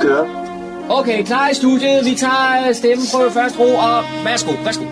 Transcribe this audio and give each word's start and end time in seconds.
kører. 0.00 0.26
Okay, 0.90 1.24
klar 1.24 1.48
i 1.48 1.54
studiet. 1.54 2.04
Vi 2.04 2.14
tager 2.14 2.72
stemmeprøve 2.72 3.30
først, 3.30 3.58
ro, 3.58 3.74
og 3.74 4.04
værsgo, 4.24 4.52
værsgo. 4.64 4.84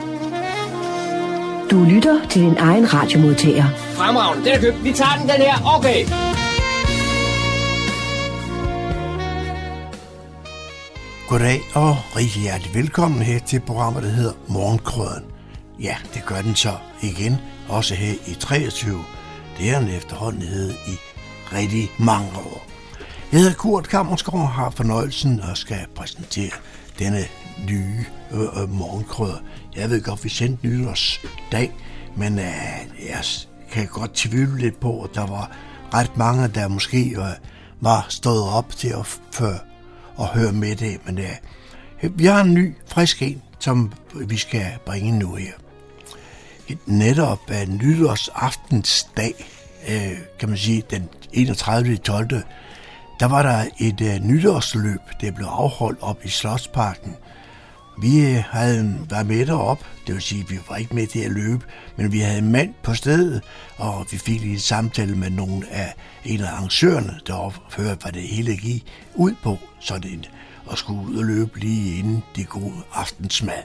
Du 1.71 1.85
lytter 1.85 2.29
til 2.29 2.43
din 2.43 2.57
egen 2.59 2.95
radiomodtager. 2.95 3.65
Fremragende, 3.77 4.45
den 4.45 4.53
er 4.55 4.61
købt. 4.61 4.85
Vi 4.85 4.93
tager 4.93 5.17
den, 5.21 5.29
den 5.29 5.41
her. 5.47 5.77
Okay. 5.79 6.05
Goddag 11.29 11.61
og 11.75 11.97
rigtig 12.17 12.43
hjertelig 12.43 12.75
velkommen 12.75 13.23
her 13.23 13.39
til 13.39 13.61
programmet, 13.61 14.03
der 14.03 14.09
hedder 14.09 14.33
Morgenkrøden. 14.49 15.25
Ja, 15.81 15.97
det 16.15 16.23
gør 16.27 16.41
den 16.43 16.55
så 16.55 16.73
igen, 17.03 17.37
også 17.69 17.95
her 17.95 18.15
i 18.27 18.35
23. 18.35 19.05
Det 19.59 19.71
er 19.71 19.81
den 19.81 19.89
efterhånden 19.89 20.43
hed 20.43 20.71
i 20.71 20.95
rigtig 21.55 21.91
mange 21.99 22.29
år. 22.37 22.76
Jeg 23.33 23.41
hedder 23.41 23.55
Kurt 23.55 23.89
Kammersgaard 23.89 24.41
og 24.41 24.49
har 24.49 24.71
fornøjelsen 24.71 25.41
og 25.41 25.57
skal 25.57 25.87
præsentere 25.95 26.51
denne 26.99 27.25
nye 27.69 28.05
øh, 28.33 28.63
øh, 28.63 28.71
morgenkrøder. 28.71 29.39
Jeg 29.77 29.91
ved 29.91 30.03
godt, 30.03 30.25
vi 30.25 30.29
sendte 30.29 30.67
nytårsdag, 30.67 31.73
men 32.17 32.39
øh, 32.39 32.45
jeg 33.07 33.25
kan 33.73 33.87
godt 33.87 34.15
tvivle 34.15 34.59
lidt 34.59 34.81
på, 34.81 35.03
at 35.03 35.11
der 35.15 35.27
var 35.27 35.51
ret 35.95 36.17
mange, 36.17 36.49
der 36.49 36.69
måske 36.69 37.17
øh, 37.19 37.25
var 37.81 38.07
stået 38.09 38.49
op 38.49 38.77
til 38.77 38.89
at, 38.89 39.07
for, 39.31 39.55
at 40.21 40.27
høre 40.27 40.53
med 40.53 40.77
det. 40.77 41.07
Men 41.07 41.19
øh, 41.19 41.37
vi 42.19 42.25
har 42.25 42.41
en 42.41 42.55
ny, 42.55 42.75
frisk 42.87 43.23
en, 43.23 43.43
som 43.59 43.93
vi 44.15 44.37
skal 44.37 44.67
bringe 44.87 45.19
nu 45.19 45.35
her. 45.35 45.53
Netop 46.87 47.41
af 47.49 47.69
nytårsaftens 47.69 49.09
dag, 49.17 49.47
øh, 49.89 50.19
kan 50.39 50.49
man 50.49 50.59
sige, 50.59 50.83
den 50.91 51.09
31. 51.33 51.97
12 51.97 52.43
der 53.21 53.27
var 53.27 53.43
der 53.43 53.65
et 53.79 54.01
øh, 54.01 54.19
nytårsløb, 54.25 55.01
der 55.21 55.31
blev 55.31 55.47
afholdt 55.47 55.99
op 56.03 56.25
i 56.25 56.29
Slottsparken. 56.29 57.17
Vi 58.03 58.37
uh, 58.37 58.43
havde 58.51 58.99
været 59.11 59.27
med 59.27 59.47
derop, 59.47 59.79
det 60.07 60.15
vil 60.15 60.23
sige, 60.23 60.41
at 60.41 60.51
vi 60.51 60.59
var 60.69 60.77
ikke 60.77 60.95
med 60.95 61.07
til 61.07 61.19
at 61.19 61.31
løbe, 61.31 61.65
men 61.97 62.13
vi 62.13 62.19
havde 62.19 62.39
en 62.39 62.53
mand 62.53 62.75
på 62.83 62.95
stedet, 62.95 63.43
og 63.77 64.07
vi 64.11 64.19
fik 64.19 64.41
lige 64.41 64.55
et 64.55 64.63
samtale 64.63 65.17
med 65.17 65.31
nogle 65.31 65.69
af 65.71 65.95
en 66.25 66.41
af 66.41 66.51
arrangørerne 66.51 67.21
deroppe, 67.27 67.59
for 67.69 67.83
hvad 67.83 68.13
det 68.13 68.23
hele 68.23 68.57
gik 68.57 68.85
ud 69.15 69.35
på, 69.43 69.59
sådan 69.81 70.11
en, 70.11 70.25
og 70.67 70.79
skulle 70.79 71.01
ud 71.09 71.17
og 71.17 71.25
løbe 71.25 71.61
lige 71.61 71.99
inden 71.99 72.23
det 72.37 72.49
gode 72.49 72.83
aftensmad. 72.95 73.63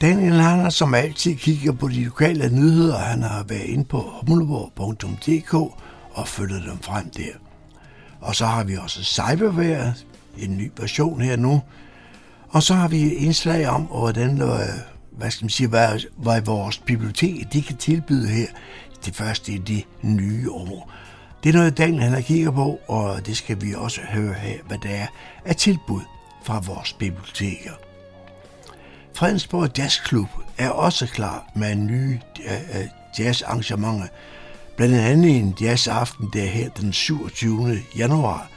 Daniel 0.00 0.32
han 0.32 0.58
har 0.58 0.70
som 0.70 0.94
altid 0.94 1.36
kigger 1.36 1.72
på 1.72 1.88
de 1.88 2.04
lokale 2.04 2.48
nyheder, 2.48 2.98
han 2.98 3.22
har 3.22 3.44
været 3.48 3.64
inde 3.64 3.84
på 3.84 4.12
humleborg.dk 4.26 5.54
og 6.12 6.28
følger 6.28 6.60
dem 6.60 6.78
frem 6.82 7.10
der. 7.10 7.45
Og 8.26 8.34
så 8.34 8.46
har 8.46 8.64
vi 8.64 8.76
også 8.76 9.04
cyberware, 9.04 9.94
en 10.38 10.56
ny 10.56 10.70
version 10.76 11.20
her 11.20 11.36
nu. 11.36 11.62
Og 12.48 12.62
så 12.62 12.74
har 12.74 12.88
vi 12.88 13.14
indslag 13.14 13.68
om, 13.68 13.82
hvordan 13.82 14.42
øh, 14.42 14.58
hvad 15.10 15.30
skal 15.30 15.44
man 15.44 15.50
sige, 15.50 15.68
hvad, 15.68 16.00
hvad 16.16 16.40
vores 16.40 16.78
bibliotek 16.78 17.52
de 17.52 17.62
kan 17.62 17.76
tilbyde 17.76 18.28
her 18.28 18.46
det 19.04 19.14
første 19.14 19.52
i 19.52 19.58
de 19.58 19.82
nye 20.02 20.50
år. 20.50 20.92
Det 21.44 21.48
er 21.48 21.58
noget, 21.58 21.78
Daniel 21.78 22.02
han 22.02 22.22
kigger 22.22 22.50
på, 22.50 22.80
og 22.88 23.26
det 23.26 23.36
skal 23.36 23.60
vi 23.60 23.74
også 23.74 24.00
høre 24.00 24.34
her, 24.34 24.58
hvad 24.66 24.78
der 24.78 24.88
er 24.88 25.06
af 25.44 25.56
tilbud 25.56 26.00
fra 26.44 26.62
vores 26.66 26.92
biblioteker. 26.92 27.72
Fredensborg 29.14 29.78
Jazzklub 29.78 30.28
er 30.58 30.70
også 30.70 31.06
klar 31.06 31.50
med 31.54 31.72
en 31.72 31.86
ny 31.86 32.12
øh, 32.44 32.80
øh, 32.80 32.86
jazzarrangementer, 33.18 34.06
blandt 34.76 34.94
andet 34.94 35.36
en 35.36 35.54
jazzaften 35.60 36.30
der 36.32 36.46
her 36.46 36.68
den 36.68 36.92
27. 36.92 37.82
januar. 37.96 38.50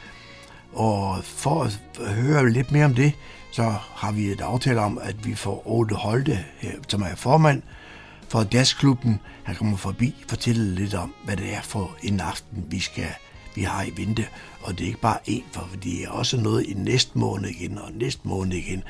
Og 0.74 1.24
for 1.24 1.64
at 2.00 2.14
høre 2.14 2.50
lidt 2.50 2.72
mere 2.72 2.86
om 2.86 2.96
det, 2.96 3.14
så 3.52 3.64
har 3.96 4.12
vi 4.12 4.26
et 4.26 4.42
aftale 4.42 4.80
om, 4.80 5.00
at 5.02 5.26
vi 5.26 5.36
får 5.36 5.64
Ole 5.68 5.96
Holte, 5.96 6.40
her, 6.60 6.72
som 6.88 7.02
er 7.02 7.16
formand 7.16 7.62
for 8.30 8.46
jazzklubben. 8.54 9.20
Han 9.44 9.56
kommer 9.56 9.78
forbi 9.78 10.16
og 10.24 10.30
fortæller 10.30 10.64
lidt 10.64 10.94
om, 10.94 11.14
hvad 11.26 11.38
det 11.38 11.54
er 11.54 11.62
for 11.62 11.96
en 12.04 12.20
aften, 12.20 12.66
vi 12.68 12.80
skal 12.80 13.14
vi 13.56 13.64
har 13.64 13.84
i 13.84 13.94
vente. 13.98 14.28
Og 14.62 14.78
det 14.78 14.84
er 14.84 14.88
ikke 14.88 15.02
bare 15.02 15.18
én, 15.30 15.44
for 15.52 15.70
det 15.84 16.04
er 16.04 16.10
også 16.10 16.38
noget 16.38 16.66
i 16.66 16.74
næste 16.74 17.18
måned 17.18 17.50
igen 17.50 17.78
og 17.78 17.92
næste 17.92 18.22
måned 18.24 18.58
igen. 18.58 18.84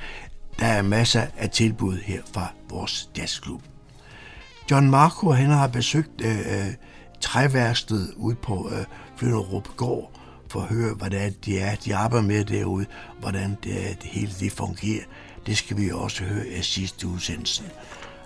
Der 0.59 0.65
er 0.65 0.81
masser 0.81 1.25
af 1.37 1.49
tilbud 1.49 1.97
her 1.97 2.21
fra 2.33 2.47
vores 2.69 3.09
jazzklub. 3.17 3.61
John 4.71 4.89
Marco, 4.89 5.31
han 5.31 5.49
har 5.49 5.67
besøgt 5.67 6.21
øh, 6.21 6.39
øh 6.39 6.73
træværsted 7.21 8.13
ude 8.15 8.35
på 8.35 8.69
øh, 8.71 8.85
Flynderup 9.17 9.67
Gård 9.77 10.11
for 10.49 10.61
at 10.61 10.67
høre, 10.67 10.93
hvordan 10.93 11.35
det 11.45 11.61
er, 11.61 11.75
de 11.75 11.95
arbejder 11.95 12.27
med 12.27 12.45
derude, 12.45 12.85
hvordan 13.19 13.57
det, 13.63 13.71
øh, 13.71 13.89
det 13.89 14.03
hele 14.03 14.31
det 14.39 14.51
fungerer. 14.51 15.03
Det 15.45 15.57
skal 15.57 15.77
vi 15.77 15.91
også 15.91 16.23
høre 16.23 16.47
i 16.47 16.61
sidste 16.61 17.07
udsendelse. 17.07 17.63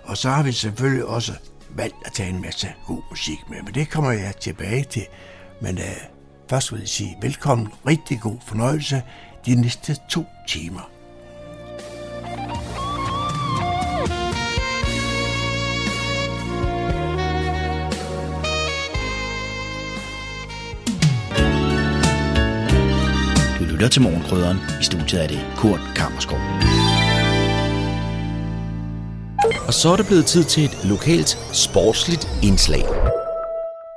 Og 0.03 0.17
så 0.17 0.29
har 0.29 0.43
vi 0.43 0.51
selvfølgelig 0.51 1.05
også 1.05 1.33
valgt 1.75 1.95
at 2.05 2.13
tage 2.13 2.29
en 2.29 2.41
masse 2.41 2.67
god 2.87 3.01
musik 3.09 3.37
med, 3.49 3.61
men 3.61 3.73
det 3.73 3.89
kommer 3.89 4.11
jeg 4.11 4.35
tilbage 4.35 4.83
til. 4.83 5.05
Men 5.61 5.77
øh, 5.77 5.83
først 6.49 6.71
vil 6.71 6.79
jeg 6.79 6.89
sige 6.89 7.17
velkommen, 7.21 7.67
rigtig 7.87 8.19
god 8.21 8.37
fornøjelse 8.47 9.03
de 9.45 9.55
næste 9.55 9.97
to 10.09 10.25
timer. 10.47 10.92
Lytter 23.83 23.94
til 23.94 24.01
Morgenkrydderen. 24.01 24.57
I 24.81 24.83
studiet 24.83 25.23
er 25.23 25.27
det 25.27 25.41
Kurt 25.57 25.81
Kammerskov. 25.95 26.39
Og 29.67 29.73
så 29.73 29.89
er 29.89 29.95
det 29.95 30.07
blevet 30.07 30.25
tid 30.25 30.44
til 30.44 30.63
et 30.66 30.75
lokalt 30.85 31.29
sportsligt 31.53 32.27
indslag. 32.44 32.83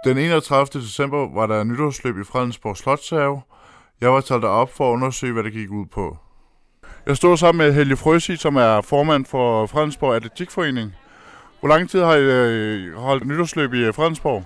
Den 0.04 0.18
31. 0.18 0.80
december 0.80 1.34
var 1.34 1.46
der 1.46 1.64
nytårsløb 1.64 2.18
i 2.18 2.24
Fredensborg 2.24 2.76
Slotshave. 2.76 3.42
Jeg 4.00 4.10
var 4.12 4.20
taget 4.20 4.44
op 4.44 4.70
for 4.76 4.88
at 4.88 4.92
undersøge, 4.92 5.32
hvad 5.32 5.44
det 5.44 5.52
gik 5.52 5.70
ud 5.70 5.86
på. 5.86 6.16
Jeg 7.06 7.16
stod 7.16 7.36
sammen 7.36 7.66
med 7.66 7.74
Helge 7.74 7.96
Frøsi, 7.96 8.36
som 8.36 8.56
er 8.56 8.80
formand 8.80 9.24
for 9.24 9.66
Fredensborg 9.66 10.14
Atletikforening. 10.16 10.94
Hvor 11.60 11.68
lang 11.68 11.90
tid 11.90 12.00
har 12.00 12.14
I 12.14 12.22
øh, 12.22 12.94
holdt 12.94 13.26
nytårsløb 13.26 13.74
i 13.74 13.78
øh, 13.78 13.94
Fredensborg? 13.94 14.44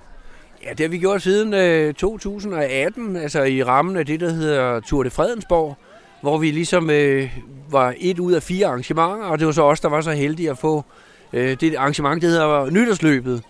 Ja, 0.64 0.70
det 0.70 0.80
har 0.80 0.88
vi 0.88 0.98
gjort 0.98 1.22
siden 1.22 1.54
øh, 1.54 1.94
2018, 1.94 3.16
altså 3.16 3.42
i 3.42 3.62
rammen 3.62 3.96
af 3.96 4.06
det, 4.06 4.20
der 4.20 4.30
hedder 4.30 4.80
Tour 4.80 5.02
de 5.02 5.10
Fredensborg, 5.10 5.76
hvor 6.20 6.38
vi 6.38 6.50
ligesom 6.50 6.90
øh, 6.90 7.36
var 7.70 7.94
et 7.98 8.18
ud 8.18 8.32
af 8.32 8.42
fire 8.42 8.66
arrangementer, 8.66 9.26
og 9.26 9.38
det 9.38 9.46
var 9.46 9.52
så 9.52 9.62
os, 9.62 9.80
der 9.80 9.88
var 9.88 10.00
så 10.00 10.12
heldige 10.12 10.50
at 10.50 10.58
få 10.58 10.84
øh, 11.32 11.56
det 11.60 11.76
arrangement, 11.76 12.22
der 12.22 12.28
hedder 12.28 12.70
Nytårsløbet. 12.70 13.42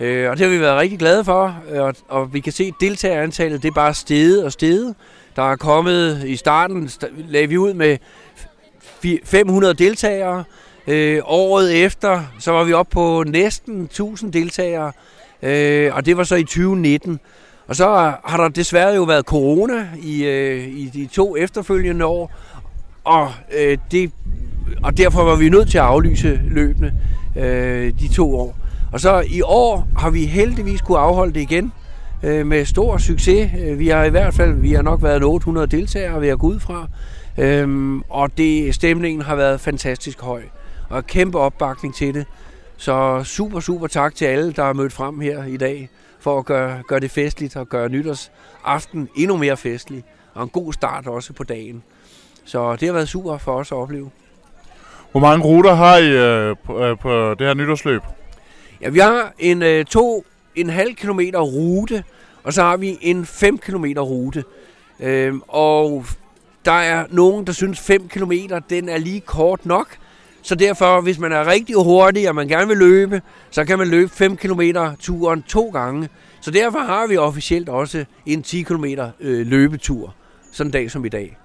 Øh, 0.00 0.30
og 0.30 0.38
det 0.38 0.46
har 0.46 0.52
vi 0.52 0.60
været 0.60 0.80
rigtig 0.80 0.98
glade 0.98 1.24
for, 1.24 1.58
øh, 1.70 1.82
og, 1.82 1.94
og 2.08 2.34
vi 2.34 2.40
kan 2.40 2.52
se, 2.52 2.64
at 2.64 2.74
deltagerantallet 2.80 3.62
det 3.62 3.68
er 3.68 3.74
bare 3.74 3.94
steget 3.94 4.44
og 4.44 4.52
steget. 4.52 4.94
Der 5.36 5.52
er 5.52 5.56
kommet 5.56 6.24
i 6.26 6.36
starten, 6.36 6.90
lagde 7.28 7.48
vi 7.48 7.58
ud 7.58 7.74
med 7.74 7.98
500 9.24 9.74
deltagere. 9.74 10.44
Øh, 10.86 11.20
året 11.24 11.84
efter, 11.84 12.22
så 12.38 12.52
var 12.52 12.64
vi 12.64 12.72
oppe 12.72 12.90
på 12.90 13.24
næsten 13.26 13.82
1000 13.82 14.32
deltagere, 14.32 14.92
øh, 15.42 15.94
og 15.94 16.06
det 16.06 16.16
var 16.16 16.24
så 16.24 16.34
i 16.34 16.42
2019. 16.42 17.20
Og 17.68 17.76
så 17.76 17.86
har 18.24 18.36
der 18.36 18.48
desværre 18.48 18.94
jo 18.94 19.02
været 19.02 19.24
corona 19.24 19.88
i, 20.02 20.24
øh, 20.24 20.68
i 20.68 20.90
de 20.94 21.06
to 21.06 21.36
efterfølgende 21.36 22.04
år, 22.04 22.32
og, 23.04 23.32
øh, 23.58 23.78
det, 23.90 24.12
og 24.82 24.96
derfor 24.96 25.24
var 25.24 25.36
vi 25.36 25.48
nødt 25.48 25.70
til 25.70 25.78
at 25.78 25.84
aflyse 25.84 26.40
løbende 26.44 26.92
øh, 27.36 27.92
de 28.00 28.08
to 28.08 28.36
år. 28.36 28.56
Og 28.92 29.00
så 29.00 29.24
i 29.26 29.42
år 29.42 29.88
har 29.98 30.10
vi 30.10 30.24
heldigvis 30.24 30.80
kunne 30.80 30.98
afholde 30.98 31.34
det 31.34 31.40
igen 31.40 31.72
øh, 32.22 32.46
med 32.46 32.64
stor 32.64 32.98
succes. 32.98 33.50
Øh, 33.60 33.78
vi 33.78 33.88
har 33.88 34.04
i 34.04 34.10
hvert 34.10 34.34
fald 34.34 34.52
vi 34.52 34.72
har 34.72 34.82
nok 34.82 35.02
været 35.02 35.24
800 35.24 35.66
deltagere, 35.66 36.20
ved 36.20 36.28
at 36.28 36.38
gå 36.38 36.46
ud 36.46 36.60
fra. 36.60 36.88
øh, 37.38 37.96
og 38.08 38.38
det, 38.38 38.74
stemningen 38.74 39.22
har 39.22 39.34
været 39.36 39.60
fantastisk 39.60 40.20
høj. 40.20 40.42
Og 40.88 41.06
kæmpe 41.06 41.38
opbakning 41.38 41.94
til 41.94 42.14
det. 42.14 42.26
Så 42.76 43.22
super, 43.24 43.60
super 43.60 43.86
tak 43.86 44.14
til 44.14 44.24
alle, 44.24 44.52
der 44.52 44.62
er 44.64 44.72
mødt 44.72 44.92
frem 44.92 45.20
her 45.20 45.44
i 45.44 45.56
dag 45.56 45.90
for 46.18 46.38
at 46.38 46.44
gøre, 46.44 46.82
gøre 46.88 47.00
det 47.00 47.10
festligt 47.10 47.56
og 47.56 47.68
gøre 47.68 47.88
nytårsaften 47.88 49.08
endnu 49.16 49.36
mere 49.36 49.56
festlig. 49.56 50.04
Og 50.34 50.42
en 50.42 50.48
god 50.48 50.72
start 50.72 51.06
også 51.06 51.32
på 51.32 51.44
dagen. 51.44 51.82
Så 52.44 52.76
det 52.76 52.88
har 52.88 52.92
været 52.92 53.08
super 53.08 53.38
for 53.38 53.52
os 53.52 53.72
at 53.72 53.76
opleve. 53.76 54.10
Hvor 55.10 55.20
mange 55.20 55.44
ruter 55.44 55.74
har 55.74 55.96
I 55.96 56.10
øh, 56.10 56.56
på, 56.64 56.84
øh, 56.84 56.98
på 56.98 57.34
det 57.34 57.46
her 57.46 57.54
nytårsløb? 57.54 58.02
Ja, 58.80 58.88
vi 58.88 58.98
har 58.98 59.32
en 59.38 59.62
øh, 59.62 59.84
to, 59.84 60.24
en 60.54 60.70
halv 60.70 60.94
kilometer 60.94 61.40
rute, 61.40 62.04
og 62.42 62.52
så 62.52 62.62
har 62.62 62.76
vi 62.76 62.98
en 63.00 63.26
5 63.26 63.58
kilometer 63.58 64.02
rute. 64.02 64.44
Øhm, 65.00 65.42
og 65.48 66.04
der 66.64 66.72
er 66.72 67.04
nogen, 67.10 67.46
der 67.46 67.52
synes 67.52 67.80
5 67.80 68.08
km, 68.08 68.32
den 68.70 68.88
er 68.88 68.98
lige 68.98 69.20
kort 69.20 69.66
nok. 69.66 69.96
Så 70.46 70.54
derfor, 70.54 71.00
hvis 71.00 71.18
man 71.18 71.32
er 71.32 71.46
rigtig 71.46 71.76
hurtig, 71.76 72.28
og 72.28 72.34
man 72.34 72.48
gerne 72.48 72.68
vil 72.68 72.76
løbe, 72.76 73.22
så 73.50 73.64
kan 73.64 73.78
man 73.78 73.88
løbe 73.88 74.08
5 74.08 74.36
km 74.36 74.60
turen 75.00 75.42
to 75.42 75.70
gange. 75.70 76.08
Så 76.40 76.50
derfor 76.50 76.78
har 76.78 77.06
vi 77.06 77.16
officielt 77.16 77.68
også 77.68 78.04
en 78.26 78.42
10 78.42 78.62
km 78.62 78.84
øh, 79.20 79.46
løbetur, 79.46 80.14
sådan 80.52 80.68
en 80.68 80.72
dag 80.72 80.90
som 80.90 81.04
i 81.04 81.08
dag. 81.08 81.38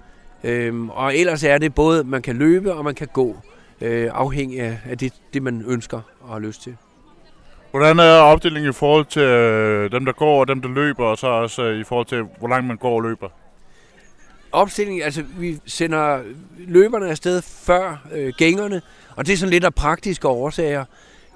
Øhm, 0.44 0.90
og 0.90 1.16
ellers 1.16 1.44
er 1.44 1.58
det 1.58 1.74
både, 1.74 2.04
man 2.04 2.22
kan 2.22 2.36
løbe 2.36 2.74
og 2.74 2.84
man 2.84 2.94
kan 2.94 3.08
gå, 3.12 3.36
øh, 3.80 4.10
afhængig 4.14 4.60
af, 4.60 4.98
det, 5.00 5.12
det, 5.34 5.42
man 5.42 5.64
ønsker 5.66 6.00
og 6.20 6.28
har 6.28 6.38
lyst 6.38 6.62
til. 6.62 6.76
Hvordan 7.70 7.98
er 7.98 8.18
opdelingen 8.18 8.70
i 8.70 8.74
forhold 8.74 9.04
til 9.04 9.22
øh, 9.22 9.92
dem, 9.92 10.04
der 10.04 10.12
går 10.12 10.40
og 10.40 10.48
dem, 10.48 10.62
der 10.62 10.68
løber, 10.68 11.04
og 11.04 11.18
så 11.18 11.26
også 11.26 11.62
øh, 11.62 11.80
i 11.80 11.84
forhold 11.84 12.06
til, 12.06 12.22
hvor 12.38 12.48
langt 12.48 12.66
man 12.66 12.76
går 12.76 12.94
og 12.94 13.02
løber? 13.02 13.28
Opstilling, 14.52 15.02
altså 15.02 15.22
vi 15.38 15.60
sender 15.66 16.22
løberne 16.58 17.08
afsted 17.08 17.42
før 17.42 18.06
øh, 18.12 18.32
gængerne, 18.36 18.82
og 19.16 19.26
det 19.26 19.32
er 19.32 19.36
sådan 19.36 19.50
lidt 19.50 19.64
af 19.64 19.74
praktiske 19.74 20.28
årsager. 20.28 20.84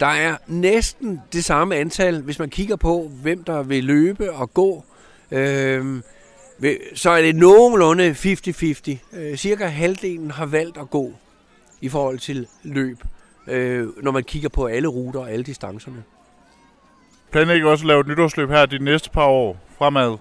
Der 0.00 0.06
er 0.06 0.36
næsten 0.46 1.20
det 1.32 1.44
samme 1.44 1.76
antal, 1.76 2.20
hvis 2.20 2.38
man 2.38 2.50
kigger 2.50 2.76
på, 2.76 3.10
hvem 3.22 3.44
der 3.44 3.62
vil 3.62 3.84
løbe 3.84 4.32
og 4.32 4.54
gå. 4.54 4.84
Øh, 5.30 6.02
så 6.94 7.10
er 7.10 7.22
det 7.22 7.36
nogenlunde 7.36 8.10
50-50. 8.10 8.96
Øh, 9.12 9.36
cirka 9.36 9.66
halvdelen 9.66 10.30
har 10.30 10.46
valgt 10.46 10.78
at 10.78 10.90
gå 10.90 11.12
i 11.80 11.88
forhold 11.88 12.18
til 12.18 12.46
løb, 12.62 12.98
øh, 13.46 13.88
når 14.02 14.10
man 14.10 14.24
kigger 14.24 14.48
på 14.48 14.66
alle 14.66 14.88
ruter 14.88 15.20
og 15.20 15.30
alle 15.30 15.44
distancerne. 15.44 16.02
Planlægger 17.32 17.70
også 17.70 17.82
at 17.82 17.86
lave 17.86 18.00
et 18.00 18.06
nytårsløb 18.06 18.50
her 18.50 18.66
de 18.66 18.84
næste 18.84 19.10
par 19.10 19.26
år 19.26 19.56
fremad? 19.78 20.16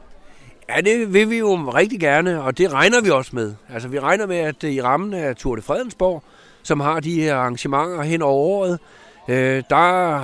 Ja, 0.69 0.81
det 0.81 1.13
vil 1.13 1.29
vi 1.29 1.37
jo 1.37 1.55
rigtig 1.55 1.99
gerne, 1.99 2.41
og 2.41 2.57
det 2.57 2.73
regner 2.73 3.01
vi 3.01 3.09
også 3.09 3.31
med. 3.33 3.53
Altså, 3.73 3.87
vi 3.87 3.99
regner 3.99 4.25
med, 4.25 4.37
at 4.37 4.63
øh, 4.63 4.71
i 4.71 4.81
rammen 4.81 5.13
af 5.13 5.35
Tour 5.35 5.55
de 5.55 5.61
Fredensborg, 5.61 6.23
som 6.63 6.79
har 6.79 6.99
de 6.99 7.21
her 7.21 7.35
arrangementer 7.35 8.01
hen 8.01 8.21
over 8.21 8.33
året, 8.33 8.79
øh, 9.27 9.63
der 9.69 10.19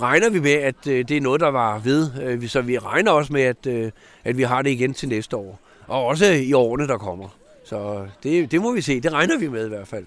regner 0.00 0.30
vi 0.30 0.40
med, 0.40 0.52
at 0.52 0.86
øh, 0.86 1.08
det 1.08 1.16
er 1.16 1.20
noget, 1.20 1.40
der 1.40 1.48
var 1.48 1.78
ved. 1.78 2.10
Øh, 2.22 2.48
så 2.48 2.60
vi 2.60 2.78
regner 2.78 3.10
også 3.10 3.32
med, 3.32 3.42
at, 3.42 3.66
øh, 3.66 3.90
at 4.24 4.36
vi 4.36 4.42
har 4.42 4.62
det 4.62 4.70
igen 4.70 4.94
til 4.94 5.08
næste 5.08 5.36
år. 5.36 5.58
Og 5.86 6.04
også 6.04 6.26
i 6.26 6.52
årene, 6.52 6.86
der 6.88 6.98
kommer. 6.98 7.28
Så 7.64 8.06
det, 8.22 8.50
det 8.50 8.60
må 8.60 8.72
vi 8.72 8.80
se. 8.80 9.00
Det 9.00 9.12
regner 9.12 9.38
vi 9.38 9.48
med 9.48 9.66
i 9.66 9.68
hvert 9.68 9.88
fald. 9.88 10.04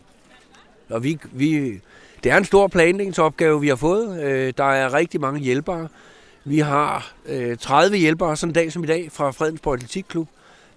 Og 0.89 1.03
vi, 1.03 1.19
vi, 1.31 1.81
det 2.23 2.31
er 2.31 2.37
en 2.37 2.45
stor 2.45 2.67
planlægningsopgave, 2.67 3.61
vi 3.61 3.67
har 3.67 3.75
fået. 3.75 4.23
Øh, 4.23 4.53
der 4.57 4.63
er 4.63 4.93
rigtig 4.93 5.21
mange 5.21 5.39
hjælpere. 5.39 5.87
Vi 6.49 6.59
har 6.59 7.13
øh, 7.25 7.57
30 7.57 7.97
hjælpere 7.97 8.35
sådan 8.35 8.49
en 8.49 8.53
dag 8.53 8.71
som 8.71 8.83
i 8.83 8.87
dag 8.87 9.11
fra 9.11 9.31
Fredensborg 9.31 9.73
Atletikklub 9.73 10.29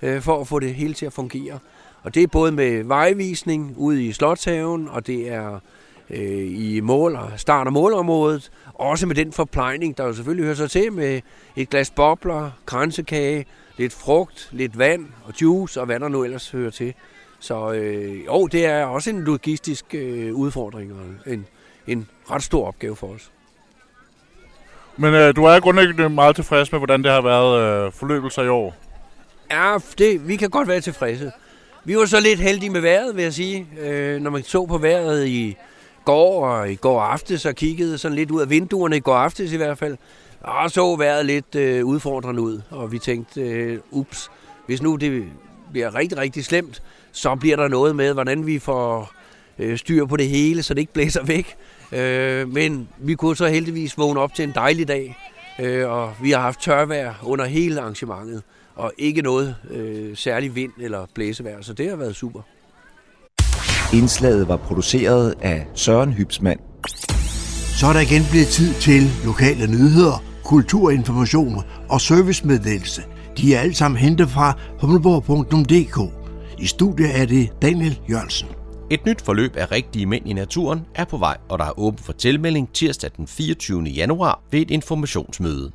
øh, 0.03 0.21
for 0.21 0.41
at 0.41 0.49
få 0.49 0.59
det 0.59 0.75
hele 0.75 0.95
til 0.95 1.07
at 1.07 1.13
fungere. 1.13 1.59
Og 2.03 2.15
det 2.15 2.23
er 2.23 2.27
både 2.27 2.53
med 2.53 2.85
vejvisning 2.85 3.75
ude 3.77 4.05
i 4.05 4.13
Slotshaven, 4.13 4.89
og 4.89 5.07
det 5.07 5.29
er 5.29 5.61
øh, 6.11 6.61
i 6.61 6.81
mål 6.81 7.17
og 7.17 7.31
start- 7.37 7.67
og 7.67 7.73
målområdet. 7.73 8.51
Også 8.75 9.07
med 9.07 9.15
den 9.15 9.33
forplejning, 9.33 9.99
der 9.99 10.05
jo 10.05 10.13
selvfølgelig 10.13 10.45
hører 10.45 10.57
sig 10.57 10.71
til 10.71 10.93
med 10.93 11.21
et 11.57 11.71
glas 11.71 11.91
bobler, 11.91 12.51
kransekage, 12.67 13.47
lidt 13.77 13.93
frugt, 13.93 14.49
lidt 14.53 14.79
vand 14.79 15.07
og 15.25 15.43
juice 15.43 15.81
og 15.81 15.87
hvad 15.87 16.01
der 16.01 16.09
nu 16.09 16.25
ellers 16.25 16.51
hører 16.51 16.71
til. 16.71 16.95
Så 17.41 17.73
øh, 17.73 18.25
jo, 18.27 18.47
det 18.47 18.67
er 18.67 18.85
også 18.85 19.11
en 19.11 19.21
logistisk 19.21 19.95
øh, 19.95 20.35
udfordring 20.35 20.93
og 20.93 21.33
en, 21.33 21.47
en 21.87 22.09
ret 22.31 22.43
stor 22.43 22.67
opgave 22.67 22.97
for 22.97 23.07
os. 23.07 23.31
Men 24.97 25.15
øh, 25.15 25.37
du 25.37 25.45
er 25.45 25.61
grundlæggende 25.61 26.09
meget 26.09 26.37
tilfreds 26.37 26.73
med, 26.73 26.81
hvordan 26.81 27.03
det 27.03 27.13
har 27.13 27.21
været 27.21 27.87
øh, 27.87 27.93
forløbelser 27.93 28.43
i 28.43 28.49
år? 28.49 28.75
Ja, 29.51 29.77
det, 29.99 30.29
vi 30.29 30.37
kan 30.37 30.51
godt 30.51 30.69
være 30.69 30.81
tilfredse. 30.81 31.33
Vi 31.85 31.97
var 31.97 32.05
så 32.05 32.21
lidt 32.21 32.41
heldige 32.41 32.71
med 32.71 32.81
vejret, 32.81 33.17
vil 33.17 33.23
jeg 33.23 33.33
sige. 33.33 33.67
Øh, 33.81 34.21
når 34.21 34.31
man 34.31 34.43
så 34.43 34.67
på 34.67 34.79
vejret 34.79 35.27
i 35.27 35.57
går 36.05 36.47
og 36.49 36.73
i 36.73 36.75
går 36.75 37.01
aftes 37.01 37.47
og 37.47 37.55
kiggede 37.55 37.99
sådan 37.99 38.17
lidt 38.17 38.31
ud 38.31 38.41
af 38.41 38.51
vinduerne 38.51 38.97
i 38.97 39.01
går 39.01 39.15
aftes 39.15 39.53
i 39.53 39.57
hvert 39.57 39.79
fald, 39.79 39.97
og 40.41 40.71
så 40.71 40.97
vejret 40.97 41.27
lidt 41.27 41.55
øh, 41.55 41.85
udfordrende 41.85 42.43
ud. 42.43 42.61
Og 42.71 42.93
vi 42.93 42.99
tænkte, 42.99 43.41
øh, 43.41 43.79
ups, 43.91 44.31
hvis 44.67 44.83
nu 44.83 44.97
det 44.97 45.25
bliver 45.73 45.95
rigtig, 45.95 46.19
rigtig 46.19 46.45
slemt, 46.45 46.83
så 47.13 47.35
bliver 47.35 47.57
der 47.57 47.69
noget 47.69 47.97
med, 47.97 48.13
hvordan 48.13 48.47
vi 48.47 48.59
får 48.59 49.13
øh, 49.59 49.79
styr 49.79 50.07
på 50.07 50.17
det 50.17 50.29
hele, 50.29 50.63
så 50.63 50.75
det 50.75 50.81
ikke 50.81 50.93
blæser 50.93 51.25
væk. 51.25 51.57
Øh, 51.93 52.53
men 52.53 52.89
vi 52.99 53.15
kunne 53.15 53.37
så 53.37 53.47
heldigvis 53.47 53.99
vågne 53.99 54.21
op 54.21 54.35
til 54.35 54.43
en 54.43 54.53
dejlig 54.55 54.89
dag, 54.89 55.17
øh, 55.59 55.91
og 55.91 56.13
vi 56.23 56.31
har 56.31 56.41
haft 56.41 56.61
tørvejr 56.61 57.15
under 57.23 57.45
hele 57.45 57.81
arrangementet, 57.81 58.43
og 58.75 58.93
ikke 58.99 59.23
noget 59.23 59.57
øh, 59.71 60.17
særlig 60.17 60.55
vind 60.55 60.73
eller 60.81 61.07
blæsevejr, 61.15 61.63
så 61.63 61.73
det 61.73 61.89
har 61.89 61.97
været 61.97 62.17
super. 62.17 62.41
Indslaget 63.95 64.49
var 64.49 64.57
produceret 64.57 65.35
af 65.41 65.67
Søren 65.75 66.13
Hybsmand. 66.13 66.61
Så 67.79 67.87
er 67.87 67.93
der 67.93 68.01
igen 68.01 68.23
blevet 68.31 68.47
tid 68.47 68.75
til 68.75 69.03
lokale 69.25 69.67
nyheder, 69.67 70.25
kulturinformation 70.45 71.63
og 71.89 72.01
servicemeddelelse. 72.01 73.03
De 73.39 73.55
er 73.55 73.61
alle 73.61 73.75
sammen 73.75 73.99
hentet 73.99 74.29
fra 74.29 74.59
humleborg.dk. 74.81 76.13
I 76.59 76.67
studiet 76.67 77.21
er 77.21 77.27
det 77.27 77.51
Daniel 77.63 78.01
Jørgensen. 78.11 78.62
Et 78.93 79.07
nyt 79.07 79.21
forløb 79.21 79.57
af 79.57 79.73
rigtige 79.73 80.07
mænd 80.07 80.29
i 80.29 80.33
naturen 80.33 80.87
er 80.95 81.05
på 81.05 81.17
vej, 81.17 81.37
og 81.49 81.59
der 81.59 81.65
er 81.65 81.79
åben 81.79 81.99
for 81.99 82.13
tilmelding 82.13 82.73
tirsdag 82.73 83.11
den 83.17 83.27
24. 83.27 83.83
januar 83.83 84.43
ved 84.51 84.61
et 84.61 84.71
informationsmøde. 84.71 85.71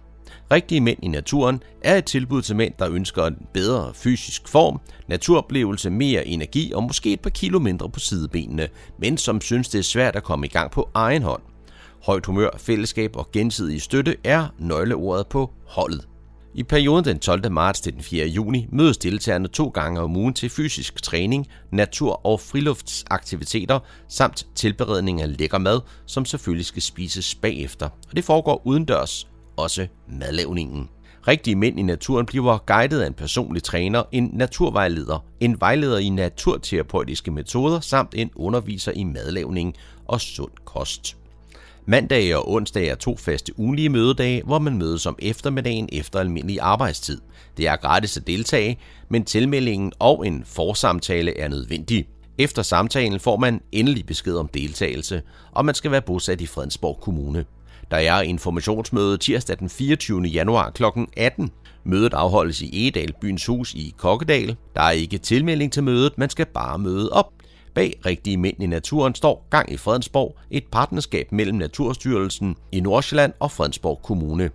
Rigtige 0.51 0.81
mænd 0.81 0.97
i 1.03 1.07
naturen 1.07 1.63
er 1.81 1.95
et 1.95 2.05
tilbud 2.05 2.41
til 2.41 2.55
mænd, 2.55 2.73
der 2.79 2.89
ønsker 2.91 3.25
en 3.25 3.37
bedre 3.53 3.93
fysisk 3.93 4.47
form, 4.47 4.79
naturoplevelse, 5.07 5.89
mere 5.89 6.27
energi 6.27 6.71
og 6.75 6.83
måske 6.83 7.13
et 7.13 7.19
par 7.19 7.29
kilo 7.29 7.59
mindre 7.59 7.89
på 7.89 7.99
sidebenene, 7.99 8.67
men 8.99 9.17
som 9.17 9.41
synes 9.41 9.69
det 9.69 9.79
er 9.79 9.83
svært 9.83 10.15
at 10.15 10.23
komme 10.23 10.45
i 10.45 10.49
gang 10.49 10.71
på 10.71 10.89
egen 10.93 11.23
hånd. 11.23 11.41
Højt 12.05 12.25
humør, 12.25 12.49
fællesskab 12.57 13.15
og 13.15 13.31
gensidig 13.31 13.81
støtte 13.81 14.15
er 14.23 14.47
nøgleordet 14.59 15.27
på 15.27 15.51
holdet. 15.65 16.07
I 16.55 16.63
perioden 16.63 17.05
den 17.05 17.19
12. 17.19 17.51
marts 17.51 17.81
til 17.81 17.93
den 17.93 18.01
4. 18.01 18.27
juni 18.27 18.67
mødes 18.71 18.97
deltagerne 18.97 19.47
to 19.47 19.67
gange 19.69 19.99
om 19.99 20.17
ugen 20.17 20.33
til 20.33 20.49
fysisk 20.49 21.03
træning, 21.03 21.47
natur- 21.71 22.25
og 22.25 22.39
friluftsaktiviteter 22.39 23.79
samt 24.07 24.47
tilberedning 24.55 25.21
af 25.21 25.37
lækker 25.37 25.57
mad, 25.57 25.81
som 26.05 26.25
selvfølgelig 26.25 26.65
skal 26.65 26.81
spises 26.81 27.35
bagefter. 27.35 27.85
Og 27.85 28.15
det 28.15 28.23
foregår 28.23 28.61
udendørs, 28.65 29.27
også 29.57 29.87
madlavningen. 30.07 30.89
Rigtige 31.27 31.55
mænd 31.55 31.79
i 31.79 31.83
naturen 31.83 32.25
bliver 32.25 32.57
guidet 32.57 33.01
af 33.01 33.07
en 33.07 33.13
personlig 33.13 33.63
træner, 33.63 34.03
en 34.11 34.29
naturvejleder, 34.33 35.25
en 35.39 35.59
vejleder 35.59 35.97
i 35.97 36.09
naturterapeutiske 36.09 37.31
metoder 37.31 37.79
samt 37.79 38.13
en 38.15 38.31
underviser 38.35 38.91
i 38.91 39.03
madlavning 39.03 39.75
og 40.05 40.21
sund 40.21 40.51
kost. 40.65 41.16
Mandag 41.89 42.35
og 42.35 42.51
onsdag 42.51 42.87
er 42.87 42.95
to 42.95 43.17
faste 43.17 43.59
ugenlige 43.59 43.89
mødedage, 43.89 44.43
hvor 44.43 44.59
man 44.59 44.77
mødes 44.77 45.05
om 45.05 45.15
eftermiddagen 45.19 45.89
efter 45.91 46.19
almindelig 46.19 46.61
arbejdstid. 46.61 47.21
Det 47.57 47.67
er 47.67 47.75
gratis 47.75 48.17
at 48.17 48.27
deltage, 48.27 48.79
men 49.09 49.25
tilmeldingen 49.25 49.91
og 49.99 50.27
en 50.27 50.43
forsamtale 50.45 51.39
er 51.39 51.47
nødvendig. 51.47 52.07
Efter 52.37 52.61
samtalen 52.61 53.19
får 53.19 53.37
man 53.37 53.61
endelig 53.71 54.05
besked 54.05 54.35
om 54.35 54.47
deltagelse, 54.47 55.21
og 55.51 55.65
man 55.65 55.75
skal 55.75 55.91
være 55.91 56.01
bosat 56.01 56.41
i 56.41 56.45
Fredensborg 56.45 56.99
Kommune. 57.01 57.45
Der 57.91 57.97
er 57.97 58.21
informationsmøde 58.21 59.17
tirsdag 59.17 59.59
den 59.59 59.69
24. 59.69 60.21
januar 60.21 60.69
kl. 60.69 60.83
18. 61.17 61.51
Mødet 61.83 62.13
afholdes 62.13 62.61
i 62.61 62.87
Edal 62.87 63.13
Byens 63.21 63.45
Hus 63.45 63.73
i 63.73 63.93
Kokkedal. 63.97 64.55
Der 64.75 64.81
er 64.81 64.91
ikke 64.91 65.17
tilmelding 65.17 65.73
til 65.73 65.83
mødet, 65.83 66.17
man 66.17 66.29
skal 66.29 66.45
bare 66.45 66.79
møde 66.79 67.09
op. 67.09 67.36
Bag 67.77 67.93
Rigtige 68.05 68.37
Mænd 68.37 68.63
i 68.63 68.65
Naturen 68.65 69.15
står 69.15 69.47
Gang 69.49 69.71
i 69.71 69.77
Fredensborg, 69.77 70.37
et 70.51 70.63
partnerskab 70.71 71.31
mellem 71.31 71.57
Naturstyrelsen 71.57 72.55
i 72.71 72.79
Nordsjælland 72.79 73.33
og 73.39 73.51
Fredensborg 73.51 73.99
Kommune. 74.03 74.49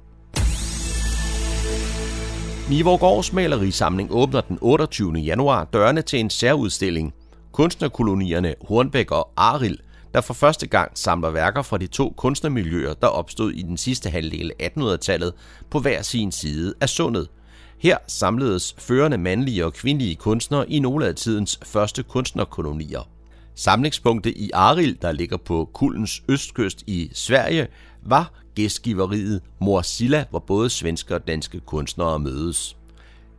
Nivorgårds 2.71 3.33
malerisamling 3.33 4.09
åbner 4.13 4.41
den 4.41 4.59
28. 4.61 5.13
januar 5.13 5.65
dørene 5.65 6.03
til 6.03 6.21
en 6.21 6.31
særudstilling. 6.31 7.15
Kunstnerkolonierne 7.53 8.55
Hornbæk 8.69 9.11
og 9.11 9.31
Aril, 9.37 9.79
der 10.15 10.21
for 10.21 10.35
første 10.35 10.67
gang 10.67 10.99
samler 10.99 11.31
værker 11.31 11.63
fra 11.63 11.79
de 11.79 11.87
to 11.87 12.15
kunstnermiljøer, 12.17 12.95
der 12.95 13.07
opstod 13.07 13.53
i 13.53 13.63
den 13.63 13.77
sidste 13.77 14.11
halvdel 14.11 14.53
af 14.61 14.73
1800-tallet 14.79 15.33
på 15.71 15.79
hver 15.79 16.03
sin 16.03 16.33
side 16.33 16.75
af 16.81 16.89
sundet– 16.89 17.29
her 17.83 17.99
samledes 18.07 18.75
førende 18.79 19.19
mandlige 19.19 19.65
og 19.65 19.73
kvindelige 19.73 20.17
kunstnere 20.17 20.71
i 20.71 20.79
nogle 20.79 21.07
af 21.07 21.15
tidens 21.15 21.61
første 21.65 22.03
kunstnerkolonier. 22.03 23.09
Samlingspunktet 23.55 24.33
i 24.37 24.51
Aril, 24.55 24.99
der 25.03 25.13
ligger 25.13 25.37
på 25.37 25.71
Kullens 25.75 26.23
østkyst 26.29 26.83
i 26.87 27.11
Sverige, 27.13 27.67
var 28.03 28.33
gæstgiveriet 28.55 29.41
Morsilla, 29.61 30.25
hvor 30.31 30.39
både 30.39 30.71
svenske 30.71 31.15
og 31.15 31.27
danske 31.27 31.61
kunstnere 31.61 32.19
mødes. 32.19 32.77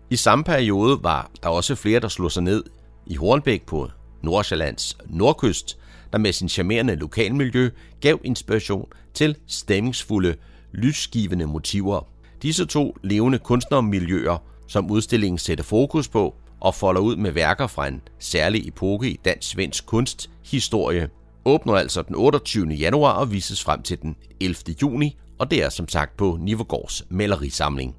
I 0.10 0.16
samme 0.16 0.44
periode 0.44 1.00
var 1.04 1.32
der 1.44 1.50
også 1.50 1.76
flere, 1.76 2.00
der 2.00 2.08
slog 2.08 2.32
sig 2.32 2.44
ned 2.44 2.64
i 3.08 3.16
Hornbæk 3.16 3.66
på 3.66 3.90
Nordsjællands 4.24 4.98
nordkyst, 5.06 5.78
der 6.12 6.18
med 6.18 6.34
sin 6.34 6.50
charmerende 6.50 6.96
lokalmiljø 6.96 7.70
gav 8.02 8.20
inspiration 8.24 8.88
til 9.14 9.36
stemningsfulde, 9.48 10.36
lysgivende 10.72 11.46
motiver. 11.46 12.13
Disse 12.44 12.66
to 12.66 12.98
levende 13.04 13.40
kunstnermiljøer, 13.40 14.38
som 14.68 14.92
udstillingen 14.92 15.38
sætter 15.38 15.64
fokus 15.64 16.08
på 16.08 16.36
og 16.62 16.76
folder 16.76 17.02
ud 17.02 17.16
med 17.16 17.32
værker 17.32 17.68
fra 17.68 17.88
en 17.88 18.02
særlig 18.20 18.68
epoke 18.68 19.10
i 19.10 19.20
dansk-svensk 19.26 19.86
kunsthistorie, 19.86 21.10
åbner 21.46 21.74
altså 21.74 22.02
den 22.02 22.16
28. 22.16 22.68
januar 22.68 23.12
og 23.12 23.32
vises 23.32 23.64
frem 23.64 23.82
til 23.82 24.02
den 24.02 24.16
11. 24.42 24.56
juni, 24.82 25.18
og 25.40 25.52
det 25.52 25.64
er 25.64 25.70
som 25.70 25.88
sagt 25.88 26.18
på 26.18 26.38
Nivogårds 26.42 27.04
malerisamling. 27.10 27.96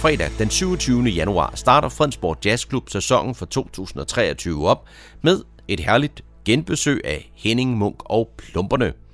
Fredag 0.00 0.30
den 0.38 0.50
27. 0.50 1.02
januar 1.02 1.52
starter 1.54 1.88
Fredensborg 1.88 2.36
Jazzklub 2.44 2.90
sæsonen 2.90 3.34
for 3.34 3.46
2023 3.46 4.68
op 4.68 4.88
med 5.22 5.42
et 5.68 5.80
herligt 5.80 6.24
genbesøg 6.44 7.00
af 7.04 7.30
Henning 7.34 7.76
Munk 7.76 8.02
og 8.04 8.30
Plumperne. 8.38 9.05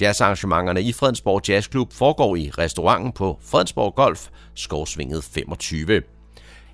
Jazzarrangementerne 0.00 0.82
i 0.82 0.92
Fredensborg 0.92 1.48
Jazzklub 1.48 1.92
foregår 1.92 2.36
i 2.36 2.50
restauranten 2.50 3.12
på 3.12 3.38
Fredensborg 3.42 3.94
Golf, 3.94 4.28
Skovsvinget 4.54 5.24
25. 5.24 6.02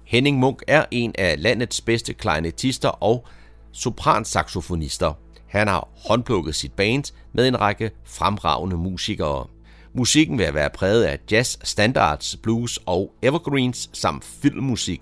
Henning 0.05 0.39
Munk 0.39 0.62
er 0.69 0.85
en 0.91 1.15
af 1.19 1.43
landets 1.43 1.81
bedste 1.81 2.15
klarinetister 2.15 2.89
og 2.89 3.27
sopransaxofonister. 3.73 5.12
Han 5.47 5.69
har 5.69 5.89
håndplukket 6.09 6.55
sit 6.55 6.73
band 6.73 7.05
med 7.33 7.49
en 7.49 7.61
række 7.61 7.91
fremragende 8.05 8.77
musikere. 8.77 9.47
Musikken 9.95 10.39
vil 10.39 10.55
være 10.55 10.71
præget 10.71 11.05
af 11.05 11.19
jazz, 11.31 11.57
standards, 11.62 12.37
blues 12.37 12.79
og 12.87 13.12
evergreens 13.23 13.91
samt 13.93 14.25
filmmusik. 14.25 15.00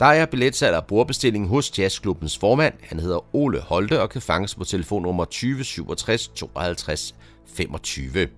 Der 0.00 0.06
er 0.06 0.26
billetsalg 0.26 0.76
og 0.76 0.86
bordbestilling 0.86 1.48
hos 1.48 1.78
Jazzklubbens 1.78 2.38
formand. 2.38 2.74
Han 2.82 3.00
hedder 3.00 3.36
Ole 3.36 3.60
Holte 3.60 4.02
og 4.02 4.10
kan 4.10 4.22
fanges 4.22 4.54
på 4.54 4.64
telefonnummer 4.64 5.24
20 5.24 5.64
67 5.64 6.28
52 6.28 7.14
25. 7.46 8.28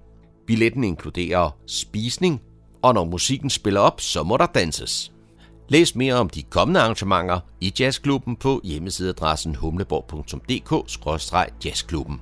Billetten 0.46 0.84
inkluderer 0.84 1.50
spisning, 1.66 2.40
og 2.82 2.94
når 2.94 3.04
musikken 3.04 3.50
spiller 3.50 3.80
op, 3.80 4.00
så 4.00 4.22
må 4.22 4.36
der 4.36 4.46
danses. 4.46 5.12
Læs 5.68 5.94
mere 5.94 6.14
om 6.14 6.28
de 6.28 6.42
kommende 6.42 6.80
arrangementer 6.80 7.40
i 7.60 7.72
Jazzklubben 7.80 8.36
på 8.36 8.60
hjemmesideadressen 8.64 9.54
humleborg.dk-jazzklubben. 9.54 12.20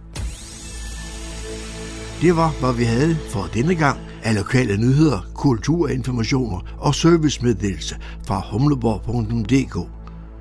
Det 2.23 2.37
var, 2.37 2.61
hvad 2.61 2.73
vi 2.73 2.85
havde 2.85 3.17
for 3.17 3.49
denne 3.55 3.75
gang 3.75 4.01
af 4.23 4.35
lokale 4.35 4.77
nyheder, 4.77 5.21
kulturinformationer 5.35 6.61
og 6.79 6.95
servicemeddelelse 6.95 7.97
fra 8.27 8.43
humleborg.dk. 8.51 9.89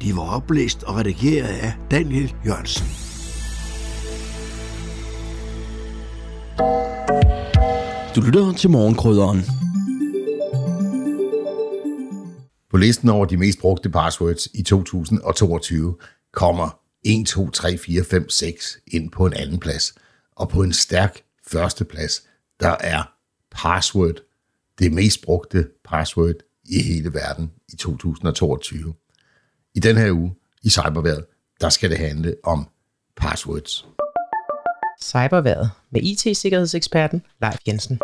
De 0.02 0.16
var 0.16 0.36
oplæst 0.36 0.84
og 0.84 0.96
redigeret 0.96 1.48
af 1.48 1.74
Daniel 1.92 2.36
Jørgensen. 2.46 3.11
Du 8.16 8.22
lytter 8.22 8.54
til 8.58 8.70
morgenkrydderen. 8.70 9.42
På 12.70 12.78
listen 12.78 13.10
over 13.10 13.26
de 13.26 13.38
mest 13.38 13.60
brugte 13.60 13.90
passwords 13.90 14.48
i 14.54 14.64
2022 14.64 15.98
kommer 16.34 16.80
1, 17.04 17.28
2, 17.28 17.50
3, 17.50 17.78
4, 17.78 18.04
5, 18.04 18.30
6 18.30 18.78
ind 18.88 19.12
på 19.12 19.26
en 19.26 19.34
anden 19.34 19.60
plads. 19.60 19.94
Og 20.36 20.50
på 20.50 20.64
en 20.64 20.74
stærk 20.74 21.22
første 21.48 21.86
plads, 21.86 22.24
der 22.60 22.76
er 22.80 23.04
password 23.52 24.16
det 24.80 24.94
mest 24.94 25.22
brugte 25.22 25.68
password 25.84 26.36
i 26.66 26.82
hele 26.84 27.14
verden 27.14 27.52
i 27.74 27.76
2022. 27.76 28.94
I 29.76 29.80
den 29.80 29.98
her 29.98 30.12
uge 30.12 30.36
i 30.64 30.70
Cyberværet, 30.70 31.26
der 31.62 31.70
skal 31.70 31.90
det 31.90 31.98
handle 31.98 32.36
om 32.44 32.68
passwords. 33.18 33.86
Cyberværet 35.12 35.70
med 35.92 36.02
IT-sikkerhedseksperten 36.04 37.22
Leif 37.42 37.58
Jensen. 37.68 38.00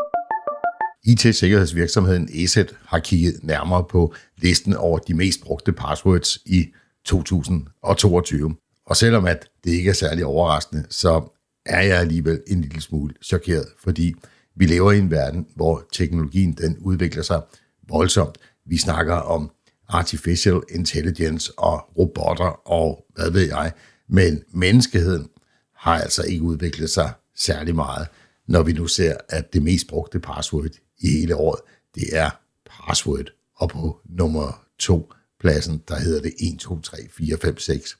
IT-sikkerhedsvirksomheden 1.03 2.29
ESET 2.33 2.75
har 2.85 2.99
kigget 2.99 3.39
nærmere 3.43 3.83
på 3.89 4.13
listen 4.37 4.73
over 4.73 4.99
de 4.99 5.13
mest 5.13 5.41
brugte 5.43 5.73
passwords 5.73 6.37
i 6.45 6.65
2022. 7.05 8.55
Og 8.85 8.95
selvom 8.95 9.25
at 9.25 9.49
det 9.63 9.71
ikke 9.71 9.89
er 9.89 9.93
særlig 9.93 10.25
overraskende, 10.25 10.85
så 10.89 11.33
er 11.65 11.81
jeg 11.81 11.99
alligevel 11.99 12.41
en 12.47 12.61
lille 12.61 12.81
smule 12.81 13.13
chokeret, 13.23 13.65
fordi 13.79 14.13
vi 14.55 14.65
lever 14.65 14.91
i 14.91 14.97
en 14.97 15.11
verden, 15.11 15.47
hvor 15.55 15.83
teknologien 15.93 16.53
den 16.53 16.77
udvikler 16.77 17.23
sig 17.23 17.41
voldsomt. 17.89 18.37
Vi 18.65 18.77
snakker 18.77 19.15
om 19.15 19.51
artificial 19.87 20.61
intelligence 20.71 21.51
og 21.57 21.97
robotter 21.97 22.69
og 22.71 23.05
hvad 23.15 23.31
ved 23.31 23.47
jeg, 23.47 23.71
men 24.09 24.43
menneskeheden 24.53 25.29
har 25.77 26.01
altså 26.01 26.23
ikke 26.23 26.43
udviklet 26.43 26.89
sig 26.89 27.13
særlig 27.35 27.75
meget, 27.75 28.07
når 28.47 28.63
vi 28.63 28.73
nu 28.73 28.87
ser, 28.87 29.17
at 29.29 29.53
det 29.53 29.63
mest 29.63 29.87
brugte 29.87 30.19
password 30.19 30.71
i 30.99 31.09
hele 31.09 31.35
året, 31.35 31.59
det 31.95 32.03
er 32.11 32.29
password. 32.69 33.25
Og 33.55 33.69
på 33.69 33.99
nummer 34.09 34.63
to 34.79 35.11
pladsen, 35.39 35.81
der 35.87 35.99
hedder 35.99 36.21
det 36.21 36.33
1, 36.39 36.59
2, 36.59 36.81
3, 36.81 36.97
4, 37.11 37.37
5, 37.37 37.57
6. 37.57 37.97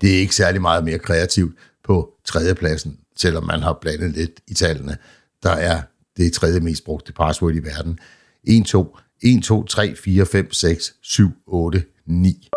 Det 0.00 0.14
er 0.14 0.18
ikke 0.18 0.34
særlig 0.34 0.60
meget 0.60 0.84
mere 0.84 0.98
kreativt 0.98 1.58
på 1.84 2.14
tredjepladsen, 2.24 2.98
selvom 3.16 3.44
man 3.44 3.62
har 3.62 3.78
blandet 3.80 4.12
lidt 4.12 4.40
i 4.48 4.54
tallene. 4.54 4.96
Der 5.42 5.50
er 5.50 5.82
det 6.16 6.32
tredje 6.32 6.60
mest 6.60 6.84
brugte 6.84 7.12
password 7.12 7.54
i 7.54 7.58
verden. 7.58 7.98
1, 8.44 8.66
2, 8.66 8.96
1, 9.22 9.42
2, 9.42 9.64
3, 9.64 9.96
4, 9.96 10.26
5, 10.26 10.52
6, 10.52 10.94
7, 11.02 11.30
8, 11.46 11.84
9. 12.06 12.48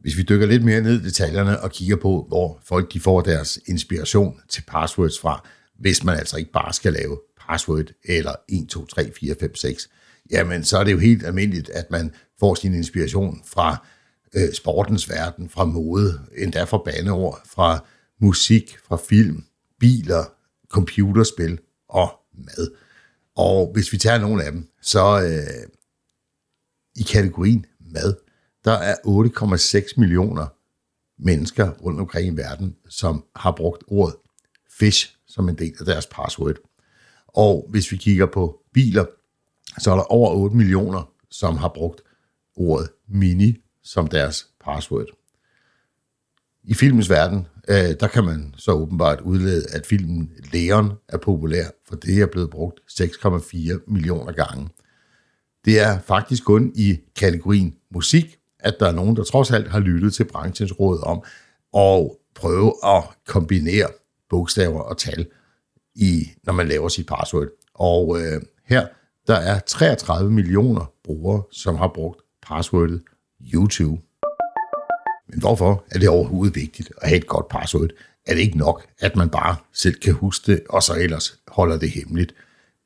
Hvis 0.00 0.16
vi 0.16 0.22
dykker 0.22 0.46
lidt 0.46 0.64
mere 0.64 0.80
ned 0.80 1.00
i 1.00 1.04
detaljerne 1.04 1.60
og 1.60 1.70
kigger 1.70 1.96
på, 1.96 2.24
hvor 2.28 2.60
folk 2.64 2.92
de 2.92 3.00
får 3.00 3.20
deres 3.20 3.58
inspiration 3.66 4.40
til 4.48 4.62
passwords 4.68 5.20
fra, 5.20 5.48
hvis 5.78 6.04
man 6.04 6.18
altså 6.18 6.36
ikke 6.36 6.52
bare 6.52 6.72
skal 6.72 6.92
lave 6.92 7.20
password 7.40 7.86
eller 8.04 8.32
1, 8.48 8.68
2, 8.68 8.86
3, 8.86 9.12
4, 9.20 9.34
5, 9.40 9.54
6, 9.54 9.88
jamen 10.30 10.64
så 10.64 10.78
er 10.78 10.84
det 10.84 10.92
jo 10.92 10.98
helt 10.98 11.26
almindeligt, 11.26 11.70
at 11.70 11.90
man 11.90 12.14
får 12.40 12.54
sin 12.54 12.74
inspiration 12.74 13.42
fra 13.46 13.86
øh, 14.34 14.52
sportens 14.52 15.10
verden, 15.10 15.48
fra 15.48 15.64
mode, 15.64 16.20
endda 16.36 16.64
fra 16.64 16.82
baneord, 16.84 17.40
fra 17.46 17.84
musik, 18.20 18.78
fra 18.88 18.98
film, 19.08 19.44
biler, 19.80 20.24
computerspil 20.68 21.58
og 21.88 22.12
mad. 22.34 22.70
Og 23.36 23.70
hvis 23.72 23.92
vi 23.92 23.98
tager 23.98 24.18
nogle 24.18 24.44
af 24.44 24.52
dem, 24.52 24.68
så 24.82 25.22
øh, 25.22 25.68
i 26.96 27.02
kategorien 27.02 27.66
mad, 27.80 28.14
der 28.64 28.72
er 28.72 28.94
8,6 28.94 29.94
millioner 29.96 30.46
mennesker 31.18 31.70
rundt 31.70 32.00
omkring 32.00 32.34
i 32.34 32.36
verden, 32.36 32.76
som 32.88 33.24
har 33.36 33.50
brugt 33.50 33.84
ordet 33.86 34.16
fish 34.78 35.16
som 35.26 35.48
en 35.48 35.58
del 35.58 35.74
af 35.80 35.86
deres 35.86 36.06
password. 36.06 36.56
Og 37.26 37.66
hvis 37.70 37.92
vi 37.92 37.96
kigger 37.96 38.26
på 38.26 38.60
biler, 38.74 39.04
så 39.78 39.90
er 39.90 39.94
der 39.94 40.12
over 40.12 40.30
8 40.34 40.56
millioner, 40.56 41.12
som 41.30 41.56
har 41.56 41.68
brugt 41.68 42.00
ordet 42.56 42.90
mini 43.08 43.56
som 43.82 44.06
deres 44.06 44.46
password. 44.64 45.06
I 46.64 46.74
filmens 46.74 47.10
verden, 47.10 47.46
øh, 47.68 47.94
der 48.00 48.08
kan 48.08 48.24
man 48.24 48.54
så 48.56 48.72
åbenbart 48.72 49.20
udlede, 49.20 49.66
at 49.72 49.86
filmen 49.86 50.32
Leon 50.52 50.92
er 51.08 51.18
populær, 51.18 51.64
for 51.88 51.96
det 51.96 52.20
er 52.20 52.26
blevet 52.26 52.50
brugt 52.50 52.80
6,4 52.90 53.84
millioner 53.86 54.32
gange. 54.32 54.68
Det 55.64 55.80
er 55.80 55.98
faktisk 55.98 56.44
kun 56.44 56.72
i 56.74 56.98
kategorien 57.16 57.76
musik, 57.90 58.39
at 58.62 58.76
der 58.80 58.86
er 58.86 58.92
nogen, 58.92 59.16
der 59.16 59.24
trods 59.24 59.50
alt 59.50 59.68
har 59.68 59.80
lyttet 59.80 60.14
til 60.14 60.24
branchens 60.24 60.80
råd 60.80 61.00
om 61.02 61.22
at 61.74 62.10
prøve 62.34 62.74
at 62.84 63.04
kombinere 63.26 63.86
bogstaver 64.30 64.80
og 64.80 64.98
tal, 64.98 65.26
i, 65.94 66.28
når 66.44 66.52
man 66.52 66.68
laver 66.68 66.88
sit 66.88 67.06
password. 67.06 67.48
Og 67.74 68.20
øh, 68.20 68.42
her, 68.66 68.86
der 69.26 69.34
er 69.34 69.58
33 69.58 70.30
millioner 70.30 70.92
brugere, 71.04 71.42
som 71.52 71.76
har 71.76 71.88
brugt 71.94 72.20
passwordet 72.42 73.02
YouTube. 73.54 74.02
Men 75.28 75.40
hvorfor 75.40 75.84
er 75.90 75.98
det 75.98 76.08
overhovedet 76.08 76.56
vigtigt 76.56 76.92
at 77.02 77.08
have 77.08 77.16
et 77.16 77.26
godt 77.26 77.48
password? 77.48 77.90
Er 78.26 78.34
det 78.34 78.40
ikke 78.40 78.58
nok, 78.58 78.86
at 78.98 79.16
man 79.16 79.28
bare 79.28 79.56
selv 79.72 79.94
kan 79.94 80.14
huske 80.14 80.52
det, 80.52 80.62
og 80.68 80.82
så 80.82 80.94
ellers 80.94 81.38
holder 81.48 81.78
det 81.78 81.90
hemmeligt? 81.90 82.34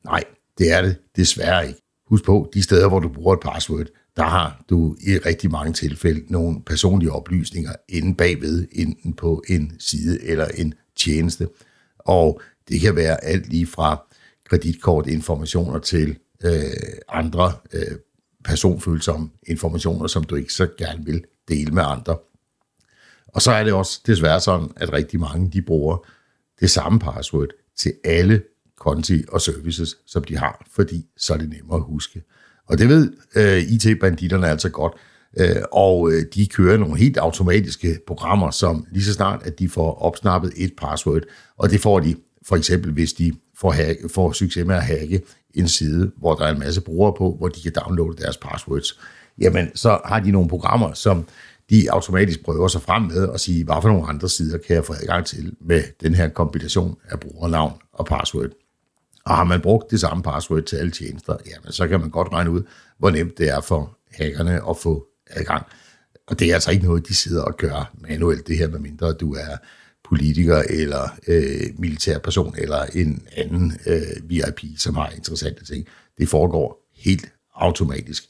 Nej, 0.03 0.23
det 0.57 0.71
er 0.71 0.81
det 0.81 0.97
desværre 1.15 1.67
ikke. 1.67 1.79
Husk 2.07 2.25
på, 2.25 2.49
de 2.53 2.63
steder, 2.63 2.89
hvor 2.89 2.99
du 2.99 3.09
bruger 3.09 3.33
et 3.33 3.39
password, 3.39 3.85
der 4.17 4.23
har 4.23 4.63
du 4.69 4.95
i 5.01 5.17
rigtig 5.17 5.51
mange 5.51 5.73
tilfælde 5.73 6.33
nogle 6.33 6.61
personlige 6.63 7.11
oplysninger 7.11 7.71
inde 7.89 8.15
bagved, 8.15 8.67
enten 8.71 9.13
på 9.13 9.43
en 9.49 9.75
side 9.79 10.23
eller 10.23 10.45
en 10.45 10.73
tjeneste. 10.95 11.47
Og 11.99 12.41
det 12.69 12.81
kan 12.81 12.95
være 12.95 13.23
alt 13.23 13.49
lige 13.49 13.67
fra 13.67 14.03
kreditkortinformationer 14.49 15.79
til 15.79 16.17
øh, 16.43 16.51
andre 17.09 17.53
øh, 17.73 17.97
personfølsomme 18.43 19.29
informationer, 19.47 20.07
som 20.07 20.23
du 20.23 20.35
ikke 20.35 20.53
så 20.53 20.67
gerne 20.77 21.05
vil 21.05 21.25
dele 21.47 21.71
med 21.71 21.83
andre. 21.85 22.17
Og 23.27 23.41
så 23.41 23.51
er 23.51 23.63
det 23.63 23.73
også 23.73 24.01
desværre 24.07 24.41
sådan, 24.41 24.69
at 24.75 24.93
rigtig 24.93 25.19
mange 25.19 25.51
de 25.51 25.61
bruger 25.61 26.07
det 26.59 26.69
samme 26.69 26.99
password 26.99 27.49
til 27.77 27.93
alle 28.03 28.43
konti 28.77 29.23
og 29.27 29.41
services, 29.41 29.97
som 30.05 30.23
de 30.23 30.37
har, 30.37 30.67
fordi 30.71 31.05
så 31.17 31.33
er 31.33 31.37
det 31.37 31.49
nemmere 31.49 31.77
at 31.77 31.83
huske. 31.83 32.23
Og 32.69 32.77
det 32.77 32.89
ved 32.89 33.11
øh, 33.35 33.57
IT-banditterne 33.57 34.47
altså 34.47 34.69
godt, 34.69 34.93
øh, 35.39 35.55
og 35.71 36.11
øh, 36.11 36.23
de 36.35 36.47
kører 36.47 36.77
nogle 36.77 36.97
helt 36.97 37.17
automatiske 37.17 37.99
programmer, 38.07 38.51
som 38.51 38.85
lige 38.91 39.03
så 39.03 39.13
snart, 39.13 39.41
at 39.43 39.59
de 39.59 39.69
får 39.69 40.01
opsnappet 40.01 40.53
et 40.55 40.73
password, 40.77 41.21
og 41.57 41.69
det 41.69 41.81
får 41.81 41.99
de 41.99 42.15
for 42.45 42.55
eksempel, 42.55 42.91
hvis 42.91 43.13
de 43.13 43.33
får, 43.57 43.71
hack, 43.71 43.99
får 44.11 44.31
succes 44.31 44.65
med 44.65 44.75
at 44.75 44.83
hacke 44.83 45.21
en 45.53 45.67
side, 45.67 46.11
hvor 46.17 46.35
der 46.35 46.45
er 46.45 46.51
en 46.51 46.59
masse 46.59 46.81
brugere 46.81 47.13
på, 47.17 47.35
hvor 47.37 47.47
de 47.47 47.61
kan 47.61 47.71
downloade 47.85 48.17
deres 48.17 48.37
passwords, 48.37 48.99
jamen 49.41 49.71
så 49.75 49.99
har 50.05 50.19
de 50.19 50.31
nogle 50.31 50.49
programmer, 50.49 50.93
som 50.93 51.27
de 51.69 51.91
automatisk 51.91 52.43
prøver 52.43 52.67
sig 52.67 52.81
frem 52.81 53.01
med 53.01 53.25
og 53.25 53.39
sige, 53.39 53.65
hvad 53.65 53.75
for 53.81 53.89
nogle 53.89 54.07
andre 54.07 54.29
sider 54.29 54.57
kan 54.57 54.75
jeg 54.75 54.85
få 54.85 54.93
adgang 54.93 55.25
til 55.25 55.53
med 55.61 55.83
den 56.01 56.15
her 56.15 56.29
kombination 56.29 56.95
af 57.09 57.19
brugernavn 57.19 57.73
og 57.93 58.05
password. 58.05 58.49
Og 59.25 59.35
har 59.35 59.43
man 59.43 59.61
brugt 59.61 59.91
det 59.91 59.99
samme 59.99 60.23
password 60.23 60.63
til 60.63 60.75
alle 60.75 60.91
tjenester, 60.91 61.37
jamen 61.45 61.71
så 61.71 61.87
kan 61.87 61.99
man 61.99 62.09
godt 62.09 62.33
regne 62.33 62.51
ud, 62.51 62.63
hvor 62.97 63.09
nemt 63.09 63.37
det 63.37 63.49
er 63.49 63.61
for 63.61 63.97
hackerne 64.11 64.69
at 64.69 64.77
få 64.77 65.05
adgang. 65.29 65.65
Og 66.27 66.39
det 66.39 66.49
er 66.49 66.53
altså 66.53 66.71
ikke 66.71 66.85
noget, 66.85 67.07
de 67.07 67.15
sidder 67.15 67.43
og 67.43 67.57
gør 67.57 67.93
manuelt, 67.99 68.47
det 68.47 68.57
her, 68.57 68.67
medmindre 68.67 69.13
du 69.13 69.33
er 69.33 69.57
politiker 70.09 70.63
eller 70.69 71.09
øh, 71.27 71.61
militær 71.77 72.17
person 72.17 72.55
eller 72.57 72.85
en 72.93 73.27
anden 73.35 73.79
øh, 73.87 74.29
VIP, 74.29 74.59
som 74.77 74.95
har 74.95 75.09
interessante 75.09 75.65
ting. 75.65 75.87
Det 76.17 76.29
foregår 76.29 76.89
helt 76.95 77.31
automatisk. 77.55 78.23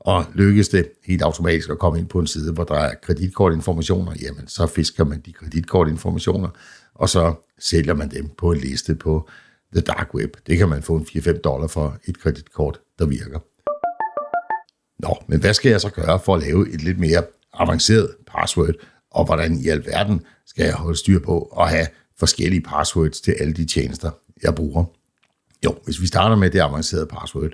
Og 0.00 0.24
lykkes 0.34 0.68
det 0.68 0.88
helt 1.06 1.22
automatisk 1.22 1.70
at 1.70 1.78
komme 1.78 1.98
ind 1.98 2.08
på 2.08 2.18
en 2.18 2.26
side, 2.26 2.52
hvor 2.52 2.64
der 2.64 2.74
er 2.74 2.94
kreditkortinformationer, 3.02 4.12
jamen 4.22 4.48
så 4.48 4.66
fisker 4.66 5.04
man 5.04 5.20
de 5.20 5.32
kreditkortinformationer, 5.32 6.48
og 6.94 7.08
så 7.08 7.34
sælger 7.58 7.94
man 7.94 8.10
dem 8.10 8.28
på 8.38 8.52
en 8.52 8.58
liste 8.58 8.94
på 8.94 9.28
The 9.76 9.82
Dark 9.82 10.14
Web. 10.14 10.36
Det 10.46 10.58
kan 10.58 10.68
man 10.68 10.82
få 10.82 10.96
en 10.96 11.06
4-5 11.10 11.40
dollar 11.40 11.66
for 11.66 11.98
et 12.04 12.20
kreditkort, 12.20 12.80
der 12.98 13.06
virker. 13.06 13.38
Nå, 15.02 15.16
men 15.28 15.40
hvad 15.40 15.54
skal 15.54 15.70
jeg 15.70 15.80
så 15.80 15.90
gøre 15.90 16.20
for 16.20 16.34
at 16.34 16.42
lave 16.42 16.74
et 16.74 16.82
lidt 16.82 16.98
mere 16.98 17.22
avanceret 17.54 18.10
password, 18.26 18.74
og 19.10 19.24
hvordan 19.24 19.58
i 19.58 19.68
alverden 19.68 20.20
skal 20.46 20.64
jeg 20.64 20.74
holde 20.74 20.98
styr 20.98 21.18
på 21.18 21.54
at 21.60 21.70
have 21.70 21.86
forskellige 22.18 22.60
passwords 22.60 23.20
til 23.20 23.34
alle 23.40 23.52
de 23.52 23.64
tjenester, 23.64 24.10
jeg 24.42 24.54
bruger? 24.54 24.84
Jo, 25.64 25.74
hvis 25.84 26.00
vi 26.00 26.06
starter 26.06 26.36
med 26.36 26.50
det 26.50 26.60
avancerede 26.60 27.06
password, 27.06 27.50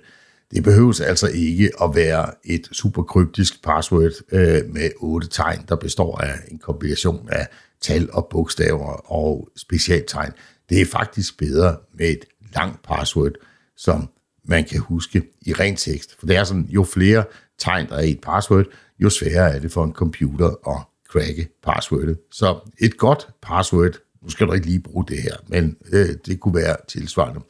det 0.51 0.63
behøves 0.63 1.01
altså 1.01 1.27
ikke 1.27 1.71
at 1.83 1.91
være 1.95 2.31
et 2.45 2.69
super 2.73 3.03
kryptisk 3.03 3.65
password 3.65 4.13
øh, 4.33 4.61
med 4.69 4.91
otte 5.01 5.29
tegn, 5.29 5.65
der 5.69 5.77
består 5.77 6.19
af 6.19 6.35
en 6.51 6.59
kombination 6.59 7.29
af 7.33 7.49
tal 7.81 8.09
og 8.13 8.29
bogstaver 8.31 9.13
og 9.13 9.49
specialtegn. 9.57 10.33
Det 10.73 10.81
er 10.81 10.87
faktisk 10.87 11.39
bedre 11.39 11.77
med 11.95 12.11
et 12.11 12.25
langt 12.55 12.83
password, 12.83 13.33
som 13.77 14.09
man 14.45 14.65
kan 14.65 14.81
huske 14.81 15.23
i 15.41 15.53
ren 15.53 15.77
tekst. 15.77 16.17
For 16.19 16.27
det 16.27 16.37
er 16.37 16.45
sådan, 16.45 16.67
jo 16.69 16.85
flere 16.85 17.25
tegn 17.59 17.89
der 17.89 17.97
er 17.97 18.03
i 18.03 18.11
et 18.11 18.21
password, 18.21 18.65
jo 18.99 19.11
sværere 19.11 19.55
er 19.55 19.59
det 19.59 19.73
for 19.73 19.85
en 19.85 19.93
computer 19.93 20.47
at 20.47 20.83
cracke 21.09 21.49
passwordet. 21.63 22.19
Så 22.31 22.61
et 22.79 22.97
godt 22.97 23.29
password, 23.43 23.93
nu 24.23 24.31
skal 24.31 24.47
du 24.47 24.53
ikke 24.53 24.67
lige 24.67 24.81
bruge 24.81 25.05
det 25.09 25.23
her, 25.23 25.37
men 25.47 25.77
øh, 25.93 26.09
det 26.27 26.41
kunne 26.41 26.55
være 26.55 26.77
tilsvarende. 26.89 27.41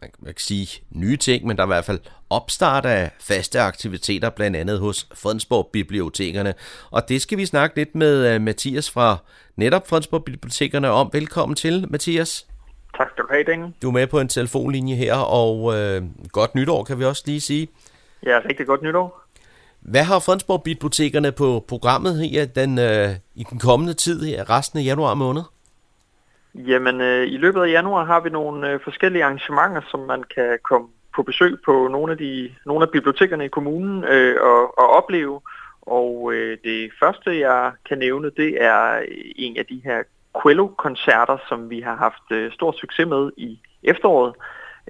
man 0.00 0.10
kan 0.18 0.28
ikke 0.28 0.42
sige 0.42 0.68
nye 0.90 1.16
ting, 1.16 1.46
men 1.46 1.56
der 1.56 1.62
er 1.62 1.66
i 1.66 1.74
hvert 1.74 1.84
fald 1.84 2.00
opstart 2.30 2.86
af 2.86 3.10
faste 3.20 3.60
aktiviteter, 3.60 4.30
blandt 4.30 4.56
andet 4.56 4.78
hos 4.78 5.06
Fredensborg 5.14 5.70
Bibliotekerne. 5.72 6.54
Og 6.90 7.08
det 7.08 7.22
skal 7.22 7.38
vi 7.38 7.46
snakke 7.46 7.76
lidt 7.76 7.94
med 7.94 8.36
uh, 8.36 8.42
Mathias 8.42 8.90
fra 8.90 9.16
netop 9.56 9.88
Fredensborg 9.88 10.24
Bibliotekerne 10.24 10.90
om. 10.90 11.10
Velkommen 11.12 11.56
til, 11.56 11.86
Mathias. 11.90 12.46
Tak 12.96 13.10
skal 13.10 13.24
du 13.24 13.28
have, 13.30 13.44
Daniel. 13.44 13.72
Du 13.82 13.88
er 13.88 13.92
med 13.92 14.06
på 14.06 14.20
en 14.20 14.28
telefonlinje 14.28 14.94
her, 14.94 15.14
og 15.14 15.62
uh, 15.62 15.72
godt 16.32 16.54
nytår 16.54 16.84
kan 16.84 16.98
vi 16.98 17.04
også 17.04 17.22
lige 17.26 17.40
sige. 17.40 17.68
Ja, 18.26 18.40
rigtig 18.48 18.66
godt 18.66 18.82
nytår. 18.82 19.22
Hvad 19.80 20.02
har 20.02 20.18
Fredensborg 20.18 20.62
Bibliotekerne 20.62 21.32
på 21.32 21.64
programmet 21.68 22.18
her 22.18 22.44
den, 22.44 22.78
uh, 22.78 23.16
i 23.34 23.44
den 23.50 23.58
kommende 23.58 23.94
tid, 23.94 24.22
her, 24.24 24.50
resten 24.50 24.78
af 24.78 24.84
januar 24.84 25.14
måned? 25.14 25.42
Jamen, 26.54 27.00
øh, 27.00 27.26
i 27.26 27.36
løbet 27.36 27.62
af 27.62 27.70
januar 27.70 28.04
har 28.04 28.20
vi 28.20 28.30
nogle 28.30 28.70
øh, 28.70 28.80
forskellige 28.84 29.24
arrangementer, 29.24 29.80
som 29.90 30.00
man 30.00 30.24
kan 30.34 30.58
komme 30.62 30.88
på 31.16 31.22
besøg 31.22 31.58
på 31.64 31.88
nogle 31.88 32.12
af, 32.12 32.18
de, 32.18 32.54
nogle 32.66 32.82
af 32.82 32.90
bibliotekerne 32.90 33.44
i 33.44 33.48
kommunen 33.48 34.04
øh, 34.04 34.36
og, 34.40 34.78
og 34.78 34.88
opleve. 34.90 35.40
Og 35.82 36.32
øh, 36.34 36.58
det 36.64 36.90
første, 37.00 37.40
jeg 37.40 37.72
kan 37.88 37.98
nævne, 37.98 38.30
det 38.36 38.64
er 38.64 39.02
en 39.36 39.56
af 39.56 39.66
de 39.66 39.80
her 39.84 40.02
Quello-koncerter, 40.42 41.38
som 41.48 41.70
vi 41.70 41.80
har 41.80 41.96
haft 41.96 42.26
øh, 42.30 42.52
stor 42.52 42.72
succes 42.72 43.06
med 43.06 43.30
i 43.36 43.60
efteråret, 43.82 44.34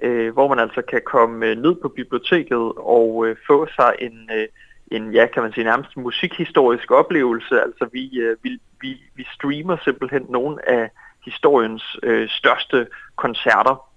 øh, 0.03 0.33
hvor 0.33 0.47
man 0.47 0.59
altså 0.59 0.81
kan 0.81 1.01
komme 1.05 1.45
øh, 1.45 1.57
ned 1.57 1.75
på 1.81 1.87
biblioteket 1.89 2.71
og 2.77 3.27
øh, 3.27 3.35
få 3.47 3.67
sig 3.75 3.93
en, 3.99 4.29
øh, 4.35 4.47
en, 4.91 5.13
ja, 5.13 5.25
kan 5.25 5.43
man 5.43 5.53
sige, 5.53 5.63
nærmest 5.63 5.97
musikhistorisk 5.97 6.91
oplevelse. 6.91 7.61
Altså 7.61 7.89
vi, 7.91 8.19
øh, 8.19 8.37
vi, 8.43 8.59
vi, 8.81 9.01
vi 9.15 9.27
streamer 9.33 9.77
simpelthen 9.83 10.25
nogle 10.29 10.69
af 10.69 10.89
historiens 11.25 11.97
øh, 12.03 12.29
største 12.29 12.87
koncerter. 13.15 13.89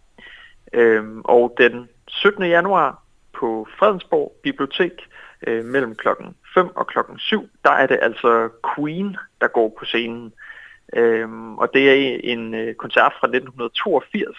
Øh, 0.72 1.04
og 1.24 1.54
den 1.58 1.88
17. 2.08 2.44
januar 2.44 3.02
på 3.32 3.68
Fredensborg 3.78 4.32
Bibliotek 4.42 4.92
øh, 5.46 5.64
mellem 5.64 5.94
klokken 5.94 6.36
5 6.54 6.76
og 6.76 6.86
klokken 6.86 7.18
7, 7.18 7.48
der 7.64 7.70
er 7.70 7.86
det 7.86 7.98
altså 8.02 8.48
Queen, 8.74 9.16
der 9.40 9.48
går 9.48 9.76
på 9.78 9.84
scenen. 9.84 10.32
Øhm, 10.96 11.58
og 11.58 11.68
det 11.74 11.90
er 11.90 12.18
en 12.24 12.54
øh, 12.54 12.74
koncert 12.74 13.12
fra 13.20 13.26
1982, 13.26 14.36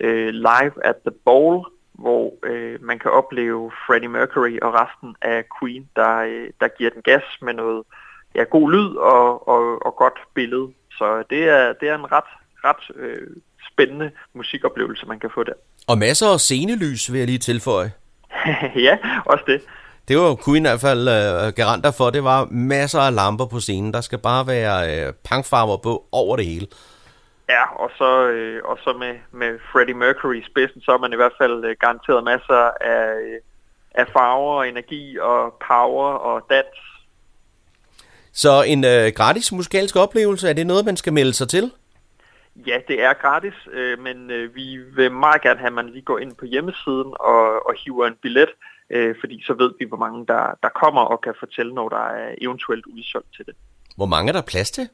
øh, 0.00 0.28
live 0.28 0.84
at 0.84 0.96
the 1.06 1.16
Bowl, 1.24 1.66
hvor 1.92 2.34
øh, 2.46 2.82
man 2.82 2.98
kan 2.98 3.10
opleve 3.10 3.72
Freddie 3.86 4.08
Mercury 4.08 4.58
og 4.62 4.74
resten 4.74 5.16
af 5.22 5.44
Queen, 5.60 5.88
der, 5.96 6.16
øh, 6.16 6.50
der 6.60 6.68
giver 6.68 6.90
den 6.90 7.02
gas 7.02 7.22
med 7.42 7.54
noget 7.54 7.84
ja, 8.34 8.42
god 8.42 8.72
lyd 8.72 8.96
og, 8.96 9.48
og, 9.48 9.86
og 9.86 9.96
godt 9.96 10.18
billede. 10.34 10.68
Så 10.92 11.22
det 11.30 11.42
er, 11.48 11.72
det 11.72 11.88
er 11.88 11.94
en 11.94 12.12
ret, 12.12 12.30
ret 12.64 12.96
øh, 12.96 13.26
spændende 13.72 14.10
musikoplevelse, 14.34 15.06
man 15.06 15.20
kan 15.20 15.30
få 15.34 15.42
der. 15.44 15.52
Og 15.88 15.98
masser 15.98 16.26
af 16.26 16.40
scenelys, 16.40 17.12
vil 17.12 17.18
jeg 17.18 17.26
lige 17.26 17.38
tilføje. 17.38 17.92
ja, 18.88 18.98
også 19.24 19.44
det. 19.46 19.62
Det 20.10 20.18
var 20.18 20.36
Queen 20.44 20.64
i 20.64 20.68
hvert 20.68 20.86
fald 20.88 21.08
øh, 21.08 21.52
garanter 21.60 21.90
for. 21.98 22.10
Det 22.10 22.24
var 22.24 22.48
masser 22.50 23.00
af 23.00 23.14
lamper 23.14 23.46
på 23.46 23.60
scenen. 23.60 23.94
Der 23.94 24.00
skal 24.00 24.18
bare 24.18 24.46
være 24.46 24.76
øh, 24.90 25.12
pangfarver 25.28 25.76
på 25.76 25.92
over 26.12 26.36
det 26.36 26.46
hele. 26.46 26.66
Ja, 27.48 27.64
og 27.82 27.90
så, 27.98 28.10
øh, 28.28 28.62
og 28.64 28.78
så 28.84 28.92
med, 28.92 29.14
med 29.32 29.58
Freddie 29.72 29.94
Mercury 29.94 30.36
i 30.42 30.44
spidsen, 30.50 30.80
så 30.80 30.90
er 30.92 30.98
man 30.98 31.12
i 31.12 31.16
hvert 31.16 31.36
fald 31.40 31.64
øh, 31.64 31.76
garanteret 31.80 32.24
masser 32.24 32.62
af, 32.80 33.06
øh, 33.20 33.38
af 33.94 34.06
farver, 34.12 34.64
energi 34.64 35.18
og 35.18 35.54
power 35.68 36.08
og 36.28 36.46
dans 36.50 36.76
så 38.32 38.62
en 38.66 38.84
øh, 38.84 39.12
gratis 39.14 39.52
musikalsk 39.52 39.96
oplevelse, 39.96 40.48
er 40.48 40.52
det 40.52 40.66
noget, 40.66 40.84
man 40.84 40.96
skal 40.96 41.12
melde 41.12 41.32
sig 41.32 41.48
til? 41.48 41.72
Ja, 42.66 42.78
det 42.88 43.02
er 43.02 43.12
gratis, 43.12 43.54
øh, 43.72 43.98
men 43.98 44.30
øh, 44.30 44.54
vi 44.54 44.78
vil 44.96 45.12
meget 45.12 45.42
gerne 45.42 45.58
have, 45.58 45.66
at 45.66 45.72
man 45.72 45.88
lige 45.88 46.02
går 46.02 46.18
ind 46.18 46.34
på 46.34 46.44
hjemmesiden 46.44 47.14
og, 47.20 47.66
og 47.66 47.74
hiver 47.84 48.06
en 48.06 48.16
billet, 48.22 48.48
øh, 48.90 49.14
fordi 49.20 49.42
så 49.46 49.54
ved 49.54 49.72
vi, 49.78 49.84
hvor 49.84 49.96
mange 49.96 50.26
der, 50.26 50.58
der 50.62 50.68
kommer 50.68 51.00
og 51.02 51.20
kan 51.20 51.34
fortælle, 51.38 51.74
når 51.74 51.88
der 51.88 52.04
er 52.22 52.34
eventuelt 52.40 52.86
udsolgt 52.86 53.34
til 53.36 53.46
det. 53.46 53.54
Hvor 53.96 54.06
mange 54.06 54.28
er 54.28 54.32
der 54.32 54.42
plads 54.42 54.70
til? 54.70 54.88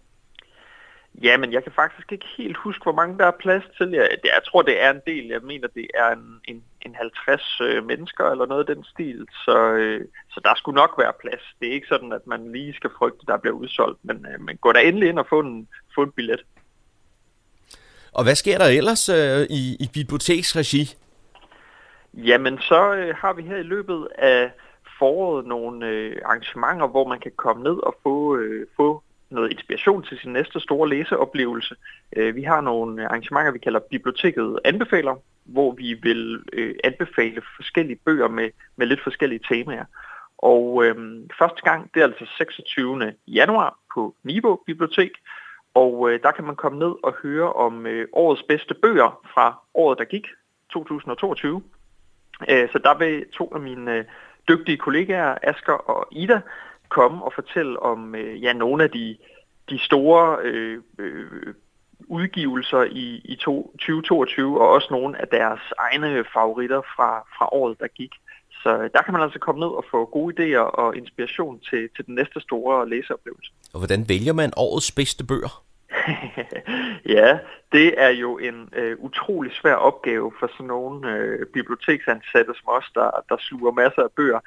Ja, 1.23 1.37
men 1.37 1.53
jeg 1.53 1.63
kan 1.63 1.73
faktisk 1.73 2.13
ikke 2.13 2.27
helt 2.39 2.57
huske, 2.57 2.83
hvor 2.83 2.93
mange 2.93 3.19
der 3.19 3.27
er 3.27 3.41
plads 3.41 3.65
til. 3.77 3.91
Jeg, 3.91 4.09
jeg 4.25 4.41
tror, 4.47 4.63
det 4.63 4.83
er 4.83 4.91
en 4.91 5.01
del. 5.07 5.27
Jeg 5.27 5.41
mener, 5.43 5.69
det 5.69 5.87
er 5.95 6.09
en, 6.09 6.41
en, 6.49 6.63
en 6.87 6.95
50 6.95 7.61
øh, 7.61 7.87
mennesker 7.87 8.25
eller 8.31 8.47
noget 8.47 8.69
af 8.69 8.75
den 8.75 8.85
stil. 8.85 9.27
Så, 9.45 9.73
øh, 9.73 10.05
så 10.31 10.41
der 10.45 10.55
skulle 10.57 10.77
nok 10.77 10.95
være 10.99 11.13
plads. 11.21 11.43
Det 11.61 11.69
er 11.69 11.73
ikke 11.73 11.87
sådan, 11.89 12.13
at 12.13 12.27
man 12.27 12.53
lige 12.53 12.75
skal 12.75 12.91
frygte, 12.99 13.27
der 13.27 13.37
bliver 13.37 13.55
udsolgt. 13.55 13.99
Men, 14.03 14.27
øh, 14.31 14.41
men 14.41 14.57
gå 14.57 14.73
da 14.73 14.81
endelig 14.81 15.09
ind 15.09 15.19
og 15.19 15.27
få 15.29 15.41
en, 15.41 15.69
få 15.95 16.03
en 16.03 16.13
billet. 16.13 16.45
Og 18.13 18.25
hvad 18.25 18.35
sker 18.35 18.59
der 18.59 18.67
ellers 18.67 19.09
øh, 19.09 19.47
i, 19.51 19.77
i 19.81 19.91
biblioteksregi? 19.95 20.95
Jamen, 22.17 22.59
så 22.59 22.95
øh, 22.95 23.15
har 23.17 23.33
vi 23.33 23.43
her 23.43 23.57
i 23.57 23.63
løbet 23.63 24.09
af 24.19 24.53
foråret 24.99 25.47
nogle 25.47 25.87
øh, 25.87 26.17
arrangementer, 26.25 26.87
hvor 26.87 27.09
man 27.09 27.21
kan 27.21 27.33
komme 27.37 27.63
ned 27.63 27.77
og 27.87 27.97
få, 28.03 28.37
øh, 28.37 28.67
få 28.77 29.03
noget 29.31 29.53
inspiration 29.53 30.03
til 30.03 30.19
sin 30.19 30.33
næste 30.33 30.61
store 30.61 30.89
læseoplevelse. 30.89 31.75
Øh, 32.17 32.37
vi 32.37 32.43
har 32.43 32.61
nogle 32.61 33.09
arrangementer, 33.09 33.53
vi 33.53 33.59
kalder 33.59 33.81
Biblioteket 33.91 34.59
Anbefaler, 34.65 35.17
hvor 35.45 35.73
vi 35.73 35.95
vil 35.95 36.43
øh, 36.53 36.75
anbefale 36.85 37.43
forskellige 37.57 38.01
bøger 38.05 38.29
med, 38.29 38.51
med 38.77 38.87
lidt 38.87 39.03
forskellige 39.03 39.45
temaer. 39.49 39.85
Og 40.39 40.85
øh, 40.85 40.95
første 41.39 41.63
gang, 41.63 41.91
det 41.95 42.01
er 42.01 42.07
altså 42.07 42.27
26. 42.37 43.13
januar 43.27 43.79
på 43.95 44.15
Niveau 44.23 44.59
Bibliotek, 44.67 45.11
og 45.75 46.11
øh, 46.11 46.23
der 46.23 46.31
kan 46.31 46.45
man 46.45 46.57
komme 46.57 46.79
ned 46.79 46.95
og 47.03 47.15
høre 47.23 47.53
om 47.53 47.87
øh, 47.87 48.09
årets 48.13 48.43
bedste 48.43 48.75
bøger 48.75 49.21
fra 49.35 49.59
året, 49.75 49.99
der 49.99 50.05
gik, 50.05 50.27
2022. 50.73 51.63
Øh, 52.51 52.69
så 52.73 52.79
der 52.79 52.99
vil 52.99 53.25
to 53.33 53.53
af 53.55 53.61
mine 53.61 53.95
øh, 53.95 54.05
dygtige 54.49 54.77
kollegaer, 54.77 55.35
Asker 55.43 55.73
og 55.73 56.09
Ida, 56.13 56.41
komme 56.89 57.25
og 57.25 57.33
fortælle 57.35 57.83
om 57.83 58.15
øh, 58.15 58.43
ja, 58.43 58.53
nogle 58.53 58.85
af 58.85 58.91
de, 58.91 59.17
de 59.71 59.79
store 59.79 60.39
øh, 60.43 60.83
øh, 60.99 61.55
udgivelser 62.09 62.83
i, 62.83 63.21
i 63.25 63.37
to, 63.41 63.75
2022, 63.79 64.61
og 64.61 64.69
også 64.69 64.89
nogle 64.91 65.21
af 65.21 65.29
deres 65.29 65.61
egne 65.79 66.25
favoritter 66.35 66.83
fra, 66.97 67.27
fra 67.39 67.49
året, 67.53 67.81
der 67.81 67.87
gik. 67.87 68.11
Så 68.63 68.79
øh, 68.79 68.91
der 68.95 69.03
kan 69.03 69.13
man 69.13 69.23
altså 69.23 69.39
komme 69.39 69.61
ned 69.61 69.69
og 69.69 69.85
få 69.91 70.05
gode 70.05 70.31
idéer 70.35 70.59
og 70.83 70.97
inspiration 70.97 71.61
til, 71.61 71.89
til 71.97 72.07
den 72.07 72.15
næste 72.15 72.41
store 72.41 72.89
læseoplevelse. 72.89 73.51
Og 73.73 73.81
hvordan 73.81 74.09
vælger 74.09 74.33
man 74.33 74.53
årets 74.57 74.93
bedste 74.93 75.27
bøger? 75.27 75.66
ja, 77.17 77.39
det 77.73 78.03
er 78.03 78.09
jo 78.09 78.39
en 78.39 78.69
øh, 78.73 78.97
utrolig 78.99 79.53
svær 79.53 79.75
opgave 79.75 80.33
for 80.39 80.47
sådan 80.47 80.67
nogle 80.67 81.13
øh, 81.13 81.47
biblioteksansatte 81.47 82.55
som 82.55 82.67
os, 82.67 82.91
der, 82.95 83.11
der 83.29 83.37
sluger 83.39 83.73
masser 83.73 84.03
af 84.03 84.11
bøger. 84.17 84.41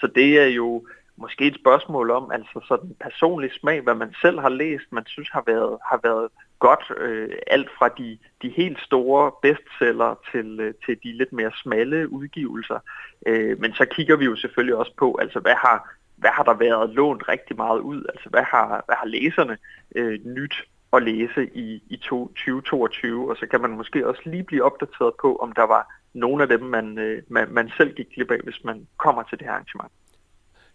Så 0.00 0.06
det 0.06 0.40
er 0.40 0.46
jo 0.46 0.86
måske 1.16 1.46
et 1.46 1.54
spørgsmål 1.54 2.10
om 2.10 2.30
altså 2.30 2.60
sådan 2.68 2.96
personlig 3.00 3.50
smag, 3.52 3.80
hvad 3.80 3.94
man 3.94 4.14
selv 4.20 4.40
har 4.40 4.48
læst, 4.48 4.84
man 4.90 5.06
synes 5.06 5.28
har 5.30 5.42
været, 5.46 5.78
har 5.90 6.00
været 6.02 6.28
godt. 6.58 6.84
Øh, 6.96 7.36
alt 7.46 7.70
fra 7.78 7.88
de, 7.88 8.18
de 8.42 8.48
helt 8.48 8.80
store 8.80 9.32
bestseller 9.42 10.14
til, 10.32 10.60
øh, 10.60 10.74
til 10.86 10.98
de 11.02 11.12
lidt 11.12 11.32
mere 11.32 11.52
smalle 11.62 12.12
udgivelser. 12.12 12.78
Øh, 13.26 13.60
men 13.60 13.74
så 13.74 13.84
kigger 13.84 14.16
vi 14.16 14.24
jo 14.24 14.36
selvfølgelig 14.36 14.76
også 14.76 14.92
på, 14.96 15.18
altså 15.20 15.40
hvad 15.40 15.54
har, 15.54 15.94
hvad 16.16 16.30
har 16.30 16.42
der 16.42 16.54
været 16.54 16.90
lånt 16.90 17.28
rigtig 17.28 17.56
meget 17.56 17.80
ud? 17.80 18.04
Altså 18.08 18.28
hvad 18.28 18.42
har, 18.42 18.82
hvad 18.86 18.96
har 18.96 19.06
læserne 19.06 19.58
øh, 19.96 20.18
nyt 20.24 20.54
at 20.96 21.02
læse 21.02 21.50
i, 21.54 21.82
i 21.90 21.96
to, 21.96 22.26
2022? 22.26 23.30
Og 23.30 23.36
så 23.36 23.46
kan 23.46 23.60
man 23.60 23.70
måske 23.70 24.08
også 24.08 24.22
lige 24.24 24.42
blive 24.42 24.64
opdateret 24.64 25.12
på, 25.20 25.36
om 25.36 25.52
der 25.52 25.62
var 25.62 25.92
nogle 26.14 26.42
af 26.42 26.48
dem, 26.48 26.60
man, 26.60 26.98
øh, 26.98 27.22
man, 27.28 27.46
man 27.50 27.70
selv 27.76 27.94
gik 27.94 28.06
glip 28.14 28.30
af, 28.30 28.40
hvis 28.44 28.64
man 28.64 28.86
kommer 28.96 29.22
til 29.22 29.38
det 29.38 29.46
her 29.46 29.52
arrangement. 29.52 29.92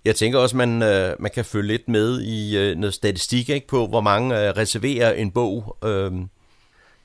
Jeg 0.06 0.16
tænker 0.16 0.40
også, 0.40 0.58
man, 0.58 0.82
øh, 0.84 1.10
man 1.20 1.32
kan 1.36 1.46
følge 1.46 1.68
lidt 1.68 1.88
med 1.88 2.22
i 2.22 2.58
øh, 2.62 2.76
noget 2.76 2.94
statistik 2.94 3.50
ikke, 3.50 3.68
på, 3.68 3.88
hvor 3.88 4.02
mange 4.02 4.28
øh, 4.40 4.50
reserverer 4.58 5.14
en 5.14 5.32
bog. 5.32 5.78
Øh. 5.86 6.12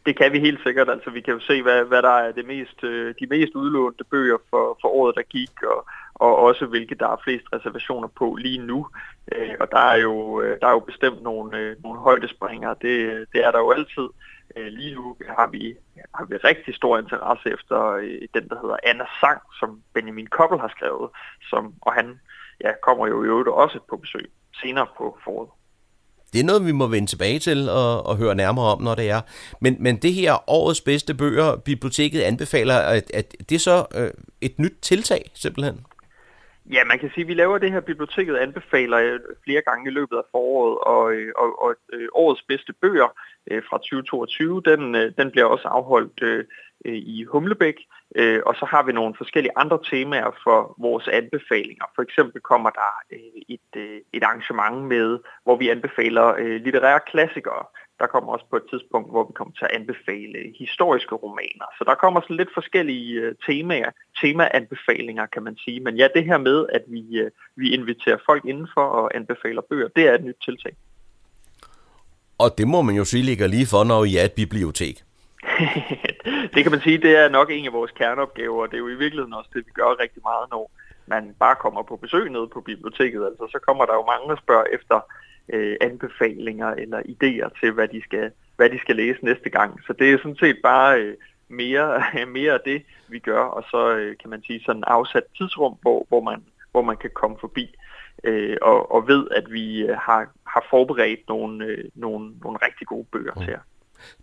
Det 0.06 0.16
kan 0.16 0.32
vi 0.32 0.40
helt 0.40 0.60
sikkert. 0.66 0.88
Altså, 0.90 1.10
vi 1.10 1.20
kan 1.20 1.34
jo 1.34 1.40
se, 1.40 1.62
hvad, 1.62 1.84
hvad 1.84 2.02
der 2.02 2.16
er 2.24 2.32
det 2.32 2.46
mest, 2.46 2.84
øh, 2.84 3.14
de 3.20 3.26
mest 3.26 3.54
udlånte 3.54 4.04
bøger 4.04 4.38
for, 4.50 4.78
for 4.80 4.88
året, 4.88 5.14
der 5.16 5.22
gik, 5.22 5.62
og, 5.62 5.86
og 6.14 6.36
også 6.36 6.66
hvilke 6.66 6.94
der 6.94 7.08
er 7.08 7.20
flest 7.24 7.44
reservationer 7.52 8.08
på 8.08 8.34
lige 8.34 8.58
nu. 8.58 8.86
Øh, 9.32 9.54
og 9.60 9.68
der 9.70 9.78
er 9.78 9.96
jo, 9.96 10.40
øh, 10.40 10.60
der 10.60 10.66
er 10.66 10.72
jo 10.72 10.78
bestemt 10.78 11.22
nogle, 11.22 11.58
øh, 11.58 11.76
nogle 11.82 12.00
højdespringere. 12.00 12.74
Det, 12.82 13.26
det 13.32 13.44
er 13.44 13.50
der 13.50 13.58
jo 13.58 13.70
altid. 13.70 14.08
Øh, 14.56 14.66
lige 14.66 14.94
nu 14.94 15.16
har 15.38 15.46
vi, 15.46 15.74
har 16.14 16.24
vi 16.24 16.36
rigtig 16.36 16.74
stor 16.74 16.98
interesse 16.98 17.52
efter 17.52 17.90
øh, 17.90 18.20
den, 18.34 18.48
der 18.48 18.60
hedder 18.62 18.76
Anna 18.82 19.04
Sang, 19.20 19.40
som 19.60 19.80
Benjamin 19.94 20.26
Koppel 20.26 20.58
har 20.60 20.68
skrevet, 20.76 21.10
som, 21.50 21.74
og 21.82 21.92
han 21.92 22.20
ja, 22.60 22.70
kommer 22.82 23.06
jo 23.06 23.24
i 23.24 23.26
øvrigt 23.26 23.48
også 23.48 23.78
på 23.90 23.96
besøg 23.96 24.30
senere 24.62 24.86
på 24.98 25.18
foråret. 25.24 25.50
Det 26.32 26.40
er 26.40 26.44
noget, 26.44 26.66
vi 26.66 26.72
må 26.72 26.86
vende 26.86 27.06
tilbage 27.06 27.38
til 27.38 27.68
og, 27.68 28.06
og 28.06 28.16
høre 28.16 28.34
nærmere 28.34 28.64
om, 28.64 28.82
når 28.82 28.94
det 28.94 29.10
er. 29.10 29.20
Men, 29.60 29.76
men 29.80 29.96
det 29.96 30.14
her 30.14 30.50
årets 30.50 30.80
bedste 30.80 31.14
bøger, 31.14 31.56
biblioteket 31.56 32.22
anbefaler, 32.22 32.78
at, 32.78 33.10
at 33.14 33.34
det 33.48 33.54
er 33.54 33.58
så 33.58 33.86
øh, 33.94 34.10
et 34.40 34.58
nyt 34.58 34.74
tiltag 34.82 35.30
simpelthen? 35.34 35.80
Ja, 36.70 36.84
man 36.84 36.98
kan 36.98 37.10
sige, 37.10 37.22
at 37.22 37.28
vi 37.28 37.34
laver 37.34 37.58
det 37.58 37.72
her 37.72 37.80
biblioteket 37.80 38.36
anbefaler 38.36 38.98
øh, 38.98 39.20
flere 39.44 39.62
gange 39.62 39.90
i 39.90 39.94
løbet 39.94 40.16
af 40.16 40.22
foråret, 40.30 40.78
og, 40.78 41.12
øh, 41.12 41.32
og, 41.36 41.62
og 41.62 41.74
øh, 41.92 42.08
årets 42.12 42.42
bedste 42.42 42.72
bøger 42.72 43.08
fra 43.68 43.78
2022, 43.78 44.62
den, 44.64 44.94
den 44.94 45.30
bliver 45.30 45.46
også 45.46 45.68
afholdt 45.68 46.46
i 46.84 47.24
Humlebæk, 47.24 47.74
og 48.46 48.54
så 48.54 48.66
har 48.70 48.82
vi 48.82 48.92
nogle 48.92 49.14
forskellige 49.18 49.52
andre 49.56 49.78
temaer 49.90 50.30
for 50.44 50.74
vores 50.78 51.08
anbefalinger. 51.08 51.84
For 51.94 52.02
eksempel 52.02 52.40
kommer 52.40 52.70
der 52.70 52.90
et, 53.48 54.00
et 54.12 54.22
arrangement 54.22 54.82
med, 54.82 55.18
hvor 55.44 55.56
vi 55.56 55.68
anbefaler 55.68 56.58
litterære 56.58 57.00
klassikere, 57.06 57.64
der 57.98 58.06
kommer 58.06 58.32
også 58.32 58.46
på 58.50 58.56
et 58.56 58.66
tidspunkt, 58.70 59.10
hvor 59.10 59.24
vi 59.24 59.32
kommer 59.34 59.54
til 59.54 59.64
at 59.64 59.76
anbefale 59.80 60.38
historiske 60.58 61.14
romaner. 61.14 61.66
Så 61.78 61.84
der 61.86 61.94
kommer 61.94 62.20
sådan 62.20 62.36
lidt 62.36 62.54
forskellige 62.54 63.28
uh, 63.28 63.32
temaer, 63.46 63.90
temaanbefalinger 64.20 65.26
kan 65.26 65.42
man 65.42 65.56
sige. 65.64 65.80
Men 65.80 65.96
ja, 65.96 66.08
det 66.14 66.24
her 66.24 66.38
med, 66.38 66.66
at 66.72 66.84
vi, 66.88 67.02
uh, 67.22 67.30
vi 67.56 67.74
inviterer 67.74 68.18
folk 68.26 68.44
indenfor 68.44 68.86
og 69.00 69.16
anbefaler 69.16 69.62
bøger, 69.70 69.88
det 69.96 70.08
er 70.08 70.14
et 70.14 70.24
nyt 70.24 70.40
tiltag. 70.44 70.74
Og 72.38 72.58
det 72.58 72.68
må 72.68 72.82
man 72.82 72.94
jo 72.94 73.04
sige 73.04 73.22
ligger 73.22 73.46
lige 73.46 73.66
for, 73.66 73.84
når 73.84 74.04
I 74.04 74.16
er 74.16 74.24
et 74.24 74.32
bibliotek. 74.32 74.96
det 76.54 76.62
kan 76.62 76.72
man 76.72 76.80
sige, 76.80 76.98
det 76.98 77.16
er 77.16 77.28
nok 77.28 77.50
en 77.50 77.66
af 77.66 77.72
vores 77.72 77.90
kerneopgaver, 77.90 78.62
og 78.62 78.68
det 78.70 78.74
er 78.74 78.84
jo 78.86 78.88
i 78.88 79.02
virkeligheden 79.04 79.34
også 79.34 79.50
det, 79.54 79.66
vi 79.66 79.72
gør 79.74 80.00
rigtig 80.00 80.22
meget, 80.22 80.46
når 80.50 80.70
man 81.06 81.34
bare 81.38 81.56
kommer 81.56 81.82
på 81.82 81.96
besøg 81.96 82.30
nede 82.30 82.48
på 82.54 82.60
biblioteket. 82.60 83.26
Altså, 83.26 83.44
så 83.52 83.58
kommer 83.66 83.84
der 83.86 83.94
jo 83.94 84.04
mange, 84.12 84.28
der 84.28 84.36
spørger 84.44 84.64
efter 84.76 85.00
øh, 85.52 85.76
anbefalinger 85.80 86.68
eller 86.68 86.98
idéer 86.98 87.60
til, 87.60 87.72
hvad 87.72 87.88
de, 87.88 88.02
skal, 88.02 88.30
hvad 88.56 88.70
de 88.70 88.78
skal 88.78 88.96
læse 88.96 89.24
næste 89.24 89.50
gang. 89.50 89.80
Så 89.86 89.92
det 89.98 90.12
er 90.12 90.18
sådan 90.18 90.36
set 90.36 90.58
bare 90.62 91.00
øh, 91.00 91.14
mere, 91.48 92.02
mere 92.38 92.52
af 92.52 92.60
det, 92.64 92.82
vi 93.08 93.18
gør, 93.18 93.42
og 93.42 93.64
så 93.70 93.96
øh, 93.96 94.16
kan 94.20 94.30
man 94.30 94.42
sige 94.42 94.62
sådan 94.66 94.84
afsat 94.86 95.24
tidsrum, 95.38 95.74
hvor, 95.82 96.06
hvor, 96.08 96.20
man, 96.20 96.44
hvor 96.70 96.82
man 96.82 96.96
kan 96.96 97.10
komme 97.14 97.36
forbi 97.40 97.74
øh, 98.24 98.56
og, 98.62 98.92
og 98.94 99.08
ved, 99.08 99.26
at 99.30 99.44
vi 99.50 99.82
øh, 99.82 99.96
har, 99.96 100.20
har 100.46 100.66
forberedt 100.70 101.20
nogle, 101.28 101.64
øh, 101.64 101.84
nogle, 101.94 102.32
nogle 102.42 102.58
rigtig 102.66 102.86
gode 102.86 103.06
bøger 103.12 103.32
mm. 103.36 103.42
til 103.42 103.50
jer. 103.50 103.60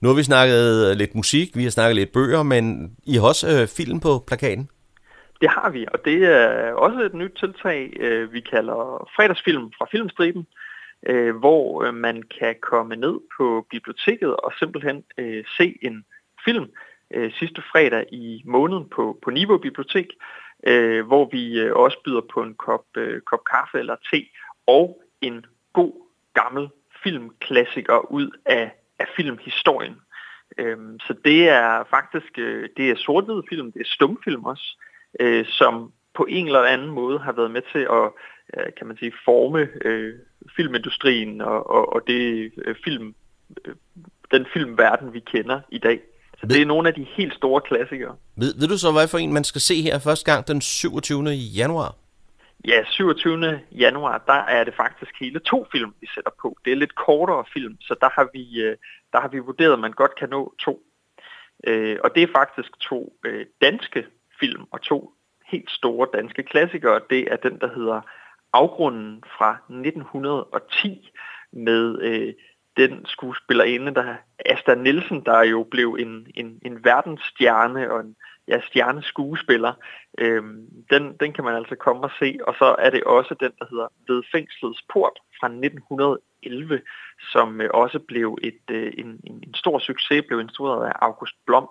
Nu 0.01 0.07
har 0.07 0.15
vi 0.15 0.23
snakket 0.23 0.97
lidt 0.97 1.15
musik, 1.15 1.57
vi 1.57 1.63
har 1.63 1.69
snakket 1.69 1.95
lidt 1.95 2.11
bøger, 2.11 2.43
men 2.43 2.95
I 3.03 3.13
har 3.13 3.27
også 3.27 3.47
øh, 3.47 3.67
film 3.67 3.99
på 3.99 4.23
plakaten? 4.27 4.69
Det 5.41 5.49
har 5.49 5.69
vi, 5.69 5.85
og 5.93 5.99
det 6.05 6.23
er 6.23 6.73
også 6.73 6.99
et 6.99 7.13
nyt 7.13 7.31
tiltag, 7.39 7.93
øh, 7.99 8.33
vi 8.33 8.39
kalder 8.39 9.09
fredagsfilm 9.15 9.71
fra 9.77 9.87
Filmstriben, 9.91 10.47
øh, 11.07 11.35
hvor 11.35 11.83
øh, 11.83 11.93
man 11.93 12.23
kan 12.39 12.55
komme 12.61 12.95
ned 12.95 13.19
på 13.37 13.67
biblioteket 13.69 14.35
og 14.35 14.53
simpelthen 14.59 15.03
øh, 15.17 15.43
se 15.57 15.77
en 15.81 16.05
film 16.45 16.71
øh, 17.13 17.31
sidste 17.33 17.61
fredag 17.71 18.05
i 18.11 18.43
måneden 18.45 18.89
på, 18.89 19.19
på 19.23 19.29
Niveau 19.29 19.57
Bibliotek, 19.57 20.07
øh, 20.67 21.05
hvor 21.07 21.29
vi 21.31 21.59
øh, 21.59 21.75
også 21.75 21.97
byder 22.05 22.21
på 22.33 22.43
en 22.43 22.53
kop, 22.53 22.85
øh, 22.97 23.21
kop 23.21 23.43
kaffe 23.51 23.79
eller 23.79 23.95
te 24.11 24.25
og 24.67 25.01
en 25.21 25.45
god 25.73 25.93
gammel 26.33 26.69
filmklassiker 27.03 28.11
ud 28.11 28.29
af, 28.45 28.71
af 28.99 29.07
filmhistorien. 29.15 29.95
Øhm, 30.57 30.99
så 30.99 31.15
det 31.25 31.49
er 31.49 31.83
faktisk 31.89 32.37
øh, 32.37 32.69
det 32.77 32.91
er 32.91 32.95
sort 32.95 33.45
film, 33.49 33.71
det 33.71 33.81
er 33.81 33.85
stumfilm 33.85 34.45
også, 34.45 34.77
øh, 35.19 35.45
som 35.45 35.91
på 36.13 36.25
en 36.29 36.45
eller 36.45 36.63
anden 36.63 36.89
måde 36.89 37.19
har 37.19 37.31
været 37.31 37.51
med 37.51 37.61
til 37.71 37.79
at 37.79 38.11
kan 38.77 38.87
man 38.87 38.97
sige, 38.97 39.13
forme 39.25 39.67
øh, 39.85 40.13
filmindustrien 40.55 41.41
og, 41.41 41.69
og, 41.69 41.93
og 41.93 42.01
det 42.07 42.51
øh, 42.65 42.75
film, 42.83 43.15
øh, 43.65 43.75
den 44.31 44.45
filmverden, 44.53 45.13
vi 45.13 45.19
kender 45.19 45.61
i 45.69 45.77
dag. 45.77 45.99
Så 46.33 46.47
ved, 46.47 46.55
det 46.55 46.61
er 46.61 46.65
nogle 46.65 46.87
af 46.87 46.93
de 46.93 47.03
helt 47.03 47.33
store 47.33 47.61
klassikere. 47.61 48.15
Ved, 48.35 48.59
ved 48.59 48.67
du 48.67 48.77
så, 48.77 48.91
hvad 48.91 49.07
for 49.07 49.17
en 49.17 49.33
man 49.33 49.43
skal 49.43 49.61
se 49.61 49.81
her 49.81 49.99
første 49.99 50.31
gang 50.31 50.47
den 50.47 50.61
27. 50.61 51.29
januar? 51.29 51.95
Ja, 52.67 52.83
27. 52.89 53.59
januar, 53.71 54.23
der 54.27 54.33
er 54.57 54.63
det 54.63 54.73
faktisk 54.75 55.11
hele 55.19 55.39
to 55.39 55.67
film, 55.71 55.93
vi 56.01 56.07
sætter 56.15 56.31
på. 56.41 56.57
Det 56.65 56.73
er 56.73 56.77
lidt 56.77 56.95
kortere 56.95 57.43
film, 57.53 57.77
så 57.81 57.95
der 58.01 58.09
har 58.13 58.29
vi, 58.33 58.61
øh, 58.61 58.77
der 59.13 59.21
har 59.21 59.27
vi 59.27 59.39
vurderet, 59.39 59.73
at 59.73 59.79
man 59.79 59.91
godt 59.91 60.15
kan 60.19 60.29
nå 60.29 60.53
to. 60.59 60.83
Øh, 61.67 61.97
og 62.03 62.15
det 62.15 62.23
er 62.23 62.27
faktisk 62.35 62.79
to 62.79 63.13
danske 63.61 64.05
film 64.39 64.63
og 64.71 64.81
to 64.81 65.13
helt 65.51 65.71
store 65.71 66.07
danske 66.13 66.43
klassikere. 66.43 67.01
Det 67.09 67.31
er 67.31 67.35
den, 67.35 67.59
der 67.59 67.69
hedder 67.75 68.01
Afgrunden 68.53 69.23
fra 69.37 69.57
1910 69.69 71.11
med 71.51 72.01
øh, 72.01 72.33
den 72.77 73.05
skuespillerinde, 73.05 73.95
der 73.95 74.15
Asta 74.45 74.75
Nielsen, 74.75 75.25
der 75.25 75.43
jo 75.43 75.63
blev 75.71 75.97
en, 75.99 76.27
en, 76.35 76.59
en 76.65 76.83
verdensstjerne 76.83 77.91
og 77.91 77.99
en 77.99 78.15
ja, 78.47 78.61
stjerneskuespiller. 78.61 79.73
Øhm, 80.17 80.67
den, 80.89 81.15
den 81.19 81.33
kan 81.33 81.43
man 81.43 81.55
altså 81.55 81.75
komme 81.75 82.03
og 82.03 82.11
se. 82.19 82.37
Og 82.47 82.55
så 82.59 82.75
er 82.79 82.89
det 82.89 83.03
også 83.03 83.35
den, 83.39 83.51
der 83.59 83.65
hedder 83.69 83.87
Ved 84.07 84.23
fængslets 84.31 84.81
port 84.93 85.19
fra 85.39 85.47
1911, 85.47 86.81
som 87.31 87.61
øh, 87.61 87.69
også 87.73 87.99
blev 87.99 88.37
et, 88.41 88.63
øh, 88.71 88.93
en, 88.97 89.19
en, 89.23 89.43
en 89.47 89.53
stor 89.53 89.79
succes, 89.79 90.23
blev 90.27 90.39
instrueret 90.39 90.87
af 90.87 90.93
August 91.01 91.35
Blom. 91.45 91.69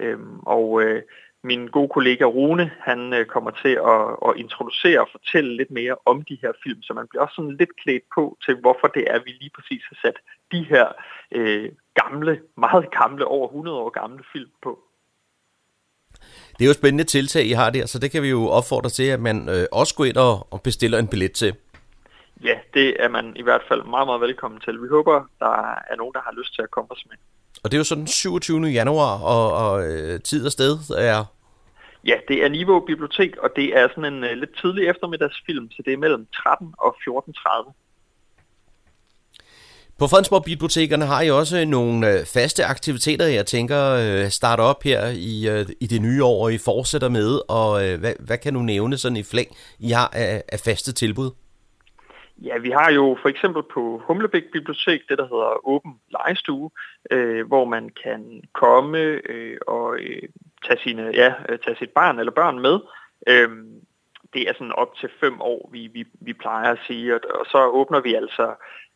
Øhm, 0.00 0.38
og 0.40 0.82
øh, 0.82 1.02
min 1.46 1.68
gode 1.76 1.88
kollega 1.88 2.24
Rune, 2.24 2.70
han 2.80 3.12
øh, 3.12 3.26
kommer 3.26 3.50
til 3.62 3.74
at, 3.92 4.02
at 4.28 4.32
introducere 4.36 5.00
og 5.00 5.08
fortælle 5.16 5.56
lidt 5.56 5.70
mere 5.70 5.96
om 6.04 6.22
de 6.22 6.38
her 6.42 6.52
film, 6.62 6.82
så 6.82 6.92
man 6.94 7.06
bliver 7.08 7.22
også 7.22 7.34
sådan 7.34 7.56
lidt 7.56 7.76
klædt 7.82 8.02
på 8.14 8.36
til, 8.44 8.54
hvorfor 8.54 8.86
det 8.86 9.04
er, 9.12 9.18
vi 9.24 9.30
lige 9.30 9.54
præcis 9.56 9.82
har 9.90 9.98
sat 10.04 10.16
de 10.52 10.62
her 10.72 10.86
øh, 11.32 11.68
gamle, 12.00 12.40
meget 12.56 12.90
gamle, 12.90 13.24
over 13.24 13.48
100 13.48 13.76
år 13.76 13.90
gamle 13.90 14.24
film 14.32 14.50
på. 14.62 14.78
Det 16.58 16.64
er 16.64 16.66
jo 16.66 16.72
spændende 16.72 17.04
tiltag, 17.04 17.44
I 17.44 17.52
har 17.52 17.70
der, 17.70 17.86
så 17.86 17.98
det 17.98 18.10
kan 18.10 18.22
vi 18.22 18.28
jo 18.28 18.48
opfordre 18.48 18.90
til, 18.90 19.02
at 19.02 19.20
man 19.20 19.48
øh, 19.48 19.66
også 19.72 19.94
går 19.94 20.04
ind 20.04 20.16
og, 20.16 20.52
og 20.52 20.62
bestiller 20.62 20.98
en 20.98 21.08
billet 21.08 21.32
til. 21.32 21.54
Ja, 22.44 22.56
det 22.74 23.02
er 23.04 23.08
man 23.08 23.36
i 23.36 23.42
hvert 23.42 23.62
fald 23.68 23.82
meget, 23.82 24.06
meget 24.06 24.20
velkommen 24.20 24.60
til. 24.60 24.82
Vi 24.82 24.88
håber, 24.88 25.24
der 25.38 25.54
er 25.90 25.96
nogen, 25.96 26.14
der 26.14 26.20
har 26.20 26.34
lyst 26.38 26.54
til 26.54 26.62
at 26.62 26.70
komme 26.70 26.90
os 26.90 27.04
med. 27.08 27.16
Og 27.64 27.70
det 27.70 27.76
er 27.76 27.78
jo 27.78 27.84
sådan 27.84 28.06
27. 28.06 28.66
januar, 28.66 29.18
og, 29.22 29.52
og 29.52 29.88
øh, 29.88 30.20
tid 30.20 30.46
og 30.46 30.52
sted 30.52 30.78
er... 30.98 31.35
Ja, 32.04 32.16
det 32.28 32.44
er 32.44 32.48
Niveau 32.48 32.80
Bibliotek, 32.80 33.36
og 33.36 33.50
det 33.56 33.76
er 33.76 33.88
sådan 33.88 34.14
en 34.14 34.24
uh, 34.24 34.30
lidt 34.30 34.58
tidlig 34.60 34.88
eftermiddagsfilm, 34.88 35.70
så 35.70 35.82
det 35.84 35.92
er 35.92 35.96
mellem 35.96 36.26
13 36.34 36.74
og 36.78 36.96
14.30. 37.00 37.72
På 39.98 40.06
Fredensborg 40.06 40.44
Bibliotekerne 40.44 41.04
har 41.04 41.22
I 41.22 41.30
også 41.30 41.64
nogle 41.64 42.12
øh, 42.12 42.26
faste 42.34 42.64
aktiviteter, 42.64 43.26
jeg 43.26 43.46
tænker 43.46 43.80
øh, 43.92 44.28
starter 44.28 44.64
op 44.64 44.82
her 44.82 45.00
i, 45.06 45.48
øh, 45.48 45.66
i 45.80 45.86
det 45.86 46.02
nye 46.02 46.24
år, 46.24 46.44
og 46.44 46.52
I 46.52 46.58
fortsætter 46.58 47.08
med. 47.08 47.40
Og 47.48 47.96
hvad, 47.98 48.14
hvad 48.26 48.38
kan 48.38 48.54
du 48.54 48.60
nævne 48.60 48.96
sådan 48.96 49.16
i 49.16 49.22
flæng, 49.22 49.48
I 49.78 49.90
har 49.90 50.10
af, 50.12 50.42
af 50.48 50.58
faste 50.64 50.92
tilbud? 50.92 51.30
Ja, 52.42 52.58
vi 52.58 52.70
har 52.70 52.90
jo 52.92 53.16
for 53.22 53.28
eksempel 53.28 53.62
på 53.74 54.02
Humlebæk 54.06 54.42
Bibliotek 54.52 55.00
det, 55.08 55.18
der 55.18 55.24
hedder 55.32 55.68
Åben 55.68 55.94
Lejestue, 56.10 56.70
øh, 57.10 57.46
hvor 57.46 57.64
man 57.64 57.90
kan 58.02 58.42
komme 58.54 58.98
øh, 58.98 59.58
og 59.66 59.98
øh, 59.98 60.22
tage, 60.66 60.80
sine, 60.82 61.10
ja, 61.14 61.34
øh, 61.48 61.58
tage 61.58 61.76
sit 61.76 61.90
barn 61.90 62.18
eller 62.18 62.32
børn 62.32 62.58
med. 62.58 62.80
Øhm, 63.26 63.80
det 64.34 64.48
er 64.48 64.52
sådan 64.52 64.72
op 64.72 64.96
til 64.96 65.10
fem 65.20 65.40
år, 65.40 65.68
vi, 65.72 65.86
vi, 65.86 66.04
vi 66.20 66.32
plejer 66.32 66.72
at 66.72 66.78
sige, 66.86 67.14
og, 67.14 67.20
og 67.40 67.46
så 67.46 67.66
åbner 67.66 68.00
vi 68.00 68.14
altså 68.14 68.54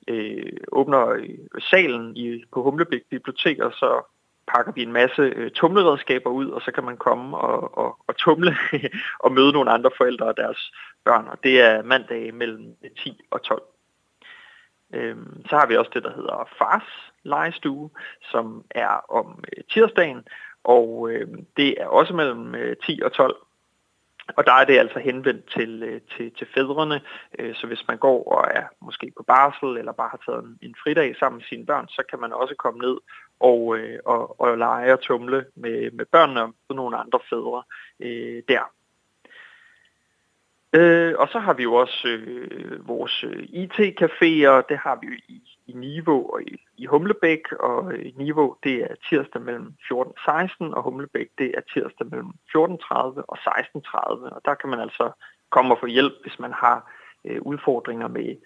øh, 0.08 0.52
åbner 0.72 1.08
øh, 1.08 1.38
salen 1.70 2.16
i, 2.16 2.44
på 2.52 2.62
Humlebæk 2.62 3.02
Bibliotek, 3.10 3.58
og 3.58 3.72
så 3.72 4.02
pakker 4.46 4.72
vi 4.72 4.82
en 4.82 4.92
masse 4.92 5.22
øh, 5.22 5.50
tumleredskaber 5.50 6.30
ud, 6.30 6.48
og 6.48 6.62
så 6.62 6.72
kan 6.72 6.84
man 6.84 6.96
komme 6.96 7.38
og, 7.38 7.78
og, 7.78 7.98
og 8.06 8.16
tumle 8.16 8.56
og 9.24 9.32
møde 9.32 9.52
nogle 9.52 9.70
andre 9.70 9.90
forældre 9.96 10.26
og 10.26 10.36
deres 10.36 10.72
børn, 11.04 11.28
og 11.28 11.38
det 11.42 11.60
er 11.60 11.82
mandag 11.82 12.34
mellem 12.34 12.76
10 12.98 13.20
og 13.30 13.42
12. 13.42 13.62
Øhm, 14.94 15.46
så 15.48 15.56
har 15.56 15.66
vi 15.66 15.76
også 15.76 15.90
det, 15.94 16.04
der 16.04 16.14
hedder 16.14 16.48
Fars 16.58 17.12
legestue, 17.22 17.90
som 18.30 18.64
er 18.70 19.12
om 19.12 19.44
øh, 19.56 19.64
tirsdagen, 19.70 20.24
og 20.64 21.10
øh, 21.10 21.28
det 21.56 21.80
er 21.80 21.86
også 21.86 22.14
mellem 22.14 22.54
øh, 22.54 22.76
10 22.86 23.00
og 23.04 23.12
12. 23.12 23.36
Og 24.36 24.46
der 24.46 24.52
er 24.52 24.64
det 24.64 24.78
altså 24.78 24.98
henvendt 24.98 25.50
til, 25.56 25.82
øh, 25.82 26.00
til, 26.16 26.30
til 26.38 26.46
fædrene, 26.54 27.00
øh, 27.38 27.54
så 27.54 27.66
hvis 27.66 27.88
man 27.88 27.98
går 27.98 28.32
og 28.32 28.48
er 28.54 28.64
måske 28.80 29.12
på 29.16 29.22
barsel 29.22 29.76
eller 29.76 29.92
bare 29.92 30.08
har 30.08 30.20
taget 30.26 30.44
en, 30.44 30.58
en 30.62 30.74
fridag 30.82 31.16
sammen 31.16 31.36
med 31.36 31.44
sine 31.44 31.66
børn, 31.66 31.88
så 31.88 32.02
kan 32.10 32.20
man 32.20 32.32
også 32.32 32.54
komme 32.54 32.80
ned 32.80 32.96
og, 33.40 33.78
øh, 33.78 33.98
og, 34.04 34.40
og 34.40 34.58
lege 34.58 34.92
og 34.92 35.00
tumle 35.00 35.46
med, 35.54 35.90
med 35.90 36.04
børnene 36.04 36.42
og 36.42 36.74
nogle 36.74 36.96
andre 36.96 37.20
fædre 37.30 37.62
øh, 38.00 38.42
der. 38.48 38.72
Øh, 40.72 41.14
og 41.18 41.28
så 41.28 41.38
har 41.38 41.54
vi 41.54 41.62
jo 41.62 41.74
også 41.74 42.08
øh, 42.08 42.88
vores 42.88 43.24
øh, 43.24 43.42
IT-caféer, 43.42 44.66
det 44.68 44.78
har 44.78 44.98
vi 45.00 45.06
jo 45.06 45.12
i, 45.28 45.49
i 45.70 45.72
Niveau 45.72 46.32
og 46.32 46.42
i, 46.42 46.66
i 46.76 46.86
Humlebæk, 46.86 47.52
og 47.52 47.92
øh, 47.92 48.06
i 48.06 48.14
Niveau 48.16 48.56
det 48.64 48.74
er 48.82 48.94
tirsdag 49.08 49.42
mellem 49.42 49.74
14.16, 49.92 50.54
og 50.58 50.82
Humlebæk 50.82 51.28
det 51.38 51.54
er 51.56 51.60
tirsdag 51.72 52.06
mellem 52.10 52.30
14.30 52.56 52.56
og 53.32 53.38
16.30, 53.38 54.34
og 54.34 54.40
der 54.44 54.54
kan 54.54 54.70
man 54.70 54.80
altså 54.80 55.10
komme 55.50 55.74
og 55.74 55.78
få 55.80 55.86
hjælp, 55.86 56.12
hvis 56.22 56.38
man 56.38 56.52
har 56.52 56.92
øh, 57.24 57.42
udfordringer 57.42 58.08
med, 58.08 58.36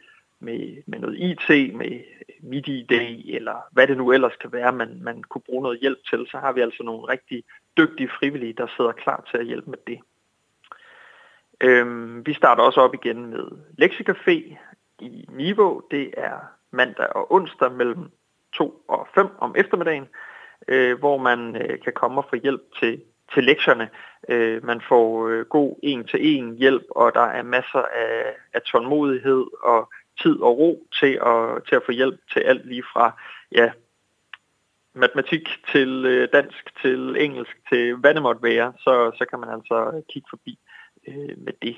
med, 0.41 0.83
med 0.87 0.99
noget 0.99 1.19
IT, 1.19 1.77
med 1.77 1.93
øh, 1.93 2.35
MidiID, 2.41 2.93
eller 3.37 3.57
hvad 3.73 3.87
det 3.87 3.97
nu 3.97 4.13
ellers 4.13 4.37
kan 4.41 4.53
være, 4.53 4.73
man, 4.73 5.01
man 5.03 5.23
kunne 5.23 5.43
bruge 5.47 5.63
noget 5.63 5.81
hjælp 5.81 5.99
til, 6.11 6.27
så 6.31 6.39
har 6.39 6.53
vi 6.53 6.61
altså 6.61 6.83
nogle 6.83 7.09
rigtig 7.09 7.45
dygtige 7.77 8.11
frivillige, 8.19 8.53
der 8.53 8.67
sidder 8.77 8.93
klar 8.93 9.25
til 9.31 9.39
at 9.39 9.47
hjælpe 9.47 9.71
med 9.71 9.79
det. 9.87 10.01
Øhm, 11.61 12.27
vi 12.27 12.33
starter 12.33 12.63
også 12.63 12.81
op 12.81 12.95
igen 12.95 13.27
med 13.27 13.45
Lexicafé 13.83 14.57
i 15.01 15.27
Niveau. 15.29 15.83
Det 15.91 16.15
er 16.17 16.39
mandag 16.75 17.09
og 17.17 17.33
onsdag 17.33 17.73
mellem 17.73 18.11
2 18.53 18.85
og 18.89 19.09
5 19.15 19.27
om 19.39 19.55
eftermiddagen, 19.57 20.09
øh, 20.69 20.99
hvor 20.99 21.19
man 21.19 21.57
øh, 21.57 21.81
kan 21.85 21.93
komme 21.93 22.21
og 22.21 22.27
få 22.31 22.37
hjælp 22.37 22.63
til, 22.81 23.03
til 23.35 23.45
lektierne. 23.45 23.91
Øh, 24.29 24.65
man 24.65 24.81
får 24.89 25.29
øh, 25.29 25.45
god 25.45 25.77
en-til-en 25.83 26.57
hjælp, 26.57 26.85
og 26.91 27.15
der 27.15 27.27
er 27.39 27.43
masser 27.43 27.83
af, 27.83 28.35
af 28.53 28.63
tålmodighed 28.63 29.45
og 29.63 29.91
tid 30.23 30.41
og 30.41 30.59
ro 30.59 30.87
til 31.01 31.19
at, 31.27 31.65
til 31.69 31.77
at 31.77 31.83
få 31.87 31.93
hjælp 31.93 32.21
til 32.33 32.41
alt 32.41 32.67
lige 32.67 32.85
fra 32.93 33.21
ja, 33.53 33.71
matematik 34.95 35.49
til 35.73 36.05
øh, 36.07 36.29
dansk 36.33 36.81
til 36.83 37.17
engelsk 37.19 37.57
til 37.69 37.95
hvad 37.95 38.15
det 38.15 38.23
måtte 38.23 38.43
være, 38.43 38.73
så, 38.79 39.13
så 39.19 39.25
kan 39.31 39.41
man 39.41 39.51
altså 39.51 40.03
kigge 40.13 40.27
forbi 40.31 40.59
øh, 41.09 41.39
med 41.39 41.53
det. 41.63 41.77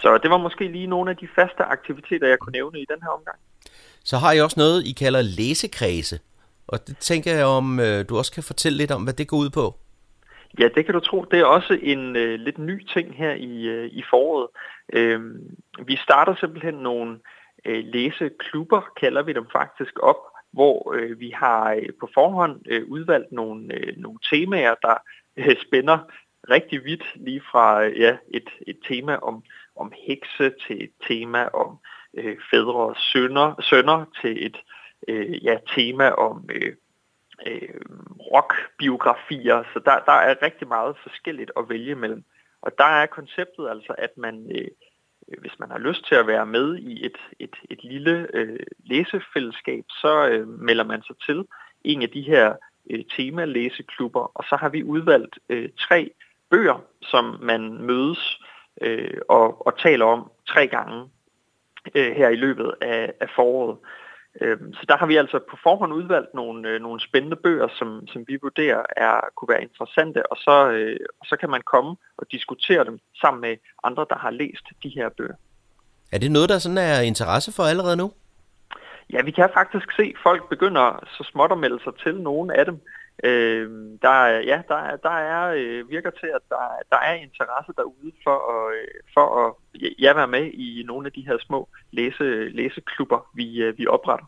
Så 0.00 0.18
det 0.22 0.30
var 0.30 0.38
måske 0.38 0.68
lige 0.68 0.86
nogle 0.86 1.10
af 1.10 1.16
de 1.16 1.28
faste 1.34 1.62
aktiviteter, 1.62 2.28
jeg 2.28 2.38
kunne 2.38 2.52
nævne 2.52 2.80
i 2.80 2.86
den 2.88 3.02
her 3.02 3.08
omgang. 3.08 3.38
Så 4.04 4.16
har 4.16 4.32
I 4.32 4.40
også 4.40 4.60
noget, 4.60 4.86
I 4.86 4.92
kalder 4.92 5.22
læsekredse. 5.22 6.18
Og 6.68 6.86
det 6.86 6.98
tænker 6.98 7.34
jeg, 7.34 7.46
om 7.46 7.80
øh, 7.80 8.08
du 8.08 8.18
også 8.18 8.32
kan 8.32 8.42
fortælle 8.42 8.78
lidt 8.78 8.90
om, 8.90 9.04
hvad 9.04 9.14
det 9.14 9.28
går 9.28 9.36
ud 9.36 9.50
på. 9.50 9.74
Ja, 10.58 10.68
det 10.74 10.84
kan 10.84 10.94
du 10.94 11.00
tro. 11.00 11.24
Det 11.30 11.38
er 11.38 11.44
også 11.44 11.78
en 11.82 12.16
øh, 12.16 12.40
lidt 12.40 12.58
ny 12.58 12.84
ting 12.94 13.16
her 13.16 13.32
i, 13.32 13.62
øh, 13.66 13.86
i 13.92 14.02
foråret. 14.10 14.48
Øh, 14.92 15.20
vi 15.86 15.96
starter 15.96 16.34
simpelthen 16.40 16.74
nogle 16.74 17.18
øh, 17.64 17.84
læseklubber, 17.84 18.80
kalder 19.00 19.22
vi 19.22 19.32
dem 19.32 19.46
faktisk 19.52 19.98
op, 20.02 20.16
hvor 20.52 20.94
øh, 20.96 21.20
vi 21.20 21.30
har 21.30 21.72
øh, 21.72 21.88
på 22.00 22.08
forhånd 22.14 22.60
øh, 22.66 22.82
udvalgt 22.88 23.32
nogle, 23.32 23.74
øh, 23.74 23.96
nogle 23.96 24.18
temaer, 24.30 24.74
der 24.82 24.96
øh, 25.36 25.56
spænder 25.66 25.98
rigtig 26.50 26.84
vidt, 26.84 27.04
lige 27.14 27.42
fra 27.50 27.82
ja, 27.82 28.16
et, 28.34 28.48
et 28.66 28.78
tema 28.88 29.16
om, 29.16 29.42
om 29.76 29.92
hekse 30.06 30.52
til 30.66 30.84
et 30.84 30.92
tema 31.08 31.44
om 31.44 31.78
øh, 32.14 32.36
fædre 32.50 32.74
og 32.74 32.96
sønner, 32.96 33.54
sønner 33.60 34.04
til 34.20 34.46
et 34.46 34.56
øh, 35.08 35.44
ja, 35.44 35.58
tema 35.74 36.10
om 36.10 36.48
øh, 36.52 36.72
øh, 37.46 37.80
rockbiografier. 38.32 39.62
Så 39.72 39.80
der, 39.84 39.98
der 39.98 40.12
er 40.12 40.42
rigtig 40.42 40.68
meget 40.68 40.96
forskelligt 41.02 41.50
at 41.56 41.68
vælge 41.68 41.94
mellem. 41.94 42.24
Og 42.62 42.72
der 42.78 42.84
er 42.84 43.06
konceptet 43.06 43.68
altså, 43.68 43.94
at 43.98 44.18
man, 44.18 44.50
øh, 44.54 44.68
øh, 45.28 45.40
hvis 45.40 45.58
man 45.58 45.70
har 45.70 45.78
lyst 45.78 46.06
til 46.08 46.14
at 46.14 46.26
være 46.26 46.46
med 46.46 46.76
i 46.76 47.06
et, 47.06 47.18
et, 47.38 47.56
et 47.70 47.84
lille 47.84 48.26
øh, 48.34 48.60
læsefællesskab, 48.84 49.84
så 49.88 50.28
øh, 50.28 50.48
melder 50.48 50.84
man 50.84 51.02
sig 51.02 51.16
til 51.26 51.44
en 51.84 52.02
af 52.02 52.10
de 52.10 52.22
her 52.22 52.54
øh, 52.90 53.04
tema-læseklubber, 53.16 54.32
og 54.34 54.44
så 54.48 54.56
har 54.56 54.68
vi 54.68 54.84
udvalgt 54.84 55.38
øh, 55.48 55.68
tre 55.78 56.10
bøger, 56.50 56.84
som 57.02 57.38
man 57.42 57.72
mødes 57.72 58.38
øh, 58.40 58.55
og, 59.28 59.66
og 59.66 59.78
taler 59.78 60.04
om 60.04 60.30
tre 60.48 60.66
gange 60.66 61.04
øh, 61.94 62.16
her 62.16 62.28
i 62.28 62.36
løbet 62.36 62.74
af, 62.80 63.12
af 63.20 63.28
foråret. 63.36 63.76
Øh, 64.40 64.58
så 64.72 64.84
der 64.88 64.96
har 64.96 65.06
vi 65.06 65.16
altså 65.16 65.38
på 65.50 65.56
forhånd 65.62 65.92
udvalgt 65.92 66.34
nogle, 66.34 66.68
øh, 66.68 66.80
nogle 66.80 67.00
spændende 67.00 67.36
bøger, 67.36 67.68
som, 67.78 68.06
som 68.06 68.24
vi 68.28 68.38
vurderer 68.42 68.82
er, 68.96 69.20
kunne 69.36 69.48
være 69.48 69.62
interessante, 69.62 70.32
og 70.32 70.36
så, 70.36 70.70
øh, 70.70 70.96
og 71.20 71.26
så 71.26 71.36
kan 71.36 71.50
man 71.50 71.62
komme 71.62 71.96
og 72.18 72.26
diskutere 72.32 72.84
dem 72.84 72.98
sammen 73.20 73.40
med 73.40 73.56
andre, 73.84 74.06
der 74.10 74.18
har 74.18 74.30
læst 74.30 74.66
de 74.82 74.88
her 74.88 75.08
bøger. 75.08 75.34
Er 76.12 76.18
det 76.18 76.30
noget, 76.30 76.48
der 76.48 76.58
sådan 76.58 76.78
er 76.78 77.00
interesse 77.00 77.52
for 77.52 77.62
allerede 77.62 77.96
nu? 77.96 78.12
Ja, 79.12 79.22
vi 79.22 79.30
kan 79.30 79.48
faktisk 79.54 79.92
se, 79.96 80.02
at 80.02 80.22
folk 80.22 80.48
begynder 80.48 81.04
så 81.16 81.28
småt 81.32 81.52
at 81.52 81.58
melde 81.58 81.80
sig 81.84 81.92
til 82.04 82.14
nogle 82.20 82.58
af 82.58 82.64
dem. 82.64 82.80
Øh, 83.24 83.70
der, 84.02 84.24
ja, 84.24 84.62
der, 84.68 84.96
der 85.02 85.10
er, 85.10 85.54
øh, 85.56 85.90
virker 85.90 86.10
til, 86.10 86.26
at 86.34 86.40
der, 86.48 86.64
der 86.90 86.96
er 86.96 87.14
interesse 87.14 87.72
derude 87.76 88.12
for 88.24 88.38
at, 88.54 88.74
øh, 88.74 88.88
for 89.14 89.26
at 89.46 89.54
ja, 89.98 90.12
være 90.14 90.28
med 90.28 90.44
i 90.52 90.84
nogle 90.86 91.06
af 91.06 91.12
de 91.12 91.26
her 91.26 91.38
små 91.46 91.68
læse, 91.90 92.48
læseklubber, 92.48 93.30
vi, 93.34 93.62
øh, 93.62 93.78
vi 93.78 93.86
opretter. 93.86 94.26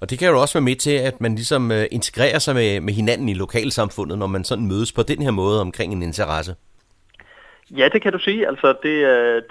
Og 0.00 0.10
det 0.10 0.18
kan 0.18 0.28
jo 0.28 0.40
også 0.40 0.54
være 0.58 0.64
med 0.64 0.76
til, 0.76 0.90
at 0.90 1.20
man 1.20 1.34
ligesom 1.34 1.72
øh, 1.72 1.86
integrerer 1.90 2.38
sig 2.38 2.54
med, 2.54 2.80
med 2.80 2.94
hinanden 2.94 3.28
i 3.28 3.34
lokalsamfundet, 3.34 4.18
når 4.18 4.26
man 4.26 4.44
sådan 4.44 4.66
mødes 4.66 4.92
på 4.92 5.02
den 5.02 5.22
her 5.22 5.30
måde 5.30 5.60
omkring 5.60 5.92
en 5.92 6.02
interesse. 6.02 6.56
Ja, 7.70 7.88
det 7.92 8.02
kan 8.02 8.12
du 8.12 8.18
sige. 8.18 8.48
Altså, 8.48 8.68
det, 8.68 8.94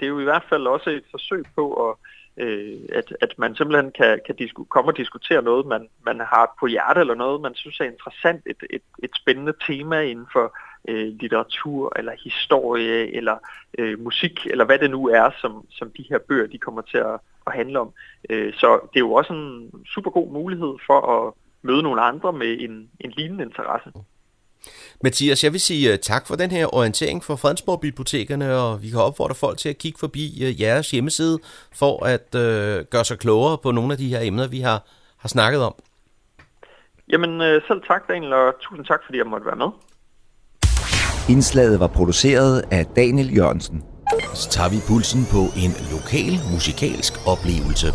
det 0.00 0.06
er 0.06 0.06
jo 0.06 0.20
i 0.20 0.24
hvert 0.24 0.44
fald 0.48 0.66
også 0.66 0.90
et 0.90 1.04
forsøg 1.10 1.44
på 1.54 1.88
at 1.88 1.96
øh, 2.36 2.78
at, 2.92 3.16
at 3.20 3.34
man 3.38 3.56
simpelthen 3.56 3.92
kan, 3.92 4.20
kan 4.26 4.34
disku, 4.36 4.64
komme 4.64 4.90
og 4.90 4.96
diskutere 4.96 5.42
noget, 5.42 5.66
man, 5.66 5.88
man 6.04 6.20
har 6.20 6.56
på 6.60 6.66
hjerte 6.66 7.00
eller 7.00 7.14
noget, 7.14 7.40
man 7.40 7.54
synes 7.54 7.80
er 7.80 7.84
interessant, 7.84 8.42
et, 8.46 8.62
et, 8.70 8.82
et 9.02 9.10
spændende 9.16 9.52
tema 9.66 10.00
inden 10.00 10.26
for 10.32 10.56
øh, 10.88 11.06
litteratur 11.20 11.92
eller 11.98 12.12
historie 12.24 13.16
eller 13.16 13.36
øh, 13.78 14.00
musik, 14.00 14.46
eller 14.46 14.64
hvad 14.64 14.78
det 14.78 14.90
nu 14.90 15.08
er, 15.08 15.30
som, 15.40 15.66
som 15.70 15.90
de 15.96 16.04
her 16.10 16.18
bøger 16.18 16.46
de 16.46 16.58
kommer 16.58 16.82
til 16.82 16.98
at, 16.98 17.20
at 17.46 17.52
handle 17.52 17.80
om. 17.80 17.92
Øh, 18.30 18.54
så 18.54 18.80
det 18.92 18.96
er 18.96 19.06
jo 19.08 19.12
også 19.12 19.32
en 19.32 19.70
super 19.94 20.10
god 20.10 20.32
mulighed 20.32 20.74
for 20.86 21.00
at 21.00 21.32
møde 21.62 21.82
nogle 21.82 22.00
andre 22.00 22.32
med 22.32 22.56
en, 22.60 22.90
en 23.00 23.10
lignende 23.10 23.44
interesse. 23.44 23.92
Mathias, 25.02 25.44
jeg 25.44 25.52
vil 25.52 25.60
sige 25.60 25.92
uh, 25.92 25.98
tak 25.98 26.26
for 26.26 26.36
den 26.36 26.50
her 26.50 26.74
orientering 26.74 27.24
for 27.24 27.36
Fredensborg 27.36 27.80
Bibliotekerne, 27.80 28.56
og 28.56 28.82
vi 28.82 28.88
kan 28.90 29.00
opfordre 29.00 29.34
folk 29.34 29.58
til 29.58 29.68
at 29.68 29.78
kigge 29.78 29.98
forbi 29.98 30.42
uh, 30.42 30.60
jeres 30.60 30.90
hjemmeside 30.90 31.38
for 31.74 32.04
at 32.04 32.34
uh, 32.34 32.86
gøre 32.90 33.04
sig 33.04 33.18
klogere 33.18 33.58
på 33.58 33.70
nogle 33.70 33.92
af 33.92 33.98
de 33.98 34.08
her 34.08 34.20
emner, 34.20 34.46
vi 34.46 34.60
har, 34.60 34.86
har 35.18 35.28
snakket 35.28 35.62
om. 35.62 35.74
Jamen 37.12 37.30
uh, 37.30 37.46
selv 37.68 37.82
tak, 37.88 38.08
Daniel, 38.08 38.32
og 38.32 38.54
tusind 38.60 38.86
tak, 38.86 39.00
fordi 39.06 39.18
jeg 39.18 39.26
måtte 39.26 39.46
være 39.46 39.56
med. 39.56 39.70
Indslaget 41.28 41.80
var 41.80 41.86
produceret 41.86 42.64
af 42.70 42.86
Daniel 42.86 43.36
Jørgensen. 43.36 43.84
Så 44.34 44.50
tager 44.50 44.70
vi 44.70 44.76
pulsen 44.88 45.22
på 45.34 45.42
en 45.64 45.72
lokal 45.94 46.32
musikalsk 46.52 47.12
oplevelse. 47.26 47.88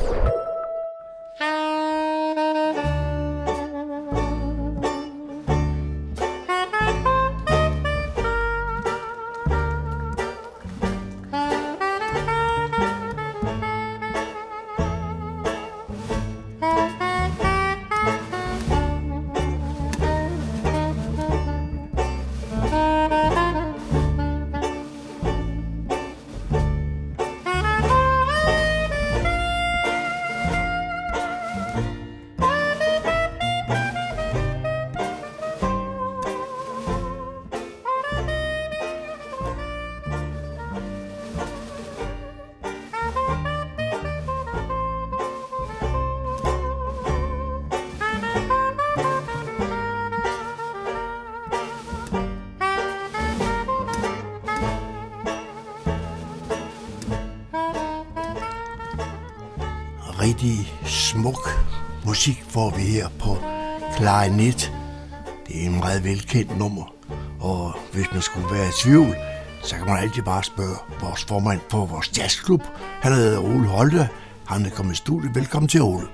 Her 62.81 63.07
på 63.19 63.37
klarinet. 63.97 64.73
Det 65.47 65.61
er 65.61 65.65
en 65.65 65.79
meget 65.79 66.03
velkendt 66.03 66.57
nummer, 66.57 66.93
og 67.39 67.75
hvis 67.93 68.05
man 68.13 68.21
skulle 68.21 68.47
være 68.51 68.67
i 68.67 68.71
tvivl, 68.83 69.15
så 69.63 69.75
kan 69.75 69.85
man 69.85 69.97
altid 69.97 70.23
bare 70.23 70.43
spørge 70.43 70.75
vores 71.01 71.23
formand 71.23 71.59
på 71.69 71.77
vores 71.77 72.17
jazzklub. 72.17 72.63
Han 73.01 73.13
hedder 73.13 73.39
Ole 73.39 73.67
Holte. 73.67 74.09
Han 74.45 74.65
er 74.65 74.69
kommet 74.69 74.93
i 74.93 74.95
studiet. 74.95 75.35
Velkommen 75.35 75.69
til, 75.69 75.81
Ole. 75.81 76.07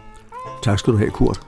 Tak 0.63 0.79
skal 0.79 0.93
du 0.93 0.97
have, 0.97 1.11
Kurt. 1.11 1.39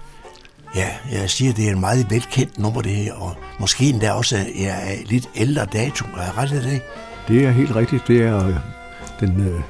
Ja, 0.76 0.88
jeg 1.12 1.30
siger, 1.30 1.54
det 1.54 1.68
er 1.68 1.72
en 1.72 1.80
meget 1.80 2.12
velkendt 2.12 2.60
nummer, 2.60 2.82
det 2.82 2.92
her, 2.92 3.14
og 3.14 3.36
måske 3.60 3.90
endda 3.90 4.12
også 4.12 4.38
er, 4.38 4.72
er 4.72 4.96
lidt 5.06 5.30
ældre 5.36 5.66
dato. 5.66 6.06
Er 6.18 6.24
jeg 6.24 6.38
ret 6.38 6.52
i 6.52 6.72
det? 6.72 6.82
Det 7.28 7.46
er 7.46 7.52
helt 7.52 7.76
rigtigt. 7.76 8.08
Det 8.08 8.22
er 8.22 8.48
øh, 8.48 8.56
den 9.20 9.48
øh, 9.48 9.62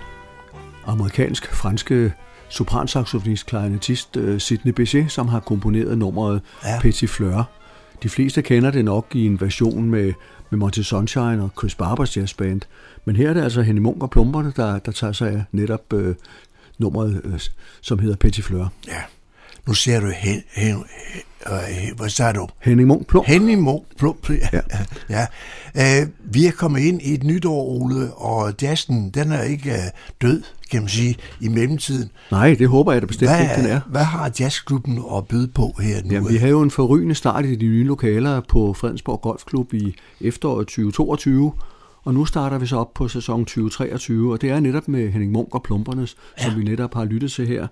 amerikansk-franske 0.85 2.13
sopransaxofonist, 2.49 3.45
klarinetist 3.45 4.17
uh, 4.17 4.37
Sidney 4.37 4.71
Bechet, 4.71 5.11
som 5.11 5.27
har 5.27 5.39
komponeret 5.39 5.97
nummeret 5.97 6.41
ja. 6.65 6.79
Petit 6.81 7.09
Fleur. 7.09 7.49
De 8.03 8.09
fleste 8.09 8.41
kender 8.41 8.71
det 8.71 8.85
nok 8.85 9.07
i 9.13 9.25
en 9.25 9.41
version 9.41 9.89
med, 9.89 10.13
med 10.49 10.59
Monty 10.59 10.81
Sunshine 10.81 11.43
og 11.43 11.49
Chris 11.57 11.75
Barbers 11.75 12.17
jazzband. 12.17 12.61
Men 13.05 13.15
her 13.15 13.29
er 13.29 13.33
det 13.33 13.41
altså 13.41 13.61
Henning 13.61 13.83
Munk 13.83 14.03
og 14.03 14.09
Plumperne, 14.09 14.53
der, 14.55 14.79
der 14.79 14.91
tager 14.91 15.13
sig 15.13 15.29
af 15.29 15.43
netop 15.51 15.93
uh, 15.93 16.13
nummeret, 16.77 17.21
uh, 17.23 17.39
som 17.81 17.99
hedder 17.99 18.15
Petit 18.15 18.45
Fleur. 18.45 18.73
Ja. 18.87 19.01
Nu 19.69 19.73
ser 19.73 19.99
du 19.99 20.07
hen, 20.07 20.41
hen, 20.55 20.83
hen, 21.67 21.95
hvad 21.95 22.09
sagde 22.09 22.33
du? 22.33 22.47
Henning 22.59 22.87
Munk 22.87 23.07
Plump. 23.07 23.27
Henning 23.27 23.61
Munk 23.61 23.83
Plump, 23.97 24.29
ja. 24.29 24.59
ja. 25.09 25.25
Uh, 25.75 26.07
vi 26.33 26.45
er 26.45 26.51
kommet 26.51 26.79
ind 26.79 27.01
i 27.01 27.13
et 27.13 27.23
nyt 27.23 27.45
år, 27.45 27.63
Ole, 27.63 28.13
og 28.13 28.53
jazzen, 28.61 29.09
den 29.09 29.31
er 29.31 29.43
ikke 29.43 29.69
uh, 29.69 29.75
død, 30.21 30.43
kan 30.71 30.81
man 30.81 30.89
sige, 30.89 31.15
i 31.39 31.47
mellemtiden. 31.47 32.09
Nej, 32.31 32.55
det 32.59 32.67
håber 32.67 32.91
jeg 32.91 33.01
da 33.01 33.05
bestemt 33.07 33.31
hvad, 33.31 33.41
ikke, 33.41 33.53
den 33.55 33.65
er. 33.65 33.79
Hvad 33.87 34.03
har 34.03 34.31
jazzklubben 34.39 35.03
at 35.17 35.27
byde 35.27 35.47
på 35.47 35.75
her 35.79 36.03
nu? 36.03 36.13
Jamen, 36.13 36.29
vi 36.29 36.37
havde 36.37 36.51
jo 36.51 36.61
en 36.61 36.71
forrygende 36.71 37.15
start 37.15 37.45
i 37.45 37.55
de 37.55 37.65
nye 37.65 37.83
lokaler 37.83 38.41
på 38.49 38.73
Fredensborg 38.73 39.21
Golfklub 39.21 39.73
i 39.73 39.95
efteråret 40.21 40.67
2022, 40.67 41.53
og 42.03 42.13
nu 42.13 42.25
starter 42.25 42.57
vi 42.57 42.65
så 42.65 42.77
op 42.77 42.93
på 42.93 43.07
sæson 43.07 43.45
2023, 43.45 44.33
og 44.33 44.41
det 44.41 44.49
er 44.49 44.59
netop 44.59 44.87
med 44.87 45.11
Henning 45.11 45.31
Munk 45.31 45.55
og 45.55 45.63
Plumpernes, 45.63 46.15
ja. 46.39 46.43
som 46.43 46.59
vi 46.59 46.63
netop 46.63 46.93
har 46.93 47.05
lyttet 47.05 47.31
til 47.31 47.47
her. 47.47 47.67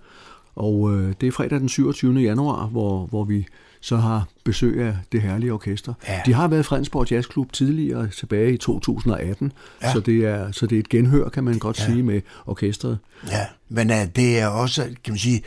Og 0.58 0.93
øh, 0.93 1.13
det 1.22 1.28
er 1.28 1.32
fredag 1.32 1.60
den 1.60 1.70
27. 1.70 2.20
januar, 2.20 2.65
hvor, 2.65 3.06
hvor 3.06 3.24
vi 3.24 3.46
så 3.82 3.98
har 3.98 4.28
besøg 4.43 4.82
af 4.82 4.98
det 5.12 5.22
herlige 5.22 5.54
orkester. 5.54 5.93
Ja. 6.08 6.22
De 6.26 6.34
har 6.34 6.48
været 6.48 6.60
i 6.60 6.63
Fredensborg 6.63 7.12
Jazzklub 7.12 7.54
tidligere, 7.54 8.08
tilbage 8.08 8.54
i 8.54 8.58
2018, 8.58 9.52
ja. 9.82 9.93
så, 9.93 10.00
det 10.00 10.26
er, 10.26 10.52
så 10.52 10.67
det 10.67 10.76
er 10.76 10.80
et 10.80 10.89
genhør, 10.89 11.30
kan 11.30 11.43
man 11.43 11.60
godt 11.60 11.80
ja. 11.80 11.86
sige, 11.86 12.04
med 12.04 12.22
orkestret. 12.46 12.98
Ja, 13.32 13.46
men 13.70 13.89
uh, 13.89 13.96
det 14.15 14.39
er 14.39 14.48
også, 14.48 14.84
kan 14.84 15.13
man 15.13 15.17
sige, 15.17 15.43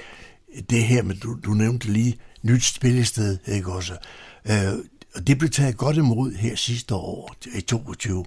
det 0.70 0.82
her 0.82 1.02
med, 1.02 1.14
du, 1.14 1.36
du 1.44 1.50
nævnte 1.50 1.92
lige, 1.92 2.16
nyt 2.42 2.64
spillested, 2.64 3.38
ikke 3.46 3.72
også? 3.72 3.92
Uh, 4.44 4.78
og 5.14 5.26
det 5.26 5.38
blev 5.38 5.50
taget 5.50 5.76
godt 5.76 5.96
imod 5.96 6.32
her 6.32 6.56
sidste 6.56 6.94
år, 6.94 7.34
i 7.54 7.60
22. 7.60 8.24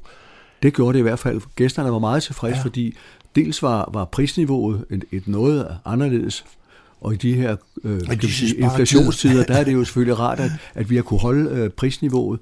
Det 0.63 0.73
gjorde 0.73 0.93
det 0.93 0.99
i 0.99 1.01
hvert 1.01 1.19
fald. 1.19 1.41
Gæsterne 1.55 1.91
var 1.91 1.99
meget 1.99 2.23
tilfredse, 2.23 2.57
ja. 2.57 2.63
fordi 2.63 2.97
dels 3.35 3.61
var, 3.61 3.89
var 3.93 4.05
prisniveauet 4.05 4.85
et, 4.89 5.03
et 5.11 5.27
noget 5.27 5.77
anderledes 5.85 6.45
og 7.03 7.13
i 7.13 7.17
de 7.17 7.33
her 7.33 7.55
øh, 7.83 8.21
sige, 8.21 8.55
inflationstider, 8.55 9.43
der 9.43 9.53
er 9.53 9.63
det 9.63 9.73
jo 9.73 9.83
selvfølgelig 9.83 10.19
rart, 10.19 10.39
at, 10.39 10.51
at 10.75 10.89
vi 10.89 10.95
har 10.95 11.03
kunne 11.03 11.19
holde 11.19 11.49
øh, 11.49 11.69
prisniveauet, 11.69 12.39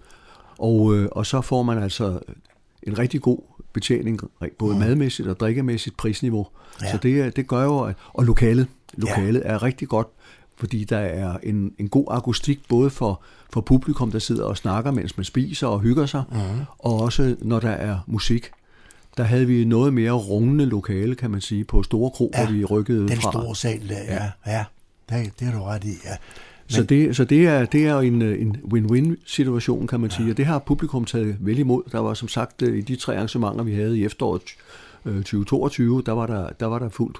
og, 0.57 0.95
øh, 0.95 1.07
og 1.11 1.25
så 1.25 1.41
får 1.41 1.63
man 1.63 1.83
altså 1.83 2.19
en 2.83 2.99
rigtig 2.99 3.21
god 3.21 3.39
betjening, 3.73 4.19
både 4.59 4.73
mm. 4.73 4.79
madmæssigt 4.79 5.27
og 5.27 5.39
drikkemæssigt 5.39 5.97
prisniveau. 5.97 6.47
Ja. 6.81 6.91
Så 6.91 6.97
det, 6.97 7.35
det 7.35 7.47
gør 7.47 7.63
jo, 7.63 7.79
at, 7.79 7.95
og 8.07 8.25
lokalet, 8.25 8.67
lokalet 8.93 9.41
ja. 9.45 9.49
er 9.49 9.63
rigtig 9.63 9.87
godt, 9.87 10.07
fordi 10.57 10.83
der 10.83 10.97
er 10.97 11.37
en, 11.43 11.73
en 11.77 11.89
god 11.89 12.05
akustik, 12.09 12.59
både 12.69 12.89
for, 12.89 13.21
for 13.53 13.61
publikum, 13.61 14.11
der 14.11 14.19
sidder 14.19 14.43
og 14.43 14.57
snakker, 14.57 14.91
mens 14.91 15.17
man 15.17 15.23
spiser 15.23 15.67
og 15.67 15.79
hygger 15.79 16.05
sig, 16.05 16.23
mm. 16.31 16.37
og 16.79 16.99
også 17.01 17.35
når 17.41 17.59
der 17.59 17.69
er 17.69 17.99
musik 18.07 18.51
der 19.17 19.23
havde 19.23 19.47
vi 19.47 19.65
noget 19.65 19.93
mere 19.93 20.11
rungende 20.11 20.65
lokale, 20.65 21.15
kan 21.15 21.31
man 21.31 21.41
sige, 21.41 21.63
på 21.63 21.83
Store 21.83 22.11
Kro, 22.11 22.31
ja, 22.33 22.45
hvor 22.45 22.53
vi 22.53 22.65
rykkede 22.65 22.99
den 22.99 23.17
fra. 23.17 23.31
Den 23.31 23.41
store 23.41 23.55
sal 23.55 23.89
der, 23.89 24.03
ja. 24.03 24.23
ja. 24.45 24.51
ja. 24.51 24.63
Det, 25.09 25.39
det 25.39 25.47
er 25.47 25.51
du 25.51 25.63
ret 25.63 25.83
i, 25.83 25.87
ja. 25.87 26.09
Men... 26.09 26.75
Så, 26.75 26.83
det, 26.83 27.15
så 27.15 27.25
det 27.25 27.47
er, 27.47 27.65
det 27.65 27.87
er 27.87 27.99
en, 27.99 28.21
en 28.21 28.57
win-win 28.73 29.15
situation, 29.25 29.87
kan 29.87 29.99
man 29.99 30.09
ja. 30.09 30.15
sige, 30.15 30.31
og 30.31 30.37
det 30.37 30.45
har 30.45 30.59
publikum 30.59 31.05
taget 31.05 31.37
vel 31.39 31.59
imod. 31.59 31.83
Der 31.91 31.99
var 31.99 32.13
som 32.13 32.27
sagt 32.27 32.61
øh, 32.61 32.77
i 32.77 32.81
de 32.81 32.95
tre 32.95 33.15
arrangementer, 33.15 33.63
vi 33.63 33.75
havde 33.75 33.99
i 33.99 34.05
efteråret 34.05 34.41
2022, 35.03 35.97
øh, 35.97 36.05
der 36.05 36.11
var 36.11 36.27
der, 36.27 36.49
der, 36.59 36.65
var 36.65 36.79
der 36.79 36.89
fuldt. 36.89 37.17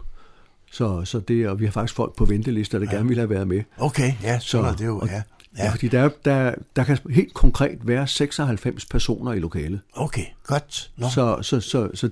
Så, 0.72 1.06
så 1.06 1.20
det, 1.20 1.50
og 1.50 1.60
vi 1.60 1.66
har 1.66 1.72
faktisk 1.72 1.96
folk 1.96 2.16
på 2.16 2.26
ventelister, 2.26 2.80
der 2.80 2.86
ja. 2.86 2.96
gerne 2.96 3.08
ville 3.08 3.22
have 3.22 3.30
været 3.30 3.48
med. 3.48 3.64
Okay, 3.78 4.14
ja, 4.24 4.40
så, 4.40 4.48
så 4.48 4.62
er 4.62 4.74
det 4.74 4.86
jo, 4.86 5.02
ja. 5.06 5.22
Ja. 5.58 5.64
ja, 5.64 5.72
fordi 5.72 5.88
der, 5.88 6.10
der, 6.26 6.56
der 6.76 6.84
kan 6.84 6.98
helt 7.10 7.34
konkret 7.34 7.88
være 7.88 8.08
96 8.08 8.86
personer 8.86 9.34
i 9.34 9.40
lokalet. 9.40 9.80
Okay, 9.94 10.26
godt. 10.44 10.92
No. 10.98 11.10
Så, 11.10 11.40
så, 11.42 11.60
så, 11.60 11.90
så 11.94 12.10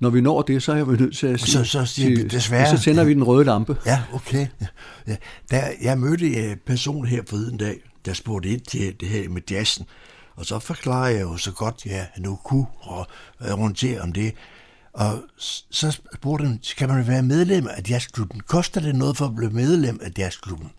når 0.00 0.10
vi 0.10 0.20
når 0.20 0.42
det, 0.42 0.62
så 0.62 0.72
er 0.72 0.84
vi 0.84 0.96
nødt 0.96 1.16
til 1.16 1.26
at 1.26 1.40
sige, 1.40 1.52
så, 1.52 1.64
så, 1.64 1.84
siger 1.86 2.28
desværre, 2.28 2.76
så 2.76 2.82
tænder 2.82 3.02
ja. 3.02 3.06
vi 3.06 3.14
den 3.14 3.24
røde 3.24 3.44
lampe. 3.44 3.76
Ja, 3.86 4.02
okay. 4.12 4.46
Ja. 5.06 5.16
Der, 5.50 5.62
jeg 5.82 5.98
mødte 5.98 6.50
en 6.50 6.58
person 6.66 7.06
her 7.06 7.22
forleden 7.28 7.56
dag, 7.56 7.80
der 8.04 8.12
spurgte 8.12 8.48
ind 8.48 8.60
til 8.60 9.00
det 9.00 9.08
her 9.08 9.28
med 9.28 9.42
jazzen, 9.50 9.86
og 10.36 10.46
så 10.46 10.58
forklarer 10.58 11.08
jeg 11.08 11.20
jo 11.20 11.36
så 11.36 11.52
godt, 11.52 11.86
ja, 11.86 12.06
nu 12.18 12.38
kunne 12.44 12.66
og 12.80 13.06
orientere 13.40 14.00
om 14.00 14.12
det. 14.12 14.34
Og 14.92 15.22
så 15.70 16.00
spurgte 16.14 16.44
han, 16.44 16.60
kan 16.78 16.88
man 16.88 17.08
være 17.08 17.22
medlem 17.22 17.66
af 17.70 17.82
jazzklubben? 17.90 18.40
Koster 18.40 18.80
det 18.80 18.94
noget 18.94 19.16
for 19.16 19.24
at 19.24 19.36
blive 19.36 19.50
medlem 19.50 20.00
af 20.02 20.10
jazzklubben? 20.18 20.70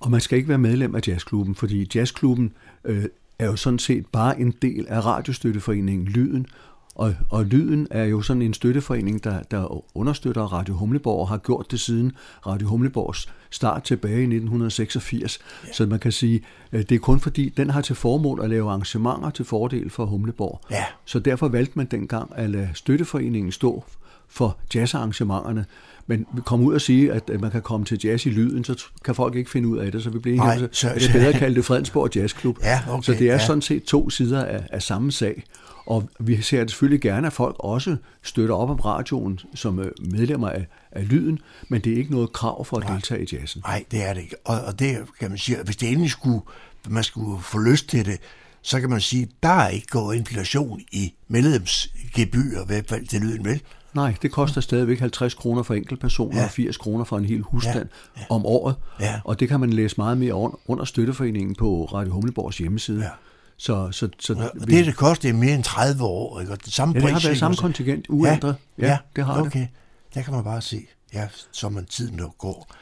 Og 0.00 0.10
man 0.10 0.20
skal 0.20 0.38
ikke 0.38 0.48
være 0.48 0.58
medlem 0.58 0.94
af 0.94 1.08
jazzklubben, 1.08 1.54
fordi 1.54 1.90
jazzklubben 1.94 2.52
øh, 2.84 3.04
er 3.38 3.46
jo 3.46 3.56
sådan 3.56 3.78
set 3.78 4.06
bare 4.06 4.40
en 4.40 4.54
del 4.62 4.86
af 4.88 5.04
radiostøtteforeningen 5.04 6.08
Lyden, 6.08 6.46
Og, 6.94 7.14
og 7.30 7.44
Lyden 7.44 7.86
er 7.90 8.04
jo 8.04 8.22
sådan 8.22 8.42
en 8.42 8.54
støtteforening, 8.54 9.24
der, 9.24 9.42
der 9.42 9.84
understøtter 9.96 10.42
Radio 10.42 10.74
Humleborg 10.74 11.20
og 11.20 11.28
har 11.28 11.38
gjort 11.38 11.70
det 11.70 11.80
siden 11.80 12.12
Radio 12.46 12.68
Humleborgs 12.68 13.28
start 13.50 13.82
tilbage 13.82 14.20
i 14.20 14.22
1986. 14.22 15.38
Ja. 15.66 15.72
Så 15.72 15.86
man 15.86 15.98
kan 15.98 16.12
sige, 16.12 16.40
at 16.72 16.88
det 16.88 16.94
er 16.94 16.98
kun 16.98 17.20
fordi, 17.20 17.48
den 17.48 17.70
har 17.70 17.80
til 17.80 17.96
formål 17.96 18.40
at 18.42 18.50
lave 18.50 18.68
arrangementer 18.70 19.30
til 19.30 19.44
fordel 19.44 19.90
for 19.90 20.06
Humleborg. 20.06 20.60
Ja. 20.70 20.84
Så 21.04 21.18
derfor 21.18 21.48
valgte 21.48 21.72
man 21.74 21.86
dengang 21.86 22.32
at 22.34 22.50
lade 22.50 22.68
støtteforeningen 22.74 23.52
stå 23.52 23.84
for 24.28 24.58
jazzarrangementerne. 24.74 25.64
Men 26.06 26.26
vi 26.34 26.40
kom 26.46 26.60
ud 26.60 26.74
og 26.74 26.80
sige, 26.80 27.12
at 27.12 27.40
man 27.40 27.50
kan 27.50 27.62
komme 27.62 27.86
til 27.86 28.00
jazz 28.04 28.26
i 28.26 28.30
lyden, 28.30 28.64
så 28.64 28.84
kan 29.04 29.14
folk 29.14 29.34
ikke 29.36 29.50
finde 29.50 29.68
ud 29.68 29.78
af 29.78 29.92
det, 29.92 30.02
så 30.02 30.10
vi 30.10 30.18
blev 30.18 30.34
enige 30.34 30.52
om, 30.52 30.58
det 30.58 30.84
er 30.84 31.12
bedre 31.12 31.32
kalde 31.32 31.54
det 31.56 31.64
Fredensborg 31.64 32.16
Jazzklub. 32.16 32.58
Ja, 32.62 32.80
okay, 32.88 33.02
så 33.02 33.12
det 33.12 33.28
er 33.28 33.32
ja. 33.32 33.46
sådan 33.46 33.62
set 33.62 33.84
to 33.84 34.10
sider 34.10 34.44
af, 34.44 34.66
af 34.70 34.82
samme 34.82 35.12
sag. 35.12 35.44
Og 35.86 36.08
vi 36.20 36.42
ser 36.42 36.66
selvfølgelig 36.66 37.00
gerne, 37.00 37.26
at 37.26 37.32
folk 37.32 37.56
også 37.58 37.96
støtter 38.22 38.54
op 38.54 38.70
om 38.70 38.76
radioen 38.76 39.40
som 39.54 39.78
øh, 39.78 39.92
medlemmer 40.10 40.48
af, 40.48 40.66
af 40.92 41.08
lyden, 41.08 41.38
men 41.68 41.80
det 41.80 41.92
er 41.92 41.96
ikke 41.96 42.10
noget 42.10 42.32
krav 42.32 42.64
for 42.64 42.76
at 42.76 42.84
Nej. 42.84 42.92
deltage 42.92 43.22
i 43.22 43.28
jazzen. 43.32 43.62
Nej, 43.66 43.84
det 43.90 44.08
er 44.08 44.14
det 44.14 44.20
ikke. 44.20 44.36
Og, 44.44 44.60
og 44.60 44.78
det 44.78 44.98
kan 45.20 45.30
man 45.30 45.38
sige, 45.38 45.58
hvis 45.64 45.76
det 45.76 45.88
endelig 45.88 46.10
skulle, 46.10 46.40
man 46.88 47.04
skulle 47.04 47.42
få 47.42 47.58
lyst 47.58 47.88
til 47.88 48.06
det, 48.06 48.20
så 48.62 48.80
kan 48.80 48.90
man 48.90 49.00
sige, 49.00 49.22
at 49.22 49.28
der 49.42 49.48
er 49.48 49.68
ikke 49.68 49.86
gået 49.86 50.16
inflation 50.16 50.80
i 50.92 51.14
medlemsgebyr, 51.28 52.62
i 52.62 52.66
hvert 52.66 52.88
fald 52.88 53.06
til 53.06 53.20
lyden, 53.20 53.44
vel? 53.44 53.62
Nej, 53.94 54.14
det 54.22 54.32
koster 54.32 54.60
stadigvæk 54.60 54.98
50 55.00 55.34
kroner 55.34 55.62
for 55.62 55.74
enkeltpersoner 55.74 56.38
Ja. 56.38 56.44
og 56.44 56.50
80 56.50 56.76
kroner 56.76 57.04
for 57.04 57.18
en 57.18 57.24
hel 57.24 57.40
husstand 57.42 57.88
Ja, 58.16 58.20
ja. 58.20 58.26
om 58.30 58.46
året. 58.46 58.76
Ja. 59.00 59.20
Og 59.24 59.40
det 59.40 59.48
kan 59.48 59.60
man 59.60 59.72
læse 59.72 59.94
meget 59.98 60.18
mere 60.18 60.34
under, 60.34 60.58
under 60.66 60.84
støtteforeningen 60.84 61.54
på 61.54 61.84
Radio 61.84 62.12
Humleborgs 62.12 62.58
hjemmeside. 62.58 63.02
Ja. 63.02 63.08
Så, 63.56 63.90
så, 63.90 64.08
så 64.18 64.50
Og 64.60 64.66
det, 64.66 64.86
det 64.86 64.96
koster 64.96 65.32
mere 65.32 65.54
end 65.54 65.64
30 65.64 66.04
år, 66.04 66.40
ikke? 66.40 66.52
Og 66.52 66.64
det 66.64 66.72
samme 66.72 66.94
Ja, 66.94 67.00
det 67.00 67.12
har 67.12 67.20
været 67.24 67.38
samme 67.38 67.56
kontingent, 67.56 68.06
uændret. 68.08 68.56
Ja, 68.78 68.86
Ja, 68.86 68.98
det 69.16 69.24
har 69.24 69.36
det. 69.36 69.46
okay. 69.46 69.66
Der 70.14 70.22
kan 70.22 70.34
man 70.34 70.44
bare 70.44 70.60
se, 70.62 70.86
ja, 71.14 71.28
som 71.52 71.72
man 71.72 71.84
tiden 71.84 72.16
nu 72.16 72.32
går. 72.38 72.74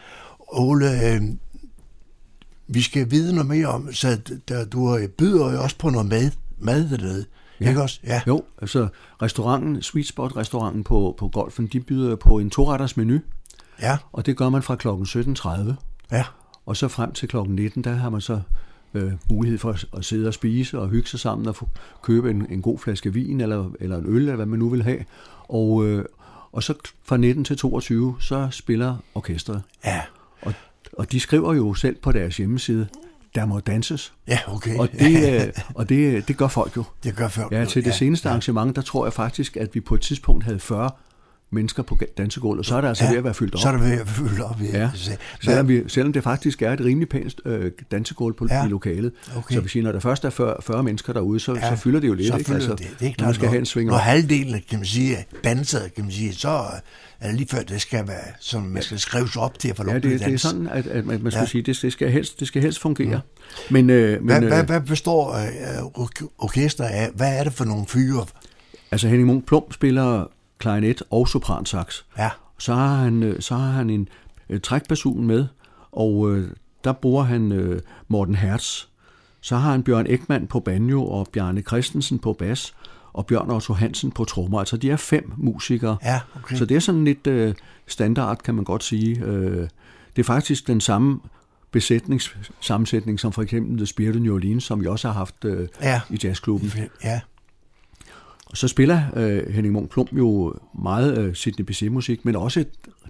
Ole, 0.48 1.12
øh, 1.12 1.22
vi 2.68 2.82
skal 2.82 3.10
vide 3.10 3.34
noget 3.34 3.46
mere 3.48 3.66
om, 3.66 3.92
så 3.92 4.18
der, 4.48 4.64
du 4.64 4.96
øh, 4.96 5.08
byder 5.08 5.52
jo 5.52 5.62
også 5.62 5.76
på 5.78 5.90
noget 5.90 6.06
mad, 6.08 6.30
mad 6.58 6.88
dernede, 6.90 7.24
Ja. 7.60 7.68
ikke 7.68 7.82
også? 7.82 8.00
Ja. 8.04 8.22
Jo, 8.26 8.42
altså 8.60 8.88
restauranten, 9.22 9.82
Sweet 9.82 10.06
Spot 10.06 10.36
restauranten 10.36 10.84
på, 10.84 11.14
på 11.18 11.28
Golfen, 11.28 11.66
de 11.66 11.80
byder 11.80 12.16
på 12.16 12.38
en 12.38 12.50
toretters 12.50 12.96
menu. 12.96 13.20
Ja. 13.80 13.98
Og 14.12 14.26
det 14.26 14.36
gør 14.36 14.48
man 14.48 14.62
fra 14.62 14.76
klokken 14.76 15.06
17.30. 15.06 15.72
Ja. 16.12 16.24
Og 16.66 16.76
så 16.76 16.88
frem 16.88 17.12
til 17.12 17.28
klokken 17.28 17.54
19, 17.54 17.84
der 17.84 17.92
har 17.92 18.10
man 18.10 18.20
så 18.20 18.40
øh, 18.94 19.12
mulighed 19.30 19.58
for 19.58 19.70
at, 19.70 19.84
at 19.96 20.04
sidde 20.04 20.28
og 20.28 20.34
spise 20.34 20.78
og 20.78 20.88
hygge 20.88 21.08
sig 21.08 21.20
sammen 21.20 21.48
og 21.48 21.56
få, 21.56 21.68
købe 22.02 22.30
en, 22.30 22.46
en 22.50 22.62
god 22.62 22.78
flaske 22.78 23.12
vin 23.12 23.40
eller, 23.40 23.70
eller 23.80 23.98
en 23.98 24.06
øl, 24.06 24.16
eller 24.16 24.36
hvad 24.36 24.46
man 24.46 24.58
nu 24.58 24.68
vil 24.68 24.82
have. 24.82 25.04
Og, 25.48 25.86
øh, 25.86 26.04
og 26.52 26.62
så 26.62 26.74
fra 27.04 27.16
19 27.16 27.44
til 27.44 27.56
22, 27.56 28.16
så 28.20 28.48
spiller 28.50 28.96
orkestret. 29.14 29.62
Ja. 29.84 30.02
Og, 30.42 30.54
og 30.92 31.12
de 31.12 31.20
skriver 31.20 31.54
jo 31.54 31.74
selv 31.74 31.96
på 32.02 32.12
deres 32.12 32.36
hjemmeside, 32.36 32.88
der 33.36 33.46
må 33.46 33.60
danses. 33.60 34.12
Ja, 34.28 34.38
okay. 34.48 34.78
Og 34.78 34.92
det, 34.92 35.34
øh, 35.46 35.52
og 35.74 35.88
det, 35.88 36.28
det 36.28 36.36
gør 36.36 36.48
folk 36.48 36.76
jo. 36.76 36.84
Det 37.04 37.16
gør 37.16 37.28
folk 37.28 37.52
Ja, 37.52 37.64
til 37.64 37.84
det 37.84 37.94
seneste 37.94 38.28
ja. 38.28 38.30
arrangement, 38.30 38.76
der 38.76 38.82
tror 38.82 39.06
jeg 39.06 39.12
faktisk, 39.12 39.56
at 39.56 39.74
vi 39.74 39.80
på 39.80 39.94
et 39.94 40.00
tidspunkt 40.00 40.44
havde 40.44 40.58
40 40.58 40.90
mennesker 41.50 41.82
på 41.82 41.98
dansegulvet. 42.18 42.66
Så 42.66 42.76
er 42.76 42.80
det 42.80 42.88
altså 42.88 43.04
Ja, 43.04 43.10
ved 43.10 43.18
at 43.18 43.24
være 43.24 43.34
fyldt 43.34 43.54
op. 43.54 43.60
så 43.60 43.68
er 43.68 43.72
det 43.72 43.80
ved 43.80 43.90
at 43.92 43.96
være 43.98 44.06
fyldt 44.06 44.40
op, 44.40 44.56
ja. 44.72 44.78
Ja. 44.78 44.90
Selvom, 45.42 45.68
vi, 45.68 45.82
selvom 45.88 46.12
det 46.12 46.22
faktisk 46.22 46.62
er 46.62 46.72
et 46.72 46.80
rimelig 46.80 47.08
pænt 47.08 47.34
øh, 47.44 47.70
dansegulv 47.90 48.34
på, 48.34 48.46
Ja. 48.50 48.66
i 48.66 48.68
lokalet. 48.68 49.12
Okay. 49.36 49.54
Så 49.54 49.60
vi 49.60 49.68
siger, 49.68 49.82
når 49.82 49.92
der 49.92 50.00
først 50.00 50.24
er 50.24 50.30
40, 50.30 50.54
40 50.62 50.82
mennesker 50.82 51.12
derude, 51.12 51.40
så, 51.40 51.54
Ja, 51.54 51.70
så 51.70 51.82
fylder 51.82 52.00
det 52.00 52.08
jo 52.08 52.14
lidt. 52.14 52.28
så 52.28 52.36
ikke? 52.36 52.50
fylder 52.50 52.76
det. 52.76 52.78
Det 52.78 52.86
er 52.86 52.90
når 53.00 53.06
man 53.08 53.14
klart, 53.14 53.34
skal 53.34 53.48
have 53.48 53.58
en 53.58 53.66
sving 53.66 53.90
Når 53.90 53.96
halvdelen, 53.96 54.62
kan 54.70 54.78
man 54.78 54.86
sige, 54.86 55.16
er 55.16 55.22
danser, 55.44 55.80
kan 55.94 56.04
man 56.04 56.12
sige, 56.12 56.34
så 56.34 56.48
er 57.20 57.26
det 57.28 57.36
lige 57.36 57.48
før, 57.50 57.62
det 57.62 57.80
skal 57.80 58.08
være, 58.08 58.24
som 58.40 58.62
man 58.62 58.82
skal 58.82 58.98
skrives 58.98 59.36
op 59.36 59.58
til 59.58 59.68
at 59.68 59.76
få 59.76 59.82
lov 59.82 59.94
Ja, 59.94 59.98
det, 59.98 60.20
det 60.20 60.34
er 60.34 60.38
sådan, 60.38 60.66
at, 60.66 60.86
at 60.86 61.06
man, 61.06 61.22
man 61.22 61.32
skulle 61.32 61.40
Ja. 61.40 61.46
sige, 61.46 61.62
det, 61.62 61.78
det, 61.82 61.92
skal 61.92 62.10
helst, 62.10 62.40
det 62.40 62.48
skal 62.48 62.62
helst 62.62 62.80
fungere. 62.80 63.20
Men, 63.70 63.90
øh, 63.90 64.10
men 64.10 64.26
Hvad, 64.26 64.42
øh, 64.42 64.48
hvad, 64.48 64.64
hvad 64.64 64.80
består 64.80 65.34
øh, 65.34 65.84
ork- 65.94 66.28
orkester 66.38 66.84
af? 66.84 67.10
Hvad 67.14 67.38
er 67.38 67.44
det 67.44 67.52
for 67.52 67.64
nogle 67.64 67.86
fyre? 67.88 68.26
Altså 68.90 69.08
Henning 69.08 69.26
Munk 69.26 69.46
Plum 69.46 69.72
spiller 69.72 70.30
klarinet 70.58 71.02
og 71.10 71.28
sopransax. 71.28 71.94
Ja. 72.18 72.30
Så 72.58 72.74
har 72.74 72.96
han, 72.96 73.22
øh, 73.22 73.40
så 73.40 73.54
har 73.54 73.70
han 73.72 73.90
en 73.90 74.08
øh, 74.50 74.60
trækbasun 74.60 75.26
med, 75.26 75.46
og 75.92 76.30
øh, 76.36 76.50
der 76.84 76.92
bruger 76.92 77.22
han 77.24 77.52
øh, 77.52 77.80
Morten 78.08 78.34
Hertz. 78.34 78.84
Så 79.40 79.56
har 79.56 79.70
han 79.70 79.82
Bjørn 79.82 80.06
Ekman 80.08 80.46
på 80.46 80.60
banjo 80.60 81.06
og 81.06 81.28
Bjarne 81.32 81.60
Christensen 81.62 82.18
på 82.18 82.32
bas 82.32 82.74
og 83.12 83.26
Bjørn 83.26 83.50
Otto 83.50 83.72
Hansen 83.74 84.10
på 84.10 84.24
trommer. 84.24 84.58
Altså 84.58 84.76
de 84.76 84.90
er 84.90 84.96
fem 84.96 85.32
musikere. 85.36 85.96
Ja, 86.04 86.20
okay. 86.36 86.56
Så 86.56 86.64
det 86.64 86.76
er 86.76 86.80
sådan 86.80 87.04
lidt 87.04 87.26
øh, 87.26 87.54
standard, 87.86 88.38
kan 88.38 88.54
man 88.54 88.64
godt 88.64 88.84
sige. 88.84 89.20
Øh, 89.24 89.68
det 90.16 90.22
er 90.22 90.24
faktisk 90.24 90.66
den 90.66 90.80
samme 90.80 91.20
besætningssammensætning 91.70 93.20
som 93.20 93.32
for 93.32 93.42
eksempel 93.42 93.76
The 93.76 93.86
Spirit 93.86 94.16
of 94.16 94.22
New 94.22 94.34
Orleans, 94.34 94.64
som 94.64 94.80
vi 94.80 94.86
også 94.86 95.08
har 95.08 95.14
haft 95.14 95.44
øh, 95.44 95.68
Ja. 95.82 96.00
i 96.10 96.18
jazzklubben. 96.24 96.72
Ja. 97.04 97.20
Og 98.46 98.56
så 98.56 98.68
spiller 98.68 99.02
øh, 99.16 99.54
Henning 99.54 99.72
Munk 99.74 99.90
Plum 99.90 100.06
jo 100.12 100.54
meget 100.82 101.18
øh, 101.18 101.34
Sidney 101.34 101.64
Bechet-musik, 101.64 102.24
men 102.24 102.36
også 102.36 102.64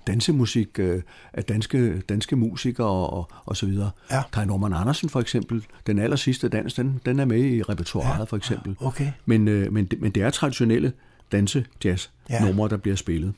dansemusik 0.06 0.78
øh, 0.78 1.02
af 1.32 1.44
danske, 1.44 2.00
danske 2.00 2.36
musikere 2.36 2.86
og, 2.86 3.30
og, 3.44 3.56
så 3.56 3.66
videre. 3.66 3.90
Ja. 4.10 4.22
Kai 4.32 4.46
Norman 4.46 4.72
Andersen 4.72 5.08
for 5.08 5.20
eksempel, 5.20 5.64
den 5.86 5.98
aller 5.98 6.16
sidste 6.16 6.48
dans, 6.48 6.74
den, 6.74 7.00
den 7.06 7.20
er 7.20 7.24
med 7.24 7.38
i 7.44 7.62
repertoiret 7.62 8.18
Ja, 8.18 8.24
for 8.24 8.36
eksempel. 8.36 8.76
okay. 8.80 9.12
Men, 9.26 9.48
øh, 9.48 9.72
men, 9.72 9.84
det- 9.84 10.00
men 10.00 10.12
det 10.12 10.22
er 10.22 10.30
traditionelle 10.30 10.92
danse-jazz-numre, 11.32 12.62
Ja. 12.64 12.68
der 12.68 12.76
bliver 12.76 12.96
spillet. 12.96 13.32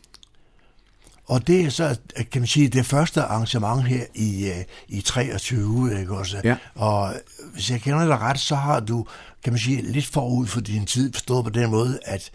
Og 1.27 1.47
det 1.47 1.61
er 1.61 1.69
så, 1.71 1.99
kan 2.33 2.41
man 2.41 2.47
sige, 2.47 2.69
det 2.69 2.87
første 2.87 3.23
arrangement 3.23 3.85
her 3.85 4.05
i, 4.15 4.47
øh, 4.49 4.65
i 4.89 5.01
23, 5.01 6.01
ikke 6.01 6.13
også? 6.17 6.41
Ja. 6.45 6.57
Og 6.75 7.13
hvis 7.53 7.71
jeg 7.71 7.81
kender 7.81 8.07
dig 8.07 8.19
ret, 8.21 8.39
så 8.39 8.55
har 8.55 8.81
du, 8.81 9.07
kan 9.49 9.53
man 9.53 9.59
sige, 9.61 9.83
lidt 9.93 10.07
forud 10.07 10.47
for 10.47 10.61
din 10.61 10.87
tid, 10.87 11.13
forstået 11.13 11.45
på 11.45 11.51
den 11.51 11.71
måde, 11.71 11.99
at 12.05 12.31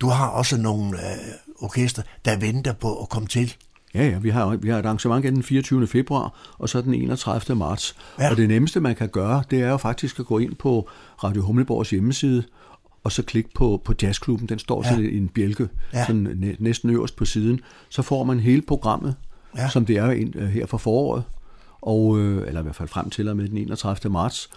du 0.00 0.08
har 0.08 0.28
også 0.28 0.56
nogle 0.56 0.96
øh, 0.98 1.18
orkester, 1.60 2.02
der 2.24 2.36
venter 2.38 2.72
på 2.72 2.96
at 3.02 3.08
komme 3.08 3.28
til. 3.28 3.54
Ja, 3.94 4.06
ja, 4.06 4.18
vi 4.18 4.30
har, 4.30 4.56
vi 4.56 4.68
har 4.68 4.78
et 4.78 4.84
arrangement 4.86 5.24
den 5.24 5.42
24. 5.42 5.86
februar, 5.86 6.54
og 6.58 6.68
så 6.68 6.80
den 6.80 6.94
31. 6.94 7.56
marts. 7.56 7.96
Ja. 8.18 8.30
Og 8.30 8.36
det 8.36 8.48
nemmeste, 8.48 8.80
man 8.80 8.94
kan 8.96 9.08
gøre, 9.08 9.42
det 9.50 9.60
er 9.62 9.68
jo 9.68 9.76
faktisk 9.76 10.18
at 10.18 10.26
gå 10.26 10.38
ind 10.38 10.54
på 10.54 10.88
Radio 11.24 11.42
Humleborgs 11.42 11.90
hjemmeside, 11.90 12.42
og 13.04 13.12
så 13.12 13.22
klikke 13.22 13.50
på, 13.54 13.82
på 13.84 13.94
jazzklubben. 14.02 14.48
Den 14.48 14.58
står 14.58 14.82
Ja. 14.84 14.88
sådan 14.90 15.04
i 15.04 15.16
en 15.16 15.28
bjælke, 15.28 15.68
Ja. 15.94 16.06
sådan 16.06 16.28
næ- 16.36 16.54
næsten 16.58 16.90
øverst 16.90 17.16
på 17.16 17.24
siden. 17.24 17.60
Så 17.88 18.02
får 18.02 18.24
man 18.24 18.40
hele 18.40 18.62
programmet, 18.62 19.14
Ja. 19.56 19.68
som 19.68 19.86
det 19.86 19.96
er 19.96 20.10
øh, 20.34 20.48
her 20.48 20.66
for 20.66 20.78
foråret, 20.78 21.22
og, 21.82 22.18
øh, 22.18 22.46
eller 22.48 22.60
i 22.60 22.62
hvert 22.62 22.76
fald 22.76 22.88
frem 22.88 23.10
til 23.10 23.28
og 23.28 23.36
med 23.36 23.48
den 23.48 23.56
31. 23.58 24.12
marts. 24.12 24.50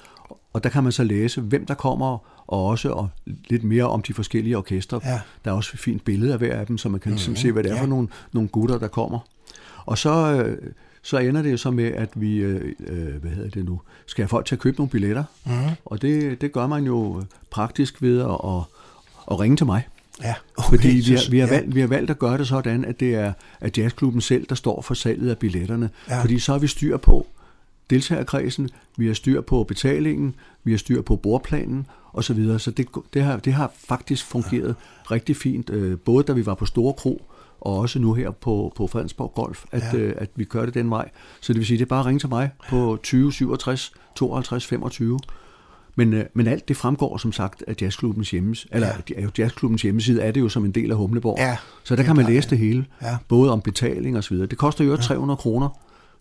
Og 0.53 0.63
der 0.63 0.69
kan 0.69 0.83
man 0.83 0.91
så 0.91 1.03
læse, 1.03 1.41
hvem 1.41 1.65
der 1.65 1.73
kommer, 1.73 2.17
og 2.47 2.65
også 2.65 2.89
og 2.89 3.09
lidt 3.49 3.63
mere 3.63 3.83
om 3.83 4.01
de 4.01 4.13
forskellige 4.13 4.57
orkestre. 4.57 5.01
Ja. 5.05 5.19
Der 5.45 5.51
er 5.51 5.55
også 5.55 5.71
et 5.73 5.79
fint 5.79 6.05
billede 6.05 6.31
af 6.33 6.37
hver 6.37 6.55
af 6.59 6.67
dem, 6.67 6.77
så 6.77 6.89
man 6.89 6.99
kan 6.99 7.11
ligesom 7.11 7.31
Mhm, 7.31 7.37
se, 7.37 7.51
hvad 7.51 7.63
det 7.63 7.71
er 7.71 7.75
ja. 7.75 7.81
for 7.81 7.87
nogle, 7.87 8.07
nogle 8.31 8.49
gutter, 8.49 8.77
der 8.77 8.87
kommer. 8.87 9.19
Og 9.85 9.97
så, 9.97 10.33
øh, 10.33 10.57
så 11.01 11.17
ender 11.17 11.41
det 11.41 11.51
jo 11.51 11.57
så 11.57 11.71
med, 11.71 11.85
at 11.91 12.09
vi, 12.15 12.35
øh, 12.37 12.73
øh, 12.87 13.15
hvad 13.21 13.31
hedder 13.31 13.49
det 13.49 13.65
nu, 13.65 13.81
skal 14.05 14.23
have 14.23 14.29
folk 14.29 14.45
til 14.45 14.55
at 14.55 14.59
købe 14.59 14.77
nogle 14.77 14.89
billetter. 14.89 15.23
Mhm. 15.45 15.55
Og 15.85 16.01
det, 16.01 16.41
det 16.41 16.51
gør 16.51 16.67
man 16.67 16.83
jo 16.83 17.23
praktisk 17.49 18.01
ved 18.01 18.19
at, 18.19 18.27
at, 18.27 18.63
at 19.31 19.39
ringe 19.39 19.57
til 19.57 19.65
mig. 19.65 19.87
Ja, 20.23 20.33
Fordi 20.69 20.87
vi 20.87 21.13
har, 21.13 21.29
vi, 21.31 21.39
har 21.39 21.47
ja. 21.47 21.53
valgt, 21.53 21.75
vi 21.75 21.79
har 21.79 21.87
valgt 21.87 22.11
at 22.11 22.19
gøre 22.19 22.37
det 22.37 22.47
sådan, 22.47 22.85
at 22.85 22.99
det 22.99 23.15
er 23.15 23.33
at 23.59 23.77
jazzklubben 23.77 24.21
selv, 24.21 24.45
der 24.49 24.55
står 24.55 24.81
for 24.81 24.93
salget 24.93 25.29
af 25.29 25.37
billetterne. 25.37 25.89
Ja. 26.09 26.21
Fordi 26.21 26.39
så 26.39 26.51
har 26.51 26.59
vi 26.59 26.67
styr 26.67 26.97
på 26.97 27.27
deltagerkredsen, 27.91 28.69
vi 28.97 29.07
har 29.07 29.13
styr 29.13 29.41
på 29.41 29.63
betalingen, 29.63 30.35
vi 30.63 30.71
har 30.71 30.77
styr 30.77 31.01
på 31.01 31.15
bordplanen 31.15 31.87
osv. 32.13 32.23
Så, 32.23 32.33
videre. 32.33 32.59
så 32.59 32.71
det, 32.71 32.87
det, 33.13 33.23
har, 33.23 33.37
det 33.37 33.53
har 33.53 33.71
faktisk 33.87 34.25
fungeret 34.25 34.67
ja. 35.09 35.13
rigtig 35.15 35.35
fint, 35.37 35.69
øh, 35.69 35.97
både 35.97 36.23
da 36.23 36.33
vi 36.33 36.45
var 36.45 36.53
på 36.55 36.65
Store 36.65 36.93
Kro, 36.93 37.21
og 37.61 37.77
også 37.77 37.99
nu 37.99 38.13
her 38.13 38.31
på, 38.31 38.73
på 38.75 38.87
Fredensborg 38.87 39.31
Golf, 39.35 39.63
at, 39.71 39.81
Ja. 39.93 39.97
ja. 39.97 40.03
øh, 40.03 40.13
at 40.17 40.29
vi 40.35 40.43
gør 40.43 40.65
det 40.65 40.73
den 40.73 40.89
vej. 40.89 41.09
Så 41.41 41.53
det 41.53 41.59
vil 41.59 41.65
sige, 41.67 41.77
det 41.77 41.85
er 41.85 41.89
bare 41.89 41.99
at 41.99 42.05
ringe 42.05 42.19
til 42.19 42.29
mig 42.29 42.49
på 42.69 42.99
20 43.03 43.33
67 43.33 43.93
52 44.15 44.65
25. 44.65 45.19
Men, 45.95 46.13
øh, 46.13 46.25
men 46.33 46.47
alt 46.47 46.67
det 46.67 46.77
fremgår 46.77 47.17
som 47.17 47.31
sagt 47.31 47.63
af 47.67 47.75
jazzklubbens 47.81 48.31
hjemmeside, 48.31 48.73
eller 48.75 48.87
ja. 49.09 49.27
jazzklubbens 49.37 49.81
hjemmeside 49.81 50.21
er 50.21 50.31
det 50.31 50.41
jo 50.41 50.49
som 50.49 50.65
en 50.65 50.71
del 50.71 50.91
af 50.91 50.97
Humleborg. 50.97 51.35
Ja, 51.39 51.57
så 51.83 51.95
der 51.95 52.03
kan 52.03 52.15
man 52.15 52.25
læse 52.25 52.49
det 52.49 52.57
hele, 52.57 52.85
Ja. 53.01 53.17
både 53.27 53.51
om 53.51 53.61
betaling 53.61 54.17
og 54.17 54.23
så 54.23 54.29
videre. 54.29 54.47
Det 54.47 54.57
koster 54.57 54.83
jo 54.85 54.95
300 54.97 55.37
kroner. 55.37 55.69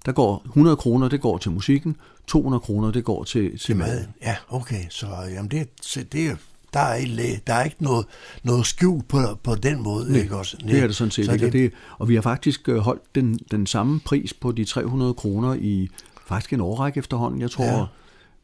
Der 0.07 0.13
går 0.13 0.43
100 0.47 0.77
kroner, 0.77 1.09
det 1.09 1.21
går 1.21 1.39
til 1.39 1.51
musikken, 1.51 1.97
200 2.27 2.61
kroner, 2.61 2.91
det 2.91 3.05
går 3.05 3.25
til, 3.25 3.59
til 3.59 3.77
maden. 3.77 3.95
Maden. 3.95 4.07
Ja, 4.23 4.37
okay. 4.49 4.85
Så 4.91 5.07
jamen 5.35 5.51
det, 5.51 5.69
så 5.83 6.05
det 6.13 6.27
er 6.27 6.37
der 6.75 6.81
er, 6.81 6.95
ikke, 6.95 7.41
der 7.47 7.55
er 7.55 7.65
ikke 7.65 7.77
noget, 7.85 8.07
noget 8.43 8.67
skjult 8.67 9.09
på, 9.09 9.19
på 9.43 9.55
den 9.55 9.83
måde, 9.83 10.13
Nej, 10.13 10.21
ikke 10.21 10.37
også? 10.37 10.57
det 10.67 10.79
er 10.79 10.87
det 10.87 10.97
sådan 10.97 11.11
set 11.11 11.27
Så 11.27 11.33
ikke. 11.33 11.47
Og, 11.47 11.53
det, 11.53 11.73
og 11.99 12.09
vi 12.09 12.15
har 12.15 12.23
faktisk 12.23 12.69
øh, 12.69 12.77
holdt 12.77 13.15
den, 13.15 13.39
den 13.51 13.67
samme 13.67 14.01
pris 14.01 14.35
på 14.35 14.53
de 14.53 14.65
300 14.65 15.15
kroner 15.15 15.55
i 15.55 15.89
faktisk 16.27 16.53
en 16.53 16.61
årrække 16.61 16.99
efterhånden. 16.99 17.41
Jeg 17.41 17.51
tror, 17.51 17.65
Ja. 17.65 17.85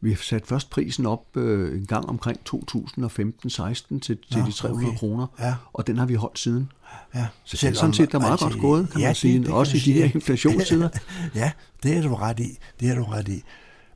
Vi 0.00 0.14
satte 0.14 0.48
først 0.48 0.70
prisen 0.70 1.06
op 1.06 1.36
øh, 1.36 1.78
en 1.78 1.86
gang 1.86 2.08
omkring 2.08 2.38
2015-16 2.48 2.54
til, 4.00 4.00
til 4.00 4.18
Nå, 4.38 4.46
de 4.46 4.52
300 4.52 4.88
okay. 4.88 4.98
kroner, 4.98 5.26
Ja. 5.40 5.54
og 5.72 5.86
den 5.86 5.98
har 5.98 6.06
vi 6.06 6.14
holdt 6.14 6.38
siden. 6.38 6.72
Ja, 7.14 7.26
Så 7.44 7.56
det 7.60 7.70
er 7.70 7.74
sådan 7.74 7.92
set 7.94 8.12
der 8.12 8.18
er 8.18 8.22
meget 8.22 8.40
godt 8.40 8.58
gået, 8.60 8.90
kan 8.90 9.00
ja, 9.00 9.06
man 9.06 9.08
det- 9.10 9.16
sige, 9.16 9.38
det 9.38 9.44
kan 9.46 9.54
også 9.54 9.72
man 9.76 9.80
i 9.80 9.80
de 9.84 9.92
her 9.92 10.04
inflationstider. 10.14 10.88
ja, 11.34 11.52
det 11.82 11.96
er 11.96 12.02
du 12.02 12.14
ret 12.14 12.40
i. 12.40 12.58
Det 12.80 12.90
er 12.90 12.94
du 12.94 13.04
ret 13.04 13.28
i. 13.28 13.42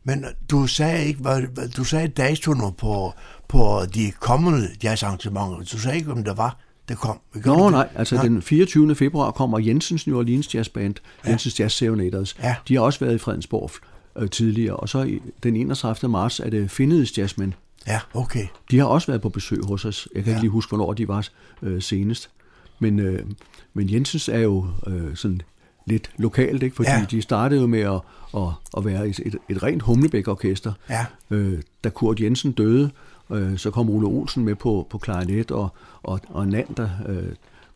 Men 0.05 0.25
du 0.51 0.67
sagde 0.67 1.05
ikke, 1.05 1.21
hvad, 1.21 1.69
du 1.77 1.85
sagde 1.85 2.09
datoerne 2.09 2.73
på, 2.79 3.13
på 3.49 3.81
de 3.95 4.13
kommende 4.21 4.69
jazzarrangementer. 4.83 5.57
Du 5.73 5.79
sagde 5.79 5.97
ikke, 5.99 6.13
om 6.13 6.25
der 6.25 6.35
var, 6.35 6.59
der 6.89 6.95
kom. 6.95 7.21
Du 7.35 7.41
Nå 7.57 7.65
det? 7.65 7.73
nej, 7.73 7.89
altså 7.95 8.17
Nå. 8.17 8.23
den 8.23 8.43
24. 8.43 8.95
februar 8.95 9.31
kommer 9.31 9.59
Jensens 9.59 10.07
New 10.07 10.19
Orleans 10.19 10.55
Jazz 10.55 10.69
Band, 10.69 10.95
ja. 11.25 11.31
Jensens 11.31 11.61
Jazz 11.61 11.75
Serenaders. 11.75 12.37
Ja. 12.43 12.57
De 12.69 12.75
har 12.75 12.81
også 12.83 13.01
været 13.01 13.15
i 13.15 13.19
Fredensborg 13.19 13.71
øh, 14.19 14.31
tidligere, 14.31 14.77
og 14.77 14.89
så 14.89 15.19
den 15.43 15.57
31. 15.57 16.11
marts 16.11 16.41
er 16.41 16.51
det 16.51 16.71
Finnedes 16.71 17.19
Jazzmen. 17.19 17.55
Ja, 17.87 18.01
okay. 18.15 18.47
De 18.71 18.79
har 18.79 18.85
også 18.87 19.07
været 19.07 19.21
på 19.23 19.29
besøg 19.29 19.59
hos 19.69 19.85
os. 19.85 20.09
Jeg 20.15 20.25
kan 20.25 20.31
Ja. 20.31 20.37
ikke 20.37 20.43
lige 20.43 20.51
huske, 20.51 20.71
hvornår 20.71 20.93
de 20.93 21.09
var 21.09 21.29
øh, 21.63 21.83
senest. 21.83 22.31
Men, 22.79 22.99
øh, 22.99 23.27
men 23.75 23.93
Jensens 23.93 24.29
er 24.29 24.39
jo 24.39 24.67
øh, 24.87 25.17
sådan 25.17 25.41
lidt 25.87 26.11
lokalt, 26.17 26.63
ikke? 26.63 26.77
fordi 26.77 26.89
Ja. 26.91 26.99
ja. 26.99 27.05
de 27.11 27.23
startede 27.23 27.61
jo 27.61 27.67
med 27.67 27.81
at, 27.81 28.01
at, 28.37 28.49
at 28.77 28.85
være 28.85 29.09
et, 29.09 29.21
et, 29.27 29.37
et 29.49 29.63
rent 29.63 29.83
Humlebæk-orkester. 29.83 30.73
Ja. 30.91 31.07
Øh, 31.31 31.63
da 31.85 31.89
Kurt 31.89 32.21
Jensen 32.21 32.53
døde, 32.53 32.91
øh, 33.31 33.59
så 33.59 33.71
kom 33.71 33.91
Ole 33.91 34.07
Olsen 34.07 34.45
med 34.45 34.55
på, 34.55 34.87
på 34.91 34.99
klarinet, 34.99 35.51
og, 35.51 35.69
og, 36.03 36.21
og 36.29 36.49
Nander, 36.49 36.89
øh, 37.09 37.23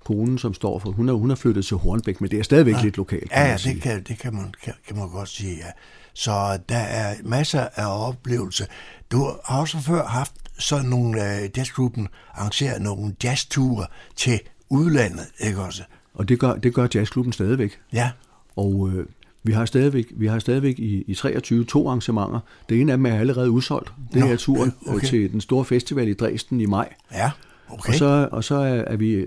konen, 0.05 0.39
som 0.39 0.55
står 0.55 0.79
for, 0.79 0.91
hun 0.91 1.09
er, 1.09 1.13
hun 1.13 1.31
er 1.31 1.35
flyttet 1.35 1.65
til 1.65 1.77
Hornbæk, 1.77 2.21
men 2.21 2.31
det 2.31 2.39
er 2.39 2.43
stadigvæk 2.43 2.75
lidt 2.83 2.97
lokalt. 2.97 3.31
Ja, 3.31 3.45
ja, 3.51 3.57
det, 3.65 3.83
kan, 3.83 4.03
det 4.03 4.19
kan, 4.19 4.35
man, 4.35 4.55
kan, 4.65 4.73
kan 4.89 4.97
man 4.97 5.09
godt 5.11 5.29
sige, 5.29 5.57
ja. 5.57 5.71
Så 6.15 6.59
der 6.69 6.77
er 6.77 7.15
masser 7.25 7.69
af 7.75 8.09
oplevelser. 8.09 8.67
Du 9.13 9.31
har 9.45 9.61
også 9.61 9.79
før 9.79 10.07
haft 10.07 10.33
sådan 10.59 10.87
nogle 10.87 11.21
uh, 11.21 11.59
jazzgruppen 11.59 12.09
arrangeret 12.35 12.83
nogle 12.83 13.15
jazzture 13.25 13.87
til 14.17 14.41
udlandet, 14.69 15.27
ikke 15.41 15.61
også? 15.61 15.83
Og 16.15 16.29
det 16.29 16.39
gør, 16.39 16.55
det 16.55 16.75
gør 16.75 16.87
jazzklubben 16.95 17.33
stadigvæk. 17.33 17.79
Ja. 17.93 18.11
Og 18.57 18.91
øh, 18.95 19.07
vi 19.43 19.53
har 19.53 19.65
stadigvæk, 19.65 20.07
vi 20.11 20.27
har 20.27 20.39
stadigvæk 20.39 20.79
i, 20.79 21.05
i 21.07 21.15
23 21.15 21.65
to 21.65 21.89
arrangementer. 21.89 22.41
Det 22.69 22.81
ene 22.81 22.93
af 22.93 22.99
dem 22.99 23.07
er 23.07 23.19
allerede 23.19 23.51
udsolgt. 23.51 23.93
Det 24.13 24.21
Nå, 24.21 24.27
er 24.27 24.37
turen 24.37 24.75
okay. 24.87 24.97
okay. 24.97 25.07
til 25.07 25.33
den 25.33 25.41
store 25.41 25.65
festival 25.65 26.09
i 26.09 26.15
Dresden 26.15 26.61
i 26.61 26.67
maj. 26.67 26.95
Ja, 27.13 27.31
okay. 27.69 27.89
Og 27.89 27.95
så, 27.95 28.29
og 28.33 28.45
så 28.45 28.55
er, 28.55 28.75
er 28.75 28.97
vi 28.97 29.27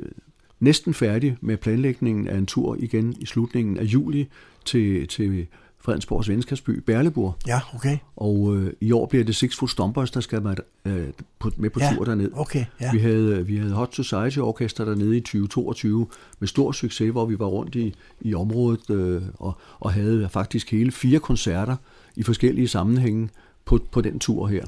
næsten 0.60 0.94
færdige 0.94 1.38
med 1.42 1.58
planlægningen 1.58 2.28
af 2.28 2.38
en 2.38 2.46
tur 2.46 2.76
igen 2.80 3.16
i 3.20 3.26
slutningen 3.26 3.78
af 3.78 3.84
juli 3.84 4.30
til, 4.66 5.08
til 5.08 5.48
Fredensborgs 5.88 6.30
venskabsby 6.30 6.70
Berleburg. 6.70 7.36
Ja, 7.48 7.60
okay. 7.76 7.98
Og 8.16 8.56
øh, 8.56 8.74
i 8.82 8.92
år 8.92 9.06
bliver 9.06 9.24
det 9.24 9.36
Six 9.36 9.56
Foot 9.58 9.70
Stompers, 9.70 10.12
der 10.12 10.20
skal 10.20 10.44
være 10.44 10.56
øh, 10.86 11.08
på, 11.40 11.52
med 11.58 11.70
på 11.70 11.80
Ja, 11.80 11.94
tur 11.96 12.06
derned. 12.06 12.32
okay, 12.34 12.66
ja. 12.82 12.92
Vi 12.92 13.00
havde, 13.00 13.46
vi 13.46 13.58
havde 13.58 13.74
Hot 13.74 13.96
Society 13.96 14.38
Orkester 14.38 14.86
dernede 14.86 15.18
i 15.18 15.20
2022 15.20 16.08
med 16.40 16.48
stor 16.48 16.72
succes, 16.72 17.12
hvor 17.12 17.26
vi 17.26 17.40
var 17.40 17.46
rundt 17.46 17.76
i, 17.76 17.96
i 18.22 18.34
området 18.34 18.90
øh, 18.90 19.22
og, 19.40 19.58
og 19.80 19.94
havde 19.94 20.30
faktisk 20.30 20.72
hele 20.72 20.92
fire 20.92 21.20
koncerter 21.20 21.76
i 22.16 22.24
forskellige 22.24 22.68
sammenhænge 22.68 23.30
på, 23.66 23.80
på 23.92 24.02
den 24.02 24.20
tur 24.20 24.48
her. 24.48 24.66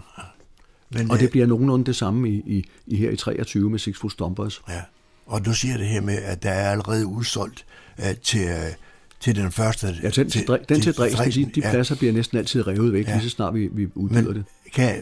Men, 0.90 1.12
og 1.12 1.16
øh, 1.18 1.22
det 1.22 1.30
bliver 1.30 1.46
nogenlunde 1.46 1.86
det 1.86 1.96
samme 1.96 2.30
i, 2.30 2.44
i, 2.46 2.66
i 2.88 2.96
her 2.96 3.10
i 3.12 3.16
23 3.16 3.70
med 3.70 3.80
Six 3.80 3.98
Foot 3.98 4.12
Stompers. 4.12 4.62
Ja. 4.70 4.82
Og 5.26 5.46
du 5.46 5.54
siger 5.54 5.78
det 5.78 5.88
her 5.88 6.02
med, 6.02 6.18
at 6.18 6.44
der 6.44 6.52
er 6.52 6.72
allerede 6.72 7.06
udsolgt 7.06 7.66
uh, 7.98 8.06
til, 8.24 8.44
uh, 8.44 8.89
til 9.20 9.36
den 9.36 9.52
første... 9.52 9.88
Ja, 10.04 10.10
den 10.10 10.30
til, 10.30 10.40
Dre- 10.50 10.64
den 10.70 10.82
til 10.82 10.94
Dresden, 10.94 11.32
de, 11.46 11.52
de 11.56 11.62
pladser 11.62 11.96
bliver 11.96 12.14
næsten 12.14 12.38
altid 12.38 12.68
revet 12.68 12.94
væk, 12.94 13.06
Ja. 13.06 13.12
ja. 13.12 13.18
lige 13.18 13.30
så 13.30 13.36
snart 13.36 13.54
vi, 13.54 13.70
vi 13.72 13.88
udbyder 13.96 14.22
Men 14.22 14.34
det. 14.36 14.44
kan, 14.74 14.96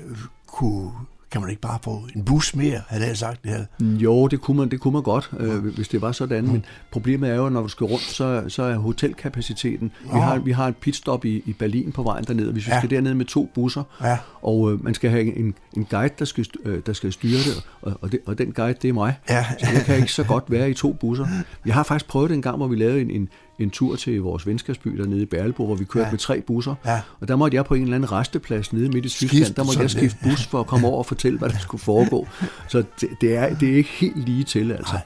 kunne, 0.48 0.92
kan 1.32 1.42
man 1.42 1.50
ikke 1.50 1.62
bare 1.62 1.80
få 1.84 2.02
en 2.16 2.26
bus 2.26 2.56
mere, 2.56 2.82
havde 2.88 3.08
jeg 3.08 3.18
sagt 3.18 3.44
det 3.44 3.52
her? 3.52 3.66
Jo, 3.82 4.28
det 4.28 4.42
kunne 4.42 4.58
man, 4.58 4.70
det 4.72 4.80
kunne 4.80 4.94
man 4.94 5.04
godt, 5.04 5.30
øh, 5.40 5.66
hvis 5.66 5.88
det 5.88 6.02
var 6.02 6.12
sådan, 6.12 6.48
men 6.48 6.66
problemet 6.92 7.30
er 7.30 7.36
jo, 7.36 7.50
når 7.50 7.62
du 7.62 7.68
skal 7.68 7.86
rundt, 7.86 8.04
så, 8.04 8.44
så 8.48 8.64
er 8.64 8.76
hotelkapaciteten. 8.78 9.92
Vi 10.04 10.10
Nå. 10.14 10.20
har, 10.20 10.40
vi 10.40 10.52
har 10.52 10.68
et 10.68 10.76
pitstop 10.78 11.26
i, 11.26 11.42
i 11.46 11.54
Berlin 11.54 11.92
på 11.92 12.04
vejen 12.04 12.24
derned, 12.24 12.46
og 12.48 12.54
hvis 12.54 12.68
vi 12.68 12.72
Ja. 12.72 12.78
skal 12.80 12.90
derned 12.90 13.14
med 13.14 13.26
to 13.26 13.50
busser, 13.56 13.84
Ja. 14.04 14.18
og 14.42 14.72
øh, 14.72 14.84
man 14.84 14.94
skal 14.94 15.10
have 15.10 15.36
en, 15.38 15.54
en 15.78 15.86
guide, 15.86 16.14
der 16.20 16.26
skal, 16.26 16.46
øh, 16.66 16.82
der 16.86 16.94
skal 16.94 17.14
styre 17.14 17.38
det, 17.38 17.66
og, 17.82 17.94
og, 18.02 18.12
det, 18.12 18.20
og 18.26 18.38
den 18.38 18.52
guide, 18.52 18.78
det 18.82 18.90
er 18.90 18.94
mig. 18.94 19.14
Ja. 19.30 19.46
Så 19.60 19.72
jeg 19.74 19.82
kan 19.86 19.96
ikke 19.96 20.12
så 20.12 20.24
godt 20.24 20.44
være 20.52 20.70
i 20.70 20.74
to 20.74 20.94
busser. 20.94 21.28
Vi 21.64 21.70
har 21.72 21.84
faktisk 21.84 22.08
prøvet 22.08 22.30
det 22.30 22.36
en 22.36 22.42
gang, 22.42 22.58
hvor 22.58 22.68
vi 22.68 22.76
lavede 22.76 23.02
en, 23.02 23.12
en, 23.12 23.30
en 23.60 23.70
tur 23.70 23.96
til 23.96 24.22
vores 24.22 24.48
venskabsby 24.48 24.90
dernede 24.98 25.22
i 25.22 25.26
Berlebo, 25.26 25.66
hvor 25.66 25.76
vi 25.76 25.86
kørte 25.86 26.06
Ja. 26.06 26.12
med 26.12 26.20
tre 26.20 26.42
busser, 26.42 26.76
Ja. 26.86 27.02
og 27.20 27.28
der 27.28 27.36
måtte 27.36 27.56
jeg 27.56 27.66
på 27.66 27.74
en 27.74 27.82
eller 27.84 27.96
anden 27.96 28.12
resteplads 28.12 28.74
nede 28.74 28.90
midt 28.90 29.06
i 29.06 29.10
Tyskland, 29.10 29.54
der 29.56 29.64
måtte 29.64 29.80
jeg 29.82 29.90
skifte 29.90 30.18
bus 30.24 30.46
for 30.46 30.60
at 30.60 30.68
komme 30.68 30.88
over 30.88 30.98
og 30.98 31.06
fortælle, 31.06 31.40
hvad 31.40 31.50
der 31.50 31.58
skulle 31.60 31.82
foregå. 31.82 32.28
Så 32.70 32.84
det, 33.02 33.10
det, 33.22 33.36
er, 33.36 33.56
det 33.56 33.70
er 33.72 33.76
ikke 33.76 33.90
helt 33.90 34.18
lige 34.26 34.44
til, 34.44 34.72
altså. 34.72 35.00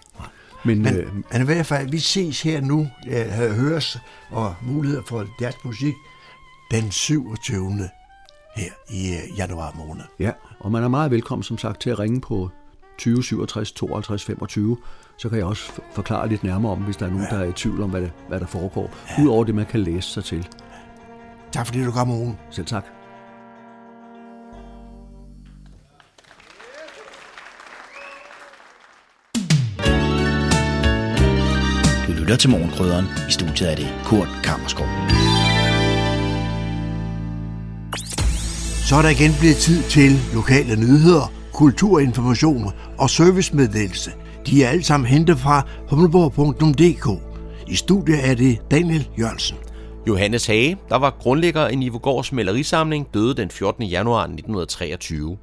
Men, 0.66 0.82
Men, 0.82 0.96
øh, 0.96 1.16
men 1.32 1.42
i 1.42 1.46
hvert 1.46 1.66
fald, 1.66 1.90
vi 1.90 2.00
ses 2.00 2.42
her 2.42 2.62
nu, 2.62 2.88
ja, 3.08 3.54
høres 3.54 3.98
og 4.30 4.56
muligheder 4.62 5.04
for 5.08 5.26
jazzmusik 5.42 5.94
den 6.72 6.92
27. 6.92 7.72
her 8.56 8.72
i 8.90 9.14
øh, 9.14 9.38
januar 9.38 9.76
måned. 9.88 10.04
ja, 10.20 10.32
og 10.60 10.72
man 10.72 10.84
er 10.84 10.88
meget 10.88 11.12
velkommen, 11.12 11.44
som 11.44 11.58
sagt, 11.58 11.82
til 11.82 11.90
at 11.90 12.00
ringe 12.00 12.22
på 12.22 12.50
20 12.98 13.24
67 13.24 13.72
52 13.72 14.24
25, 14.24 14.78
så 15.22 15.30
kan 15.30 15.38
jeg 15.38 15.46
også 15.46 15.72
forklare 15.92 16.30
lidt 16.30 16.44
nærmere 16.44 16.72
om, 16.72 16.80
hvis 16.80 16.98
der 16.98 17.06
er 17.06 17.10
nogen, 17.10 17.28
ja. 17.32 17.36
der 17.36 17.44
er 17.44 17.50
i 17.50 17.54
tvivl 17.54 17.82
om, 17.82 17.90
hvad, 17.90 18.02
det, 18.02 18.12
hvad 18.28 18.40
der 18.40 18.46
foregår, 18.46 18.94
ja. 19.18 19.24
udover 19.24 19.44
det, 19.44 19.56
man 19.56 19.66
kan 19.66 19.80
læse 19.80 20.10
sig 20.10 20.24
til. 20.24 20.48
Tak 21.52 21.66
fordi 21.66 21.84
du 21.84 21.92
kom, 21.92 22.12
Ole. 22.12 22.36
Selv 22.50 22.66
tak. 22.66 22.86
Du 32.08 32.12
lytter 32.20 32.36
til 32.40 32.50
Morgenkrydderen. 32.50 33.06
I 33.30 33.32
studiet 33.32 33.72
er 33.72 33.76
det 33.76 33.88
Kurt 34.06 34.30
Kammerskov. 34.44 34.88
Så 38.88 38.96
er 38.96 39.02
der 39.02 39.10
igen 39.10 39.32
blevet 39.40 39.58
tid 39.58 39.84
til 39.84 40.12
lokale 40.34 40.76
nyheder, 40.76 41.32
kulturinformation 41.54 42.72
og 42.98 43.10
servicemeddelelse. 43.10 44.12
De 44.48 44.64
er 44.64 44.70
alle 44.70 44.84
sammen 44.84 45.08
hentet 45.08 45.40
fra 45.40 45.68
humleborg.dk. 45.90 47.22
I 47.68 47.76
studiet 47.76 48.30
er 48.30 48.36
det 48.36 48.60
Daniel 48.72 49.10
Jørgensen. 49.20 49.58
Johannes 50.08 50.46
Hage, 50.46 50.78
der 50.90 50.96
var 50.96 51.16
grundlægger 51.20 51.68
i 51.68 51.76
Nivogårds 51.76 52.32
malerisamling, 52.32 53.08
døde 53.14 53.34
den 53.34 53.50
14. 53.50 53.84
januar 53.84 54.22
1923. 54.24 55.38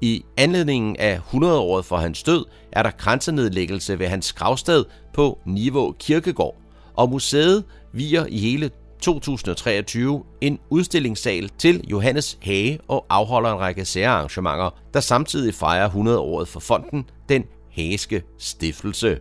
I 0.00 0.24
anledningen 0.36 0.96
af 0.96 1.20
100-året 1.34 1.84
for 1.84 1.96
hans 1.96 2.22
død 2.22 2.44
er 2.72 2.82
der 2.82 2.90
grænsenedlæggelse 2.90 3.98
ved 3.98 4.06
hans 4.06 4.32
gravsted 4.32 4.84
på 5.14 5.38
Nivå 5.46 5.94
Kirkegård, 5.98 6.56
og 6.94 7.10
museet 7.10 7.64
viger 7.92 8.26
i 8.28 8.38
hele 8.38 8.70
2023 9.00 10.22
en 10.40 10.58
udstillingssal 10.70 11.50
til 11.58 11.84
Johannes 11.90 12.38
Hage 12.42 12.78
og 12.88 13.06
afholder 13.08 13.52
en 13.52 13.60
række 13.60 13.84
særarrangementer, 13.84 14.70
der 14.94 15.00
samtidig 15.00 15.54
fejrer 15.54 15.88
100-året 15.88 16.48
for 16.48 16.60
fonden 16.60 17.04
Den 17.28 17.44
Hageske 17.80 18.22
Stiftelse. 18.38 19.18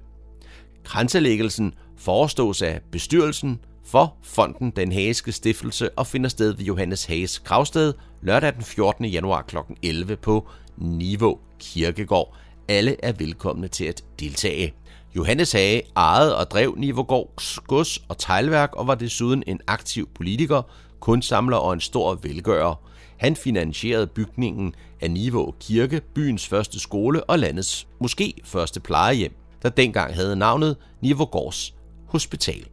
Kranselæggelsen 0.84 1.74
forestås 1.98 2.62
af 2.62 2.82
bestyrelsen 2.92 3.60
for 3.86 4.16
fonden 4.24 4.72
Den 4.72 4.92
Hageske 4.92 5.32
Stiftelse 5.32 5.90
og 5.90 6.08
finder 6.08 6.30
sted 6.30 6.54
ved 6.54 6.66
Johannes 6.66 7.06
Hages 7.06 7.40
gravsted 7.40 7.94
lørdag 8.22 8.54
den 8.54 8.64
14. 8.64 9.06
januar 9.06 9.42
kl. 9.42 9.58
11 9.84 10.16
på 10.16 10.48
Niveau 10.78 11.40
Kirkegård. 11.60 12.36
Alle 12.68 13.06
er 13.06 13.12
velkomne 13.12 13.68
til 13.68 13.86
at 13.86 14.04
deltage. 14.20 14.74
Johannes 15.16 15.52
Hage 15.52 15.82
ejede 15.96 16.38
og 16.38 16.52
drev 16.52 16.76
Nivogårds 16.78 17.60
gods 17.68 17.98
og 17.98 18.18
teglværk 18.18 18.76
og 18.76 18.88
var 18.88 18.96
desuden 18.96 19.44
en 19.48 19.60
aktiv 19.68 20.10
politiker, 20.16 20.62
kunstsamler 21.00 21.58
og 21.58 21.74
en 21.74 21.82
stor 21.82 22.20
velgører. 22.24 22.76
Han 23.18 23.36
finansierede 23.36 24.08
bygningen 24.08 24.74
af 25.02 25.12
Nivå 25.12 25.56
Kirke, 25.60 26.02
byens 26.16 26.48
første 26.48 26.80
skole 26.80 27.24
og 27.24 27.40
landets 27.40 27.88
måske 28.00 28.34
første 28.44 28.80
plejehjem, 28.80 29.34
der 29.64 29.70
dengang 29.70 30.16
havde 30.16 30.36
navnet 30.36 30.78
Nivågårds 31.02 31.74
Hospital. 32.08 32.66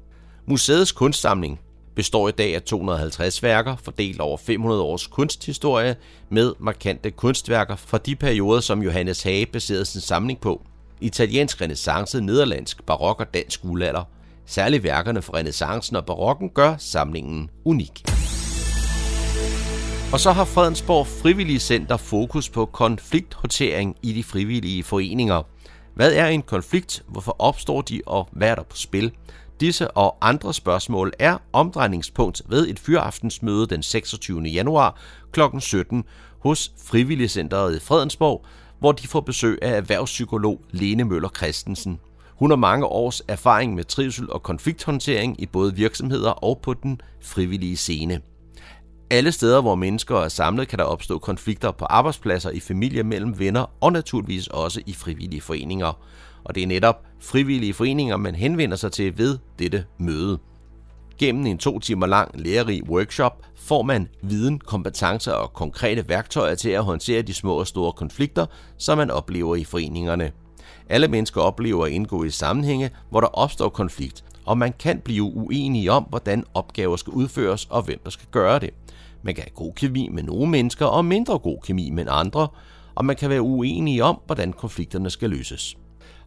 Museets 0.47 0.93
kunstsamling 0.93 1.61
består 1.95 2.29
i 2.29 2.33
dag 2.33 2.55
af 2.55 2.62
250 2.62 3.43
værker, 3.43 3.77
fordelt 3.77 4.20
over 4.20 4.37
500 4.37 4.83
års 4.83 5.07
kunsthistorie, 5.07 5.97
med 6.31 6.53
markante 6.59 7.11
kunstværker 7.11 7.77
fra 7.77 7.99
de 7.99 8.16
perioder, 8.16 8.61
som 8.61 8.83
Johannes 8.83 9.22
Hage 9.22 9.47
baserede 9.47 9.85
sin 9.85 10.01
samling 10.01 10.41
på. 10.41 10.62
Italiensk 11.01 11.61
renaissance, 11.61 12.20
nederlandsk 12.20 12.83
barok 12.87 13.20
og 13.20 13.35
dansk 13.35 13.62
guldalder. 13.62 14.05
Særligt 14.47 14.83
værkerne 14.83 15.22
fra 15.22 15.37
renaissancen 15.39 15.97
og 15.97 16.07
barokken 16.07 16.51
gør 16.51 16.74
samlingen 16.79 17.51
unik. 17.64 18.26
Og 20.17 20.21
så 20.21 20.33
har 20.33 20.45
Fredensborg 20.45 21.07
Frivillige 21.07 21.59
Center 21.59 21.97
fokus 21.97 22.49
på 22.49 22.67
konflikthåndtering 22.67 23.97
i 24.03 24.12
de 24.12 24.25
frivillige 24.25 24.83
foreninger. 24.83 25.43
Hvad 25.95 26.12
er 26.12 26.27
en 26.27 26.43
konflikt? 26.43 27.05
Hvorfor 27.09 27.37
opstår 27.39 27.83
de, 27.83 28.01
og 28.07 28.29
hvad 28.33 28.49
er 28.49 28.55
der 28.55 28.62
på 28.62 28.77
spil? 28.77 29.12
Disse 29.61 29.91
og 29.91 30.17
andre 30.21 30.55
spørgsmål 30.55 31.12
er 31.19 31.39
omdrejningspunkt 31.53 32.43
ved 32.49 32.69
et 32.69 32.79
fyraftensmøde 32.79 33.67
den 33.67 33.83
26. 33.83 34.43
januar 34.43 35.01
kl. 35.33 35.41
17 35.59 36.05
hos 36.39 36.73
Frivilligcenteret 36.85 37.77
i 37.77 37.81
Fredensborg, 37.81 38.45
hvor 38.79 38.93
de 38.93 39.09
får 39.09 39.21
besøg 39.21 39.59
af 39.62 39.77
erhvervspsykolog 39.77 40.61
Lene 40.71 41.05
Møller 41.05 41.31
Christensen. 41.37 42.01
Hun 42.31 42.51
har 42.51 42.57
mange 42.57 42.87
års 42.87 43.23
erfaring 43.29 43.75
med 43.75 43.85
trivsel 43.85 44.31
og 44.31 44.43
konflikthåndtering 44.43 45.43
i 45.43 45.47
både 45.47 45.75
virksomheder 45.75 46.31
og 46.31 46.59
på 46.62 46.75
den 46.75 47.01
frivillige 47.23 47.77
scene. 47.77 48.21
Alle 49.11 49.33
steder, 49.33 49.61
hvor 49.61 49.75
mennesker 49.75 50.17
er 50.17 50.29
samlet, 50.29 50.69
kan 50.69 50.79
der 50.79 50.85
opstå 50.85 51.19
konflikter 51.19 51.71
på 51.71 51.85
arbejdspladser, 51.85 52.51
i 52.51 52.61
familie, 52.61 53.03
mellem 53.03 53.39
venner 53.39 53.67
og 53.81 53.93
naturligvis 53.93 54.47
også 54.47 54.81
i 54.87 54.93
frivillige 54.93 55.41
foreninger. 55.41 55.99
Og 56.45 56.55
det 56.55 56.63
er 56.63 56.67
netop 56.67 57.03
frivillige 57.21 57.75
foreninger, 57.75 58.17
man 58.17 58.35
henvender 58.35 58.77
sig 58.77 58.93
til 58.93 59.19
ved 59.19 59.39
dette 59.59 59.85
møde. 59.99 60.39
Gennem 61.19 61.47
en 61.47 61.59
to 61.59 61.79
timer 61.79 62.07
lang 62.07 62.41
lærerig 62.41 62.89
workshop 62.89 63.47
får 63.55 63.83
man 63.83 64.09
viden, 64.23 64.59
kompetencer 64.59 65.33
og 65.33 65.53
konkrete 65.53 66.09
værktøjer 66.09 66.55
til 66.55 66.71
at 66.71 66.85
håndtere 66.85 67.23
de 67.23 67.35
små 67.35 67.55
og 67.55 67.67
store 67.67 67.93
konflikter, 67.93 68.47
som 68.79 68.99
man 68.99 69.11
oplever 69.11 69.57
i 69.57 69.65
foreningerne. 69.65 70.33
Alle 70.89 71.09
mennesker 71.09 71.41
oplever 71.41 71.87
at 71.87 71.93
indgå 71.93 72.25
i 72.25 72.31
sammenhænge, 72.31 72.91
hvor 73.11 73.21
der 73.21 73.29
opstår 73.29 73.69
konflikt, 73.69 74.25
og 74.45 74.59
man 74.59 74.75
kan 74.79 75.01
blive 75.01 75.25
uenige 75.25 75.93
om, 75.93 76.03
hvordan 76.03 76.45
opgaver 76.55 76.97
skal 76.97 77.13
udføres 77.13 77.67
og 77.71 77.83
hvem 77.83 77.99
der 78.05 78.11
skal 78.11 78.27
gøre 78.31 78.59
det. 78.59 78.71
Man 79.27 79.35
kan 79.35 79.45
have 79.45 79.55
god 79.55 79.72
kemi 79.72 80.09
med 80.09 80.22
nogle 80.22 80.51
mennesker 80.51 80.87
og 80.87 81.05
mindre 81.05 81.39
god 81.39 81.59
kemi 81.64 81.91
med 81.91 82.07
andre, 82.09 82.49
og 82.95 83.05
man 83.05 83.16
kan 83.16 83.31
være 83.31 83.43
uenige 83.43 84.05
om, 84.05 84.20
hvordan 84.27 84.53
konflikterne 84.53 85.11
skal 85.11 85.31
løses. 85.31 85.77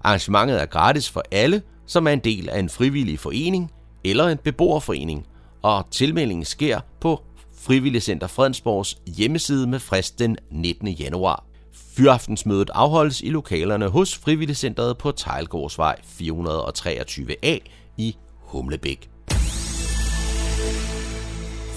Arrangementet 0.04 0.62
er 0.62 0.66
gratis 0.66 1.10
for 1.10 1.24
alle, 1.32 1.62
som 1.86 2.08
er 2.08 2.12
en 2.12 2.20
del 2.20 2.50
af 2.50 2.60
en 2.60 2.70
frivillig 2.70 3.20
forening 3.20 3.72
eller 4.04 4.28
en 4.28 4.38
beboerforening, 4.38 5.26
og 5.62 5.86
tilmeldingen 5.92 6.46
sker 6.46 6.80
på 7.02 7.22
Frivilligcenter 7.54 8.28
Fredensborgs 8.28 8.98
hjemmeside 9.08 9.68
med 9.68 9.80
frist 9.80 10.20
den 10.20 10.38
19. 10.52 10.88
januar. 10.88 11.46
Fyraftensmødet 11.74 12.70
afholdes 12.74 13.22
i 13.22 13.30
lokalerne 13.30 13.88
hos 13.88 14.18
Frivilligcenteret 14.18 14.98
på 14.98 15.12
Tejlgårdsvej 15.12 15.96
423A 16.04 17.58
i 17.98 18.16
Humlebæk. 18.36 19.10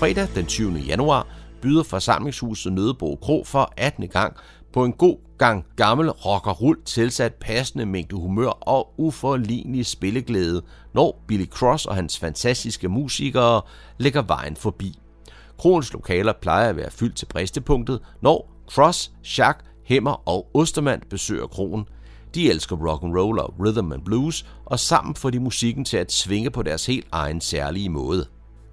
Fredag 0.03 0.28
den 0.34 0.46
20. 0.46 0.78
januar 0.78 1.26
byder 1.61 1.82
forsamlingshuset 1.82 2.72
Nødebo 2.72 3.18
Kro 3.22 3.44
for 3.44 3.72
18. 3.76 4.09
gang 4.09 4.36
på 4.72 4.84
en 4.84 4.92
god 4.92 5.16
gang 5.38 5.64
gammel 5.76 6.11
rockerrull 6.11 6.82
tilsat 6.84 7.34
passende 7.34 7.86
mængde 7.86 8.16
humør 8.16 8.48
og 8.48 8.94
uforlignelig 8.98 9.86
spilleglæde, 9.86 10.62
når 10.94 11.24
Billy 11.28 11.46
Cross 11.46 11.86
og 11.86 11.94
hans 11.94 12.18
fantastiske 12.18 12.88
musikere 12.88 13.62
lægger 13.98 14.22
vejen 14.22 14.57
forbi. 14.57 14.98
Kroens 15.59 15.92
lokaler 15.92 16.32
plejer 16.32 16.68
at 16.68 16.76
være 16.76 16.90
fyldt 16.90 17.16
til 17.16 17.26
bristepunktet, 17.26 18.00
når 18.20 18.53
Cross, 18.70 19.12
Schack, 19.22 19.64
Hemmer 19.84 20.28
og 20.28 20.50
Ostermand 20.55 21.03
besøger 21.11 21.46
kroen. 21.46 21.84
De 22.34 22.50
elsker 22.50 22.76
rock 22.76 23.03
and 23.03 23.18
roll 23.18 23.38
og 23.38 23.55
rhythm 23.61 23.92
and 23.92 24.05
blues, 24.05 24.46
og 24.64 24.80
sammen 24.80 25.14
får 25.14 25.30
de 25.30 25.40
musikken 25.40 25.84
til 25.84 25.96
at 25.96 26.12
svinge 26.12 26.50
på 26.50 26.62
deres 26.62 26.86
helt 26.86 27.07
egen 27.12 27.40
særlige 27.40 27.88
måde. 27.88 28.26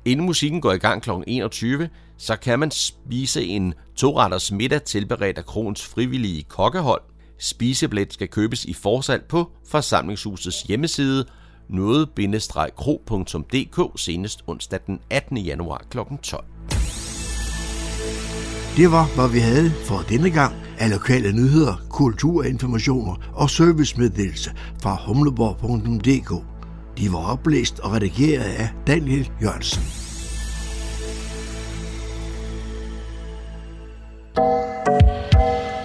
Inden 0.10 0.26
musikken 0.26 0.62
går 0.62 0.72
i 0.72 0.78
gang 0.78 1.02
kl. 1.02 1.10
21, 1.28 1.90
så 2.18 2.36
kan 2.36 2.60
man 2.60 2.72
spise 2.72 3.44
en 3.46 3.74
to-retters 3.96 4.52
middag 4.52 4.84
tilberedt 4.84 5.38
af 5.38 5.46
Krons 5.46 5.86
frivillige 5.86 6.44
kokkehold. 6.44 7.02
Spiseblæt 7.40 8.14
skal 8.14 8.28
købes 8.28 8.66
i 8.66 8.74
forsalg 8.74 9.24
på 9.30 9.52
forsamlingshusets 9.68 10.62
hjemmeside 10.62 11.26
noget-kro.dk 11.70 13.00
senest 14.00 14.44
onsdag 14.48 14.80
den 14.88 15.00
18. 15.10 15.38
januar 15.38 15.86
kl. 15.90 15.98
12. 16.24 16.46
Det 18.78 18.92
var, 18.92 19.16
hvad 19.16 19.30
vi 19.30 19.40
havde 19.40 19.72
for 19.86 20.06
denne 20.10 20.30
gang 20.30 20.56
af 20.80 20.90
lokale 20.90 21.32
nyheder, 21.32 21.76
kulturinformationer 21.90 23.16
og 23.34 23.50
servicemeddelelse 23.50 24.52
fra 24.82 24.98
humleborg.dk. 25.06 26.59
De 27.00 27.12
var 27.12 27.32
oplæst 27.32 27.80
og 27.80 27.92
redigeret 27.92 28.44
af 28.44 28.70
Daniel 28.88 29.32
Jørgensen. 29.42 29.84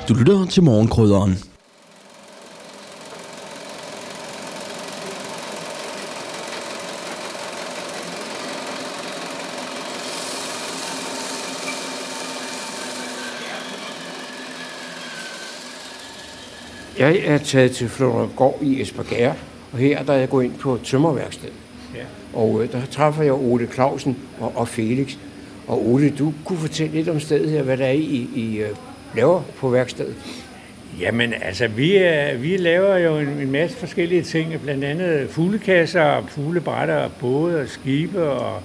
Du 0.09 0.15
lytter 0.15 0.47
til 0.47 0.63
morgenkrydderen. 0.63 1.35
Jeg 16.99 17.19
er 17.25 17.39
taget 17.39 17.73
til 17.73 17.89
Florengård 17.89 18.59
i 18.63 18.81
Esbjerg, 18.81 19.37
og 19.75 19.81
her 19.81 20.03
der 20.03 20.13
er 20.13 20.19
jeg 20.19 20.29
gået 20.29 20.45
ind 20.45 20.55
på 20.55 20.79
tømmerværkstedet. 20.85 21.55
Ja. 21.95 22.39
Og 22.39 22.63
øh, 22.63 22.73
der 22.73 22.81
træffer 22.91 23.23
jeg 23.23 23.33
Ole 23.33 23.69
Clausen 23.75 24.17
og, 24.41 24.53
og 24.57 24.69
Felix. 24.69 25.17
Og 25.67 25.89
Ole, 25.89 26.11
du 26.11 26.35
kunne 26.45 26.59
fortælle 26.59 26.95
lidt 26.95 27.09
om 27.09 27.21
stedet 27.21 27.51
her, 27.51 27.63
hvad 27.63 27.77
der 27.77 27.87
er 27.87 27.93
I, 27.93 28.29
I 28.35 28.59
øh, 28.59 28.69
laver 29.15 29.43
på 29.57 29.69
værkstedet. 29.69 30.15
Jamen 31.01 31.35
altså, 31.43 31.67
vi, 31.69 31.97
er, 31.97 32.37
vi 32.37 32.57
laver 32.57 32.97
jo 32.97 33.19
en, 33.19 33.29
en 33.29 33.53
masse 33.53 33.77
forskellige 33.77 34.23
ting, 34.23 34.61
blandt 34.63 34.85
andet 34.85 35.31
fuglekasser, 35.31 36.27
fuglebrætter, 36.29 37.09
både 37.21 37.61
og 37.61 37.69
skibe 37.69 38.23
og 38.31 38.61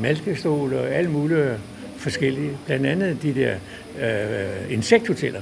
malkestole 0.00 0.80
og 0.80 0.88
alle 0.88 1.10
mulige 1.10 1.50
forskellige. 1.96 2.50
Blandt 2.66 2.86
andet 2.86 3.22
de 3.22 3.34
der 3.34 3.54
øh, 4.00 4.72
insekthoteller. 4.72 5.40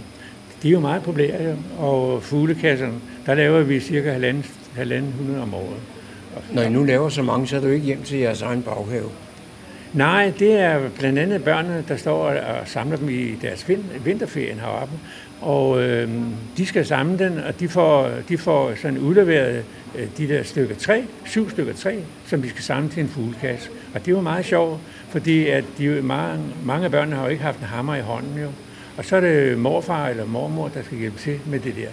De 0.63 0.69
er 0.69 0.73
jo 0.73 0.81
meget 0.81 1.03
populære, 1.03 1.43
jo. 1.43 1.57
og 1.79 2.23
fuglekasserne, 2.23 2.95
der 3.27 3.35
laver 3.35 3.63
vi 3.63 3.81
cirka 3.81 4.13
halvanden, 4.13 4.45
halvanden 4.77 5.13
hundrede 5.13 5.43
om 5.43 5.55
året. 5.55 5.81
Når 6.53 6.63
I 6.63 6.71
nu 6.71 6.85
laver 6.85 7.09
så 7.09 7.23
mange, 7.23 7.47
så 7.47 7.57
er 7.57 7.61
du 7.61 7.69
ikke 7.69 7.87
hjem 7.87 8.03
til 8.03 8.19
jeres 8.19 8.43
egen 8.43 8.63
baghave. 8.63 9.11
Nej, 9.93 10.33
det 10.39 10.53
er 10.53 10.89
blandt 10.99 11.19
andet 11.19 11.45
børnene, 11.45 11.85
der 11.89 11.97
står 11.97 12.29
og 12.29 12.69
samler 12.69 12.97
dem 12.97 13.09
i 13.09 13.35
deres 13.43 13.69
vinterferien 14.05 14.59
heroppe. 14.59 14.95
Og 15.41 15.83
øh, 15.83 16.11
de 16.57 16.67
skal 16.67 16.87
samle 16.87 17.19
den, 17.19 17.39
og 17.39 17.61
de 17.61 17.69
får, 17.69 18.11
de 18.29 18.39
får 18.39 18.73
sådan 18.83 18.99
udleveret 18.99 19.65
øh, 19.99 20.07
de 20.19 20.29
der 20.29 20.43
stykker 20.43 20.75
træ, 20.75 21.03
syv 21.25 21.51
stykker 21.51 21.73
træ, 21.73 21.97
som 22.27 22.43
de 22.43 22.51
skal 22.51 22.63
samle 22.63 22.89
til 22.89 23.03
en 23.03 23.09
fuglekasse. 23.09 23.71
Og 23.95 24.01
det 24.01 24.09
er 24.09 24.17
jo 24.17 24.21
meget 24.21 24.45
sjovt, 24.45 24.81
fordi 25.09 25.47
at 25.47 25.65
de, 25.79 26.03
mange, 26.03 26.45
mange 26.65 26.85
af 26.85 26.91
børnene 26.91 27.17
har 27.17 27.23
jo 27.23 27.31
ikke 27.31 27.43
haft 27.43 27.59
en 27.59 27.65
hammer 27.65 27.97
i 27.97 28.01
hånden 28.01 28.43
jo. 28.43 28.49
Og 28.97 29.05
så 29.05 29.17
er 29.17 29.21
det 29.21 29.59
morfar 29.59 30.09
eller 30.09 30.27
mormor, 30.27 30.69
der 30.69 30.83
skal 30.83 30.99
hjælpe 30.99 31.19
til 31.19 31.41
med 31.47 31.61
det 31.61 31.77
der. 31.77 31.89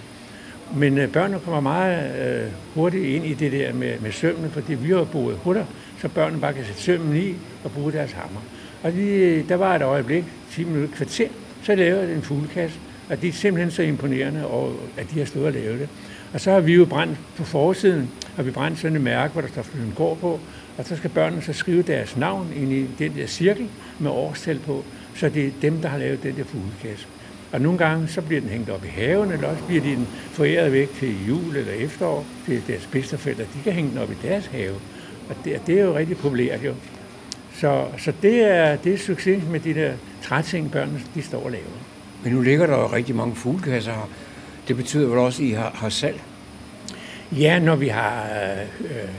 Men 0.76 0.98
øh, 0.98 1.12
børnene 1.12 1.40
kommer 1.40 1.60
meget 1.60 2.22
øh, 2.22 2.52
hurtigt 2.76 3.06
ind 3.06 3.26
i 3.26 3.34
det 3.34 3.52
der 3.52 3.74
med, 3.74 4.00
med 4.00 4.12
sømmene, 4.12 4.50
fordi 4.50 4.74
vi 4.74 4.92
har 4.92 5.04
boet 5.04 5.38
hutter, 5.44 5.66
så 6.02 6.08
børnene 6.08 6.42
bare 6.42 6.54
kan 6.54 6.66
sætte 6.66 6.82
sømmen 6.82 7.18
i 7.18 7.36
og 7.64 7.72
bruge 7.72 7.92
deres 7.92 8.12
hammer. 8.12 8.42
Og 8.84 8.92
de, 8.92 9.02
øh, 9.02 9.50
der 9.50 9.56
var 9.56 9.76
et 9.76 9.82
øjeblik, 9.82 10.24
10 10.52 10.64
minutter, 10.64 10.96
kvarter, 10.96 11.28
så 11.64 11.76
lavede 11.76 12.08
den 12.08 12.16
en 12.16 12.22
fuglekasse, 12.22 12.80
og 13.10 13.22
det 13.22 13.30
er 13.30 13.34
simpelthen 13.34 13.72
så 13.72 13.82
imponerende, 13.82 14.48
og, 14.48 14.76
at 14.98 15.12
de 15.14 15.20
har 15.20 15.26
stået 15.26 15.46
og 15.46 15.54
lavet 15.54 15.80
det. 15.80 15.90
Og 16.34 16.42
så 16.42 16.52
har 16.52 16.60
vi 16.60 16.74
jo 16.74 16.86
brændt 16.86 17.18
på 17.38 17.44
forsiden, 17.44 18.10
og 18.38 18.46
vi 18.46 18.52
brændt 18.52 18.80
sådan 18.80 18.98
et 18.98 19.04
mærke, 19.04 19.34
hvor 19.34 19.42
der 19.42 19.48
står 19.48 19.62
Flyen 19.62 19.94
går 19.96 20.16
på, 20.16 20.40
og 20.78 20.86
så 20.86 20.96
skal 20.96 21.10
børnene 21.10 21.42
så 21.42 21.54
skrive 21.54 21.82
deres 21.82 22.18
navn 22.18 22.48
ind 22.56 22.72
i 22.72 22.86
den 23.00 23.16
der 23.16 23.28
cirkel 23.28 23.70
med 24.00 24.12
årstal 24.12 24.60
på, 24.60 24.84
så 25.16 25.30
det 25.30 25.48
er 25.48 25.52
dem, 25.62 25.82
der 25.82 25.90
har 25.90 25.98
lavet 25.98 26.24
den 26.24 26.36
der 26.36 26.44
fuglekasse. 26.44 27.08
Og 27.54 27.62
nogle 27.62 27.78
gange 27.78 28.08
så 28.08 28.22
bliver 28.22 28.42
den 28.42 28.50
hængt 28.50 28.70
op 28.70 28.86
i 28.86 28.88
haven, 28.88 29.32
eller 29.32 29.48
også 29.48 29.64
bliver 29.64 29.82
den 29.82 30.08
foræret 30.32 30.72
væk 30.72 30.90
til 31.00 31.28
jul 31.28 31.56
eller 31.56 31.74
efterår 31.74 32.26
til 32.46 32.62
deres 32.68 32.90
bedsteforældre. 32.92 33.44
De 33.44 33.60
kan 33.64 33.74
hænge 33.74 33.92
den 33.92 34.00
op 34.00 34.12
i 34.12 34.28
deres 34.28 34.46
have. 34.46 34.76
Og 35.30 35.36
det, 35.46 35.62
det 35.68 35.80
er 35.80 35.84
jo 35.84 35.96
rigtig 35.96 36.18
populært 36.18 36.64
jo. 36.66 36.74
Så, 37.56 37.86
så 37.98 38.14
det, 38.22 38.42
er, 38.42 38.76
det 38.76 38.94
er 38.94 38.98
succes 38.98 39.44
med 39.52 39.60
de 39.60 39.74
der 39.74 39.94
træting, 40.24 40.72
børnene 40.72 41.02
de 41.16 41.22
står 41.22 41.44
og 41.44 41.52
laver. 41.52 41.64
Men 42.24 42.34
nu 42.34 42.42
ligger 42.42 42.68
der 42.68 42.78
jo 42.78 42.88
rigtig 42.88 43.16
mange 43.16 43.36
fuglekasser 43.36 43.92
her. 43.92 44.10
Det 44.68 44.76
betyder 44.76 45.08
vel 45.08 45.18
også, 45.18 45.44
at 45.44 45.50
I 45.50 45.52
har, 45.52 45.72
har 45.76 45.90
salg? 45.90 46.22
Ja, 47.32 47.60
når 47.60 47.76
vi 47.76 47.88
har 47.88 48.28
øh, 48.82 49.10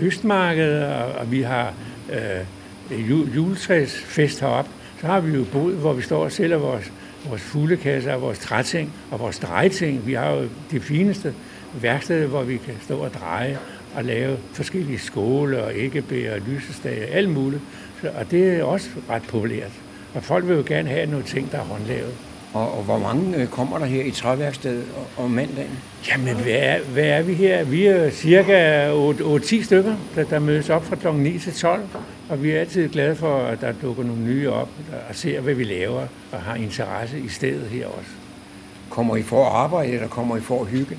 høstmarked, 0.00 0.82
og, 0.82 1.12
og 1.12 1.32
vi 1.32 1.42
har 1.42 1.74
øh, 2.12 3.36
juletræsfest 3.36 4.40
heroppe, 4.40 4.70
så 5.00 5.06
har 5.06 5.20
vi 5.20 5.36
jo 5.36 5.44
boet, 5.52 5.74
hvor 5.74 5.92
vi 5.92 6.02
står 6.02 6.24
og 6.24 6.32
sælger 6.32 6.56
vores, 6.56 6.92
vores 7.28 7.42
fuglekasser, 7.42 8.16
vores 8.16 8.38
træting 8.38 8.92
og 9.10 9.20
vores 9.20 9.38
drejeting. 9.38 10.06
Vi 10.06 10.12
har 10.12 10.30
jo 10.30 10.48
det 10.70 10.82
fineste 10.82 11.34
værksted, 11.80 12.26
hvor 12.26 12.42
vi 12.42 12.56
kan 12.56 12.74
stå 12.82 12.98
og 12.98 13.10
dreje 13.14 13.58
og 13.94 14.04
lave 14.04 14.36
forskellige 14.52 14.98
skåle 14.98 15.64
og 15.64 15.72
æggebær 15.74 16.34
og 16.34 16.40
lysestage, 16.48 17.06
alt 17.06 17.30
muligt. 17.30 17.62
Så, 18.00 18.10
og 18.18 18.30
det 18.30 18.58
er 18.58 18.64
også 18.64 18.88
ret 19.10 19.22
populært. 19.22 19.72
Og 20.14 20.22
folk 20.22 20.48
vil 20.48 20.56
jo 20.56 20.64
gerne 20.66 20.88
have 20.88 21.06
nogle 21.06 21.24
ting, 21.24 21.52
der 21.52 21.58
er 21.58 21.62
håndlavet. 21.62 22.14
Og, 22.52 22.78
og 22.78 22.84
hvor 22.84 22.98
mange 22.98 23.36
øh, 23.36 23.48
kommer 23.48 23.78
der 23.78 23.86
her 23.86 24.04
i 24.04 24.10
træværkstedet 24.10 24.84
om 25.16 25.30
mandagen? 25.30 25.78
Jamen, 26.08 26.36
hvad 26.36 26.52
er, 26.52 26.78
hvad 26.92 27.04
er 27.04 27.22
vi 27.22 27.34
her? 27.34 27.64
Vi 27.64 27.86
er 27.86 28.10
cirka 28.10 28.90
8-10 28.92 29.64
stykker, 29.64 29.96
der, 30.14 30.24
der 30.24 30.38
mødes 30.38 30.70
op 30.70 30.84
fra 30.84 30.96
kl. 30.96 31.12
9 31.12 31.38
til 31.38 31.52
12. 31.52 31.82
Og 32.28 32.42
vi 32.42 32.50
er 32.50 32.60
altid 32.60 32.88
glade 32.88 33.16
for, 33.16 33.38
at 33.38 33.60
der 33.60 33.72
dukker 33.82 34.04
nogle 34.04 34.22
nye 34.22 34.50
op 34.50 34.68
og 35.08 35.14
ser, 35.14 35.40
hvad 35.40 35.54
vi 35.54 35.64
laver 35.64 36.06
og 36.32 36.40
har 36.40 36.54
interesse 36.54 37.18
i 37.20 37.28
stedet 37.28 37.66
her 37.70 37.86
også. 37.86 38.10
Kommer 38.90 39.16
I 39.16 39.22
for 39.22 39.46
at 39.46 39.52
arbejde, 39.52 39.92
eller 39.92 40.08
kommer 40.08 40.36
I 40.36 40.40
for 40.40 40.60
at 40.60 40.66
hygge? 40.66 40.98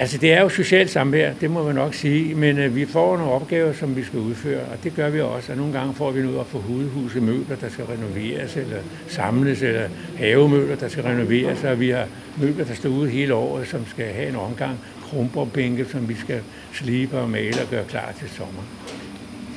Altså, 0.00 0.18
det 0.18 0.32
er 0.32 0.40
jo 0.40 0.48
socialt 0.48 0.90
samvær, 0.90 1.32
det 1.40 1.50
må 1.50 1.62
man 1.62 1.74
nok 1.74 1.94
sige, 1.94 2.34
men 2.34 2.58
øh, 2.58 2.76
vi 2.76 2.86
får 2.86 3.16
nogle 3.16 3.32
opgaver, 3.32 3.72
som 3.72 3.96
vi 3.96 4.02
skal 4.02 4.18
udføre, 4.18 4.60
og 4.60 4.84
det 4.84 4.94
gør 4.96 5.10
vi 5.10 5.20
også. 5.20 5.52
Og 5.52 5.58
nogle 5.58 5.72
gange 5.72 5.94
får 5.94 6.10
vi 6.10 6.22
noget 6.22 6.38
op 6.38 6.50
for 6.50 6.58
hovedhuset, 6.58 7.22
møbler, 7.22 7.56
der 7.56 7.68
skal 7.68 7.84
renoveres, 7.84 8.56
eller 8.56 8.76
samles, 9.08 9.62
eller 9.62 9.88
havemøbler, 10.16 10.76
der 10.76 10.88
skal 10.88 11.02
renoveres, 11.02 11.64
og 11.64 11.80
vi 11.80 11.90
har 11.90 12.06
møbler, 12.36 12.64
der 12.64 12.74
står 12.74 12.90
ude 12.90 13.10
hele 13.10 13.34
året, 13.34 13.68
som 13.68 13.86
skal 13.86 14.06
have 14.06 14.28
en 14.28 14.36
omgang, 14.36 14.78
krumperbænke, 15.10 15.84
som 15.84 16.08
vi 16.08 16.14
skal 16.14 16.40
slibe 16.72 17.18
og 17.18 17.30
male 17.30 17.62
og 17.62 17.70
gøre 17.70 17.84
klar 17.84 18.14
til 18.18 18.28
sommer. 18.30 18.62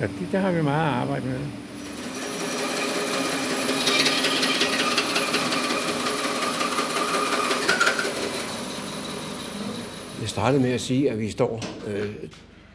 Så 0.02 0.08
det, 0.08 0.28
der 0.32 0.40
har 0.40 0.52
vi 0.52 0.62
meget 0.62 0.88
at 0.88 0.94
arbejde 0.94 1.26
med. 1.26 1.40
Jeg 10.22 10.30
startede 10.30 10.62
med 10.62 10.72
at 10.72 10.82
sige, 10.82 11.12
at 11.12 11.20
vi 11.20 11.30
står 11.30 11.64
øh, 11.88 12.10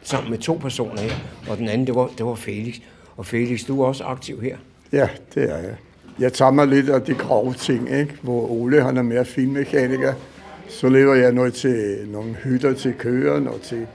sammen 0.01 0.31
med 0.31 0.39
to 0.39 0.53
personer 0.53 1.01
her, 1.01 1.13
og 1.49 1.57
den 1.57 1.69
anden, 1.69 1.87
det 1.87 1.95
var, 1.95 2.07
det 2.17 2.25
var 2.25 2.35
Felix. 2.35 2.75
Og 3.17 3.25
Felix, 3.25 3.65
du 3.65 3.81
er 3.81 3.87
også 3.87 4.03
aktiv 4.03 4.41
her. 4.41 4.57
Ja, 4.91 5.09
det 5.35 5.43
er 5.43 5.57
jeg. 5.57 5.75
Jeg 6.19 6.33
tager 6.33 6.51
mig 6.51 6.67
lidt 6.67 6.89
af 6.89 7.01
de 7.01 7.13
grove 7.13 7.53
ting, 7.53 7.89
ikke? 7.91 8.17
hvor 8.21 8.51
Ole 8.51 8.81
han 8.81 8.97
er 8.97 9.01
mere 9.01 9.25
finmekaniker. 9.25 10.13
Så 10.69 10.89
lever 10.89 11.15
jeg 11.15 11.31
noget 11.31 11.53
til 11.53 12.07
nogle 12.07 12.33
hytter 12.33 12.73
til 12.73 12.93
køren 12.93 13.47
og 13.47 13.61
til, 13.61 13.87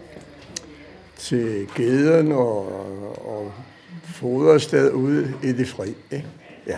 til 1.23 1.69
geden 1.77 2.33
og, 2.33 2.67
og 3.27 3.53
fodersted 4.05 4.91
ude 4.93 5.35
i 5.43 5.53
det 5.53 5.69
fri. 5.69 5.89
Ikke? 6.11 6.27
Ja. 6.67 6.77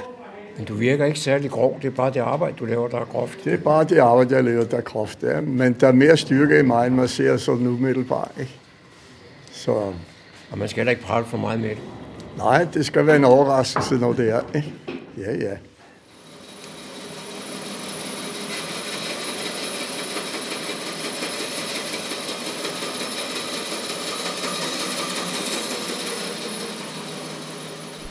Men 0.57 0.67
du 0.67 0.75
virker 0.75 1.05
ikke 1.05 1.19
særlig 1.19 1.51
grov. 1.51 1.79
Det 1.83 1.89
er 1.89 1.93
bare 1.93 2.13
det 2.13 2.21
arbejde, 2.21 2.57
du 2.59 2.65
laver, 2.65 2.89
der 2.89 3.01
er 3.01 3.05
groft. 3.05 3.45
Det 3.45 3.53
er 3.53 3.57
bare 3.57 3.85
det 3.85 3.99
arbejde, 3.99 4.35
jeg 4.35 4.45
laver, 4.45 4.65
der 4.65 4.77
er 4.77 4.81
groft. 4.81 5.23
Ja. 5.23 5.41
Men 5.41 5.73
der 5.73 5.89
er 5.89 5.93
mere 5.93 6.17
styrke 6.17 6.59
i 6.59 6.63
mig, 6.63 6.87
end 6.87 6.95
man 6.95 7.09
ser 7.09 7.37
sådan 7.37 7.67
umiddelbart. 7.67 8.31
Ikke? 8.41 8.61
Så... 9.53 9.73
Og 10.51 10.59
man 10.59 10.69
skal 10.69 10.81
heller 10.81 10.91
ikke 10.91 11.03
prale 11.03 11.27
for 11.27 11.37
meget 11.37 11.61
med 11.61 11.69
det. 11.69 11.79
Nej, 12.37 12.67
det 12.75 12.87
skal 12.87 13.07
være 13.07 13.17
en 13.17 13.25
overraskelse, 13.25 13.95
når 13.95 14.13
det 14.13 14.31
er. 14.31 14.41
Ikke? 14.55 14.73
Ja, 15.19 15.33
ja. 15.33 15.57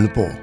Radio 0.00 0.14
Humleborg, 0.14 0.39